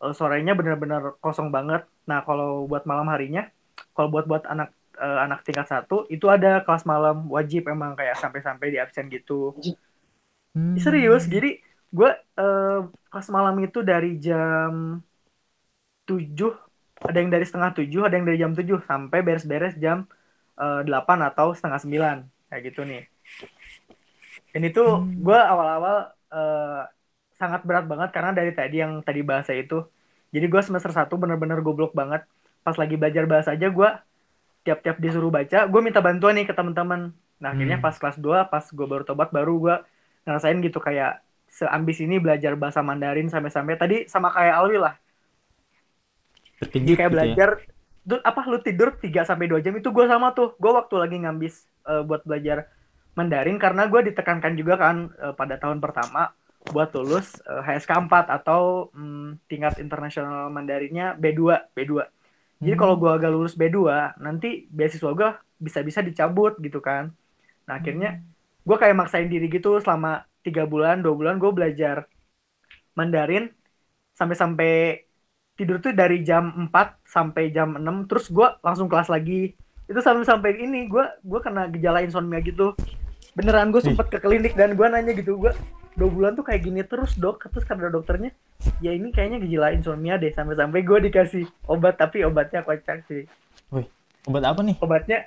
eh, 0.03 0.12
sorenya 0.14 0.53
benar-benar 0.59 1.18
kosong 1.22 1.49
banget. 1.55 1.86
Nah 2.09 2.22
kalau 2.26 2.66
buat 2.70 2.84
malam 2.88 3.07
harinya 3.12 3.49
kalau 3.97 4.09
buat 4.12 4.24
buat 4.30 4.44
anak 4.49 4.72
eh, 4.99 5.18
anak 5.24 5.44
tingkat 5.47 5.66
satu 5.68 6.05
itu 6.09 6.26
ada 6.28 6.64
kelas 6.64 6.84
malam 6.88 7.28
wajib 7.28 7.68
emang 7.68 7.92
kayak 7.99 8.16
sampai-sampai 8.18 8.72
di 8.72 8.78
absen 8.80 9.09
gitu. 9.12 9.55
Hmm. 10.57 10.72
serius 10.80 11.28
jadi 11.28 11.61
gue 11.92 12.11
eh, 12.16 12.80
kelas 13.12 13.28
malam 13.28 13.57
itu 13.61 13.84
dari 13.84 14.16
jam 14.16 15.05
7 16.09 16.53
ada 17.05 17.18
yang 17.20 17.28
dari 17.28 17.44
setengah 17.44 17.70
7 17.76 18.09
ada 18.09 18.14
yang 18.16 18.26
dari 18.26 18.38
jam 18.40 18.53
7 18.57 18.80
sampai 18.88 19.18
beres-beres 19.20 19.76
jam 19.76 20.09
eh, 20.62 20.80
8 20.86 21.18
atau 21.28 21.46
setengah 21.57 21.80
9 21.82 22.16
kayak 22.48 22.62
gitu 22.72 22.80
nih. 22.90 23.02
Dan 24.54 24.62
itu 24.68 24.82
Hmm. 24.82 25.20
gue 25.20 25.38
awal-awal 25.38 25.96
eh, 26.32 26.82
sangat 27.36 27.61
berat 27.68 27.84
banget 27.86 28.09
karena 28.16 28.30
dari 28.32 28.52
tadi 28.57 28.76
yang 28.82 28.92
tadi 29.04 29.20
bahasa 29.22 29.52
itu. 29.52 29.84
Jadi 30.34 30.46
gue 30.52 30.62
semester 30.64 30.90
1 30.92 31.14
bener-bener 31.20 31.61
goblok 31.62 31.92
banget. 31.96 32.24
Pas 32.64 32.76
lagi 32.80 32.94
belajar 33.00 33.24
bahasa 33.30 33.54
aja 33.54 33.68
gue 33.70 33.90
tiap-tiap 34.66 34.98
disuruh 34.98 35.30
baca 35.30 35.64
gue 35.70 35.80
minta 35.82 36.02
bantuan 36.02 36.34
nih 36.36 36.46
ke 36.50 36.54
teman-teman 36.54 37.14
nah 37.38 37.54
akhirnya 37.54 37.78
Hmm. 37.78 37.84
pas 37.84 37.94
kelas 37.94 38.18
2 38.18 38.50
pas 38.50 38.64
gue 38.66 38.86
baru 38.92 39.04
tobat 39.07 39.30
baru 39.30 39.54
gue 39.62 39.76
ngerasain 40.26 40.59
gitu 40.64 40.78
kayak 40.82 41.22
seambis 41.46 41.98
ini 42.02 42.18
belajar 42.18 42.52
bahasa 42.59 42.82
Mandarin 42.82 43.30
sampai-sampai. 43.30 43.74
Tadi 43.78 43.96
sama 44.11 44.28
kayak 44.34 44.54
Alwi 44.61 44.78
lah. 44.82 44.94
Terkejut 46.61 46.96
kayak 46.96 47.11
gitu 47.12 47.24
ya. 47.32 47.36
Apa 48.07 48.40
lu 48.50 48.59
tidur 48.62 48.94
3 49.02 49.26
sampai 49.28 49.46
2 49.50 49.61
jam 49.64 49.74
itu 49.76 49.88
gue 49.90 50.07
sama 50.07 50.30
tuh. 50.36 50.54
Gue 50.62 50.72
waktu 50.74 50.94
lagi 51.02 51.16
ngambis 51.22 51.54
eh, 51.90 52.02
buat 52.07 52.22
belajar 52.28 52.70
Mandarin 53.16 53.57
karena 53.57 53.88
gue 53.88 54.00
ditekankan 54.12 54.52
juga 54.61 54.74
kan 54.78 54.96
eh, 55.16 55.34
pada 55.34 55.57
tahun 55.59 55.78
pertama 55.84 56.30
buat 56.70 56.90
lulus 56.94 57.40
eh, 57.46 57.62
HSK 57.66 57.92
4 58.07 58.26
atau 58.30 58.90
mm, 58.94 59.46
tingkat 59.50 59.74
internasional 59.82 60.48
Mandarinnya 60.52 61.14
B2 61.18 61.59
B2 61.74 62.04
jadi 62.64 62.74
Hmm. 62.74 62.80
kalau 62.80 62.94
gue 63.00 63.11
agak 63.11 63.30
lulus 63.34 63.54
B2 63.59 64.14
nanti 64.20 64.66
beasiswa 64.70 65.11
gue 65.12 65.30
bisa-bisa 65.61 66.00
dicabut 66.04 66.57
gitu 66.62 66.78
kan. 66.84 67.12
Nah 67.68 67.74
akhirnya 67.80 68.20
gue 68.66 68.76
kayak 68.80 68.96
maksain 68.98 69.28
diri 69.32 69.46
gitu 69.52 69.78
selama 69.84 70.26
tiga 70.46 70.64
bulan 70.68 71.00
dua 71.04 71.14
bulan 71.18 71.36
gue 71.42 71.50
belajar 71.54 72.07
Mandarin 72.98 73.52
sampai-sampai 74.18 74.70
tidur 75.57 75.80
tuh 75.80 75.96
dari 75.96 76.20
jam 76.22 76.68
4 76.68 77.02
sampai 77.02 77.48
jam 77.50 77.80
6 77.80 78.09
terus 78.09 78.28
gue 78.28 78.48
langsung 78.61 78.86
kelas 78.86 79.09
lagi. 79.09 79.57
Itu 79.88 79.98
sampai-sampai 79.98 80.61
ini 80.61 80.86
gue 80.86 81.04
gue 81.24 81.40
kena 81.40 81.66
gejala 81.72 82.04
insomnia 82.04 82.44
gitu. 82.44 82.76
Beneran 83.32 83.72
gue 83.72 83.80
sempet 83.80 84.12
ke 84.12 84.18
klinik 84.20 84.52
dan 84.54 84.76
gue 84.76 84.86
nanya 84.86 85.12
gitu 85.16 85.40
gue 85.40 85.52
dua 85.96 86.09
bulan 86.12 86.36
tuh 86.36 86.44
kayak 86.44 86.61
gini 86.61 86.84
terus 86.84 87.16
dok 87.16 87.40
terus 87.48 87.64
kata 87.64 87.88
dokternya 87.88 88.28
ya 88.84 88.92
ini 88.92 89.09
kayaknya 89.09 89.40
gejala 89.40 89.72
insomnia 89.72 90.20
deh 90.20 90.28
sampai-sampai 90.28 90.84
gue 90.84 90.98
dikasih 91.09 91.48
obat 91.72 91.96
tapi 91.96 92.20
obatnya 92.20 92.61
kocak 92.61 93.09
sih. 93.09 93.24
Obat 94.26 94.42
apa 94.44 94.61
nih? 94.61 94.76
obatnya 94.82 95.18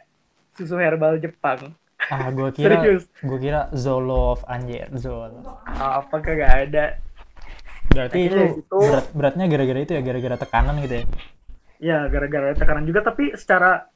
susu 0.53 0.77
herbal 0.77 1.17
Jepang. 1.17 1.73
Ah, 2.11 2.31
gua 2.31 2.51
kira 2.55 2.79
gua 3.23 3.39
kira 3.39 3.61
Zoloft 3.75 4.43
anjir, 4.47 4.87
Zol. 4.95 5.39
apa 5.67 6.15
kagak 6.19 6.51
ada 6.67 6.99
Berarti 7.89 8.19
Akhirnya 8.29 8.47
itu. 8.53 8.77
berat, 8.79 9.07
beratnya 9.11 9.45
gara-gara 9.49 9.79
itu 9.81 9.93
ya, 9.97 10.01
gara-gara 10.05 10.35
tekanan 10.37 10.75
gitu 10.85 10.95
ya. 11.01 11.05
ya 11.79 11.99
gara-gara 12.11 12.51
tekanan 12.53 12.83
juga 12.83 13.01
tapi 13.07 13.31
secara 13.39 13.87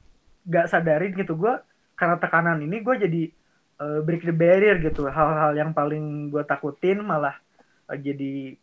gak 0.48 0.72
sadarin 0.72 1.12
gitu 1.12 1.36
gue 1.36 1.54
karena 1.94 2.16
tekanan 2.16 2.58
ini 2.64 2.80
gue 2.80 2.94
jadi 2.96 3.22
eh, 3.80 3.98
break 4.02 4.24
the 4.26 4.34
barrier 4.34 4.76
gitu. 4.82 5.06
Hal-hal 5.06 5.54
yang 5.54 5.70
paling 5.70 6.32
gue 6.32 6.42
takutin 6.44 7.00
malah 7.04 7.38
eh, 7.92 7.98
jadi 8.00 8.58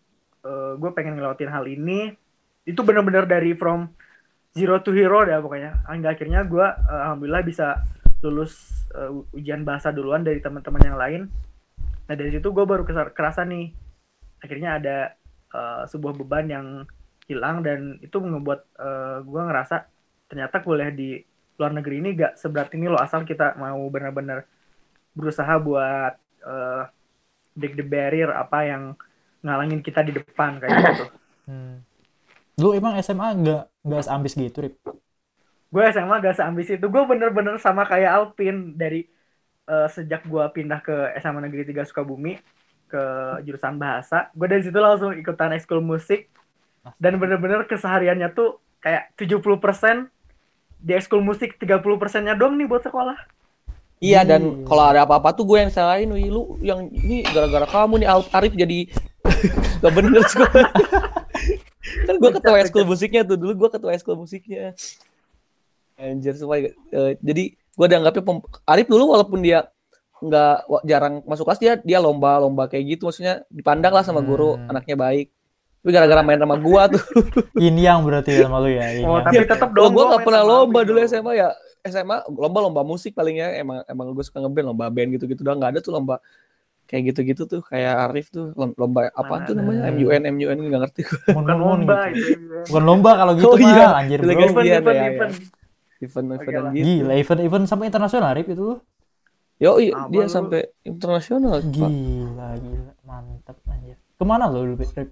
gue 0.81 0.89
pengen 0.97 1.21
ngelewatin 1.21 1.53
hal 1.53 1.69
ini. 1.69 2.17
Itu 2.65 2.81
bener-bener 2.81 3.29
dari 3.29 3.53
from 3.53 3.93
zero 4.57 4.81
to 4.81 4.91
hero 4.91 5.21
dah 5.21 5.37
pokoknya. 5.37 5.85
Hingga 5.85 6.17
akhirnya 6.17 6.41
gue 6.49 6.65
alhamdulillah 6.89 7.45
bisa 7.45 7.77
lulus 8.21 8.53
eh, 8.93 9.09
ujian 9.37 9.65
bahasa 9.65 9.89
duluan 9.89 10.21
dari 10.21 10.41
teman-teman 10.41 10.81
yang 10.81 10.97
lain. 10.97 11.21
Nah 12.09 12.15
dari 12.17 12.29
situ 12.33 12.49
gue 12.53 12.65
baru 12.65 12.85
kerasa 12.85 13.45
nih 13.45 13.73
akhirnya 14.41 14.81
ada 14.81 14.97
eh, 15.53 15.83
sebuah 15.87 16.13
beban 16.17 16.47
yang 16.47 16.67
hilang 17.29 17.63
dan 17.63 17.95
itu 18.03 18.17
ngebuat 18.19 18.75
gue 19.23 19.41
ngerasa 19.47 19.87
ternyata 20.27 20.59
kuliah 20.59 20.91
di 20.91 21.15
luar 21.55 21.71
negeri 21.71 22.01
ini 22.01 22.09
gak 22.17 22.33
seberat 22.35 22.73
ini 22.75 22.89
loh 22.91 22.99
asal 22.99 23.23
kita 23.23 23.55
mau 23.55 23.79
benar-benar 23.87 24.43
berusaha 25.13 25.53
buat 25.61 26.13
eh, 26.41 26.83
break 27.55 27.75
the 27.77 27.85
barrier 27.85 28.31
apa 28.31 28.59
yang 28.65 28.83
ngalangin 29.43 29.83
kita 29.83 30.01
di 30.05 30.15
depan 30.15 30.57
kayak 30.59 30.71
gitu. 30.91 31.07
Hmm. 31.41 31.81
Lu 32.61 32.71
emang 32.71 33.01
SMA 33.01 33.33
nggak 33.33 33.63
nggak 33.81 34.03
seambis 34.05 34.37
gitu, 34.37 34.61
Rip? 34.61 34.77
Gue 35.73 35.83
SMA 35.89 36.21
gak 36.21 36.37
seambis 36.37 36.69
itu. 36.69 36.85
Gue 36.85 37.03
bener-bener 37.09 37.57
sama 37.57 37.81
kayak 37.83 38.13
Alpin 38.13 38.77
dari 38.77 39.09
eh, 39.65 39.87
sejak 39.89 40.21
gue 40.29 40.45
pindah 40.53 40.79
ke 40.85 41.17
SMA 41.17 41.49
Negeri 41.49 41.73
3 41.73 41.81
Sukabumi 41.89 42.37
ke 42.91 43.03
jurusan 43.41 43.79
bahasa. 43.79 44.27
Gue 44.35 44.45
dari 44.45 44.61
situ 44.61 44.75
langsung 44.75 45.15
ikutan 45.15 45.55
ekskul 45.55 45.79
musik 45.79 46.27
dan 46.99 47.15
bener-bener 47.15 47.63
kesehariannya 47.63 48.35
tuh 48.35 48.59
kayak 48.77 49.15
70% 49.15 50.11
di 50.81 50.91
ekskul 50.91 51.21
musik 51.21 51.55
30 51.55 51.79
persennya 51.95 52.35
doang 52.35 52.59
nih 52.59 52.67
buat 52.67 52.83
sekolah. 52.83 53.15
Iya 54.01 54.25
dan 54.25 54.41
Hmm. 54.41 54.65
kalau 54.65 54.83
ada 54.83 55.05
apa-apa 55.05 55.29
tuh 55.31 55.45
gue 55.45 55.61
yang 55.61 55.69
salahin, 55.69 56.09
wih 56.09 56.25
lu 56.27 56.57
yang 56.59 56.89
ini 56.89 57.21
gara-gara 57.23 57.69
kamu 57.69 58.01
nih 58.01 58.09
Al- 58.09 58.31
Arif 58.33 58.53
jadi 58.53 58.89
gak 59.81 59.93
bener 59.93 60.25
sekolah. 60.25 60.67
kan 62.09 62.15
gue 62.17 62.31
ketua 62.33 62.57
ekskul 62.59 62.83
musiknya 62.83 63.21
tuh 63.21 63.37
dulu 63.37 63.53
gue 63.55 63.69
ketua 63.69 63.93
ekskul 63.93 64.17
musiknya. 64.17 64.73
Anjir 66.01 66.33
semua 66.33 66.57
eh, 66.57 66.73
jadi 67.21 67.43
gue 67.53 67.87
dianggapnya 67.87 68.25
pem- 68.25 68.41
Arif 68.65 68.89
dulu 68.89 69.13
walaupun 69.13 69.37
dia 69.37 69.69
nggak 70.21 70.55
jarang 70.83 71.13
masuk 71.23 71.43
kelas 71.43 71.57
dia 71.57 71.73
dia 71.77 71.97
lomba-lomba 71.97 72.65
kayak 72.65 72.85
gitu 72.91 73.09
maksudnya 73.09 73.41
dipandang 73.47 73.89
lah 73.89 74.01
sama 74.01 74.21
guru 74.21 74.55
Hmm. 74.55 74.69
anaknya 74.69 74.95
baik. 74.95 75.27
Tapi 75.81 75.89
gara-gara 75.91 76.21
main 76.21 76.37
sama 76.37 76.55
gua 76.55 76.85
tuh. 76.87 77.01
Yin 77.57 77.73
yang 77.75 78.01
berarti 78.01 78.37
sama 78.37 78.57
lu 78.57 78.69
ya. 78.69 78.85
Yin 78.91 79.01
Oh, 79.03 79.17
tapi 79.17 79.41
tetap 79.41 79.69
dong. 79.69 79.89
gue 79.89 79.89
gua 79.91 80.03
nggak 80.07 80.21
pernah 80.21 80.43
lomba 80.43 80.79
dulu 80.81 80.95
dong. 80.95 81.09
SMA 81.09 81.31
ya 81.35 81.49
SMA 81.81 82.15
lomba 82.29 82.59
lomba 82.61 82.81
musik 82.81 83.11
paling 83.11 83.35
ya 83.35 83.49
emang 83.55 83.81
emang 83.83 84.13
gue 84.13 84.21
suka 84.21 84.37
ngeband 84.37 84.67
lomba 84.67 84.85
band 84.87 85.09
gitu 85.11 85.25
gitu 85.25 85.41
doang 85.41 85.57
nggak 85.57 85.73
ada 85.73 85.81
tuh 85.81 85.89
lomba 85.91 86.21
kayak 86.83 87.09
gitu 87.09 87.19
gitu 87.25 87.41
tuh 87.47 87.61
kayak 87.63 87.93
Arif 88.05 88.29
tuh 88.29 88.53
lom- 88.53 88.75
lomba 88.75 89.09
apa 89.09 89.41
tuh 89.43 89.57
namanya. 89.57 89.89
MUN 89.89 90.21
MUN 90.29 90.57
nggak 90.61 90.81
ngerti 90.85 91.01
gue 91.01 91.19
Bukan 91.31 91.55
lomba 91.55 91.97
gitu. 92.11 92.29
itu. 92.29 92.55
Bukan 92.69 92.83
lomba 92.83 93.11
kalau 93.15 93.33
gitu 93.33 93.47
Oh, 93.47 93.57
mah, 93.57 93.73
iya. 93.73 93.87
anjir 93.95 94.17
bro. 94.17 94.25
Delegasi. 94.27 94.51
Event, 94.51 94.61
Iya, 94.61 94.75
event, 94.77 94.93
iya, 94.93 95.01
iya. 95.01 95.11
event. 95.11 95.33
event 95.99 96.25
Oke 96.27 96.41
event 96.43 96.61
lah. 96.61 96.71
gitu 96.71 96.85
Gila, 96.87 97.13
event-event 97.15 97.65
sampai 97.65 97.85
internasional 97.87 98.29
Rip 98.31 98.47
itu 98.47 98.61
lu. 98.61 98.75
Yo 99.61 99.77
Apa 99.77 100.09
dia 100.09 100.25
lu? 100.25 100.31
sampai 100.33 100.59
internasional 100.81 101.61
Pak. 101.61 101.69
Gila, 101.69 102.47
gila, 102.57 102.93
mantap 103.05 103.57
anjir. 103.69 103.95
Ke 104.17 104.23
mana 104.25 104.49
lu 104.49 104.73
Rip? 104.73 104.81
Rip? 104.97 105.09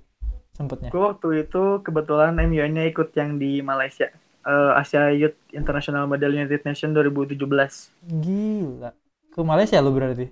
Sempetnya. 0.58 0.90
Gue 0.90 1.04
waktu 1.06 1.28
itu 1.48 1.64
kebetulan 1.86 2.34
MUN-nya 2.36 2.84
ikut 2.90 3.14
yang 3.14 3.38
di 3.38 3.62
Malaysia. 3.62 4.10
Eh, 4.44 4.72
Asia 4.74 5.14
Youth 5.14 5.38
International 5.54 6.10
Model 6.10 6.34
United 6.34 6.66
Nation 6.66 6.92
2017. 6.92 7.94
Gila. 8.04 8.92
Ke 9.30 9.40
Malaysia 9.46 9.78
lu 9.80 9.94
berarti? 9.94 10.28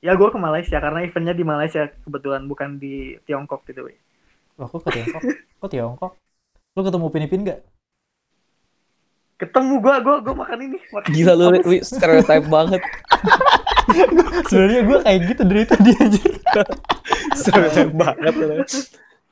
Ya 0.00 0.12
gue 0.14 0.28
ke 0.28 0.38
Malaysia 0.38 0.78
karena 0.78 1.02
eventnya 1.02 1.34
di 1.36 1.44
Malaysia 1.44 1.92
kebetulan 2.04 2.48
bukan 2.48 2.80
di 2.80 3.20
Tiongkok 3.28 3.62
gitu. 3.68 3.86
weh. 3.86 3.96
Loh, 4.56 4.68
kok 4.72 4.88
ke 4.88 4.90
Tiongkok? 4.96 5.22
Kok 5.60 5.68
Tiongkok? 5.68 6.12
Lu 6.76 6.80
ketemu 6.80 7.06
Pinipin 7.12 7.40
gak? 7.44 7.60
Ketemu 9.36 9.74
gue, 9.84 9.94
gue 10.00 10.14
gue 10.24 10.34
makan 10.34 10.58
ini. 10.64 10.78
Makan 10.92 11.10
gila 11.12 11.32
lu 11.36 11.44
apa 11.52 11.56
sih? 11.60 11.68
Wi, 11.68 11.76
stereotype 11.84 12.46
banget 12.48 12.80
Sebenarnya 14.48 14.80
gue 14.82 14.98
kayak 15.04 15.18
gitu 15.28 15.42
dari 15.44 15.64
tadi 15.68 15.90
anjir. 15.94 16.32
stereotype 17.36 17.92
banget. 17.94 18.34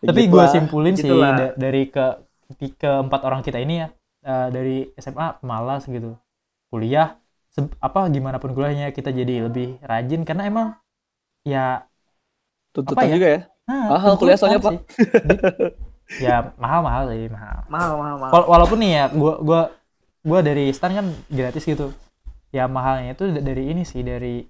Tapi 0.04 0.20
Gitu 0.20 0.30
gue 0.30 0.44
lah. 0.44 0.50
simpulin 0.52 0.94
sih 0.94 1.08
Gitulah. 1.08 1.32
da- 1.32 1.54
dari 1.56 1.88
ke 1.88 2.04
ke 2.76 2.90
empat 3.08 3.20
orang 3.24 3.40
kita 3.40 3.56
ini 3.56 3.80
ya 3.80 3.88
eh, 4.22 4.48
dari 4.52 4.76
SMA 5.00 5.40
malas 5.40 5.88
gitu. 5.88 6.20
Kuliah 6.68 7.16
apa 7.78 8.10
gimana 8.10 8.42
pun 8.42 8.50
kuliahnya 8.50 8.90
kita 8.90 9.14
jadi 9.14 9.46
lebih 9.46 9.78
rajin 9.80 10.26
karena 10.26 10.42
emang 10.50 10.66
ya 11.46 11.86
tuntutan 12.74 12.98
Apa 12.98 13.08
ya? 13.08 13.14
juga 13.14 13.28
ya 13.30 13.40
nah, 13.64 13.86
Mahal 13.94 14.12
kuliah 14.18 14.36
soalnya, 14.36 14.58
sih. 14.60 14.78
ya 16.26 16.52
mahal 16.58 16.80
mahal 16.82 17.02
sih 17.14 17.30
mahal. 17.30 17.58
Mahal, 17.70 17.90
mahal, 17.96 18.16
mahal. 18.20 18.32
Wala- 18.34 18.48
walaupun 18.50 18.78
nih 18.82 18.90
ya 18.92 19.04
gua 19.14 19.34
gua 19.40 19.60
gua 20.24 20.40
dari 20.40 20.72
stan 20.72 20.92
kan 20.96 21.06
gratis 21.28 21.64
gitu 21.68 21.92
ya 22.50 22.64
mahalnya 22.66 23.14
itu 23.14 23.24
da- 23.28 23.44
dari 23.44 23.70
ini 23.70 23.82
sih 23.84 24.00
dari 24.00 24.48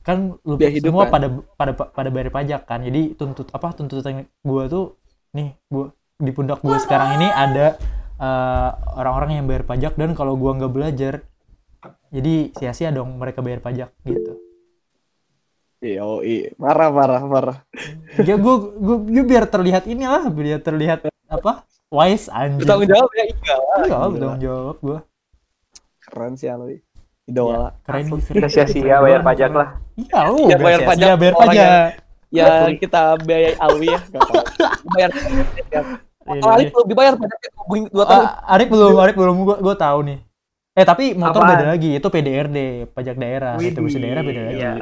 kan 0.00 0.38
lu 0.46 0.54
Biaya 0.54 0.78
hidup 0.78 0.90
semua 0.94 1.04
kan? 1.06 1.12
pada 1.18 1.26
pada 1.58 1.72
pada 1.74 2.08
bayar 2.14 2.30
pajak 2.30 2.62
kan 2.64 2.80
jadi 2.80 3.14
tuntut 3.18 3.50
apa 3.52 3.74
tuntutan 3.74 4.24
gua 4.46 4.70
tuh 4.70 4.96
nih 5.34 5.52
gua 5.68 5.92
di 6.16 6.30
pundak 6.32 6.62
gua 6.62 6.78
sekarang 6.78 7.20
ini 7.20 7.28
ada 7.28 7.76
eh, 8.16 8.70
orang-orang 8.96 9.42
yang 9.42 9.46
bayar 9.50 9.66
pajak 9.66 9.98
dan 9.98 10.14
kalau 10.14 10.38
gua 10.38 10.54
nggak 10.56 10.72
belajar 10.72 11.14
jadi 12.10 12.54
sia-sia 12.54 12.94
dong 12.94 13.18
mereka 13.18 13.42
bayar 13.42 13.60
pajak 13.60 13.90
gitu 14.06 14.32
iya. 15.82 16.02
marah 16.56 16.90
marah 16.90 17.22
marah. 17.26 17.58
ya 18.24 18.34
gue 18.40 18.54
gue 18.80 19.24
biar 19.26 19.44
terlihat 19.46 19.84
inilah 19.86 20.30
biar 20.32 20.62
terlihat 20.62 21.06
apa 21.28 21.65
wise 21.92 22.26
anjing 22.30 22.62
Bertanggung 22.62 22.90
jawab 22.90 23.10
ya 23.14 23.24
enggak 23.30 23.58
lah. 23.58 23.76
iya 23.78 23.96
bertanggung 24.10 24.42
jawab 24.42 24.76
gue 24.82 24.98
Keren 26.06 26.32
sih 26.38 26.46
Alwi. 26.46 26.78
Idola. 27.26 27.74
keren 27.82 28.06
Asli. 28.06 28.22
keren. 28.22 28.34
Kita 28.38 28.48
sia-sia 28.48 28.96
bayar 29.02 29.20
pajak 29.26 29.50
lah. 29.50 29.68
iya 29.98 30.18
lu 30.30 30.46
Ya, 30.46 30.54
nggak 30.54 30.60
bayar 30.62 30.78
sia-sia, 30.78 30.90
pajak 30.90 31.08
bayar 31.18 31.34
orang 31.34 31.48
pajak 31.50 31.90
Ya 32.26 32.46
kita 32.74 33.02
biayai 33.22 33.52
Alwi 33.58 33.86
ya. 33.90 33.98
Gak 34.12 34.20
apa-apa. 34.22 34.42
Bayar 34.94 35.10
pajak 35.14 35.66
ya. 35.70 35.82
Iya, 36.26 36.42
iya. 36.58 36.68
belum 36.74 36.86
dibayar 36.90 37.14
pajaknya 37.14 37.50
dua 37.94 38.04
tahun. 38.06 38.24
Ah, 38.26 38.54
Arif 38.54 38.66
belum 38.66 38.92
Arif 38.98 39.14
belum 39.14 39.36
gue 39.46 39.56
gue 39.62 39.76
tahu 39.78 39.98
nih 40.10 40.18
eh 40.76 40.84
tapi 40.84 41.16
motor 41.16 41.40
Apaan? 41.40 41.56
beda 41.56 41.66
lagi 41.72 41.90
itu 41.96 42.04
PDRD 42.04 42.58
pajak 42.92 43.16
daerah 43.16 43.56
Widih, 43.56 43.72
retribusi 43.72 43.96
daerah 43.96 44.20
beda 44.20 44.40
lagi 44.44 44.60
iya. 44.60 44.72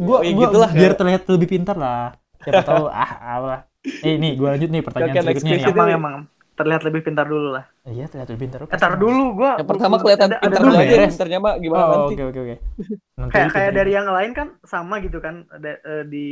Oh, 0.00 0.24
ya 0.24 0.32
gua 0.32 0.46
gitulah, 0.48 0.70
biar 0.72 0.92
ya. 0.92 0.96
terlihat 0.96 1.22
lebih 1.28 1.48
pintar 1.52 1.76
lah 1.76 2.16
siapa 2.40 2.64
tahu 2.64 2.84
ah 2.88 3.10
apa 3.20 3.56
eh 3.84 4.16
nih 4.16 4.32
gue 4.40 4.48
lanjut 4.48 4.70
nih 4.72 4.80
pertanyaan 4.80 5.12
next 5.12 5.44
selanjutnya 5.44 5.60
nih 5.60 5.74
emang 5.76 5.90
emang 5.92 6.16
terlihat 6.62 6.82
lebih 6.82 7.02
pintar 7.02 7.26
dulu 7.26 7.48
lah. 7.52 7.64
iya 7.84 8.06
terlihat 8.06 8.28
lebih 8.30 8.42
pintar 8.46 8.58
Eh, 8.64 8.78
tar 8.78 8.94
dulu 8.94 9.24
gua. 9.34 9.58
Yang 9.58 9.68
pertama 9.68 9.96
kelihatan 9.98 10.28
ada- 10.30 10.40
pintar 10.40 10.60
dulu 10.62 10.76
aja, 10.78 10.94
beres. 10.94 11.10
pintarnya 11.12 11.38
mah 11.38 11.54
gimana 11.58 11.82
oh 11.82 11.90
nanti. 11.92 12.14
oke 12.14 12.24
oke 12.24 12.40
oke 12.40 12.56
Nanti 13.18 13.32
kayak 13.34 13.48
kayak 13.50 13.50
pintar. 13.66 13.78
dari 13.82 13.90
yang 13.92 14.06
lain 14.08 14.32
kan 14.32 14.48
sama 14.64 14.94
gitu 15.00 15.18
kan 15.18 15.34
ada 15.50 15.72
eh, 15.82 16.04
di 16.06 16.26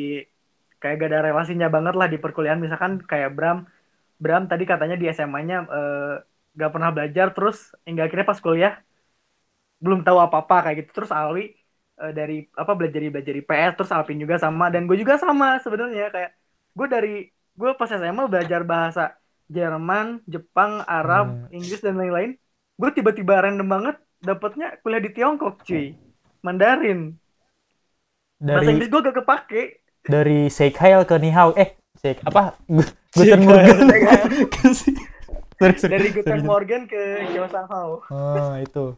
kayak 0.78 0.94
gak 0.96 1.08
ada 1.10 1.20
relasinya 1.26 1.68
banget 1.68 1.92
lah 1.92 2.08
di 2.08 2.16
perkuliahan 2.16 2.56
misalkan 2.56 3.02
kayak 3.02 3.36
Bram 3.36 3.58
Bram 4.16 4.46
tadi 4.46 4.64
katanya 4.64 4.96
di 4.96 5.10
SMA-nya 5.10 5.58
eh, 5.68 6.14
gak 6.54 6.70
pernah 6.72 6.90
belajar 6.90 7.26
terus 7.34 7.74
hingga 7.84 8.06
akhirnya 8.06 8.24
pas 8.24 8.38
kuliah 8.38 8.74
belum 9.80 10.00
tahu 10.04 10.18
apa-apa 10.20 10.56
kayak 10.64 10.76
gitu 10.84 10.90
terus 11.02 11.12
Alwi 11.12 11.52
eh, 12.00 12.12
dari 12.12 12.44
apa 12.52 12.72
belajar 12.72 13.00
belajar 13.08 13.34
PS 13.44 13.72
terus 13.76 13.92
Alvin 13.92 14.18
juga 14.20 14.36
sama 14.36 14.68
dan 14.68 14.84
gue 14.84 14.96
juga 14.96 15.16
sama 15.16 15.56
sebenarnya 15.60 16.08
kayak 16.12 16.30
gue 16.70 16.86
dari 16.88 17.14
gue 17.30 17.70
pas 17.76 17.88
SMA 17.90 18.24
belajar 18.28 18.60
bahasa 18.64 19.02
Jerman 19.50 20.22
Jepang 20.24 20.86
Arab 20.86 21.26
Hmm. 21.26 21.46
Inggris 21.50 21.82
dan 21.82 21.98
lain-lain. 21.98 22.38
Gue 22.78 22.90
tiba-tiba 22.94 23.42
random 23.42 23.66
banget 23.66 23.96
dapatnya 24.22 24.78
kuliah 24.80 25.02
di 25.02 25.10
Tiongkok 25.10 25.66
cuy. 25.66 25.98
Mandarin. 26.40 27.18
Bahasa 28.40 28.64
dari 28.64 28.66
Inggris 28.72 28.88
gue 28.88 29.00
gak 29.02 29.16
kepake. 29.20 29.62
Dari 30.00 30.38
Sheikh 30.48 30.78
Hail 30.80 31.02
ke 31.04 31.18
Nihao. 31.18 31.52
Eh 31.58 31.76
Sheikh 32.00 32.24
apa? 32.24 32.56
Guten 33.16 33.40
Morgen. 33.44 33.76
Sorry. 35.60 35.92
dari 35.92 36.08
Guten. 36.08 36.40
Morgen 36.48 36.88
ke 36.88 37.20
Kyo 37.36 37.44
Sang 37.52 37.68
Hao 37.68 38.00
oh 38.08 38.54
itu 38.56 38.96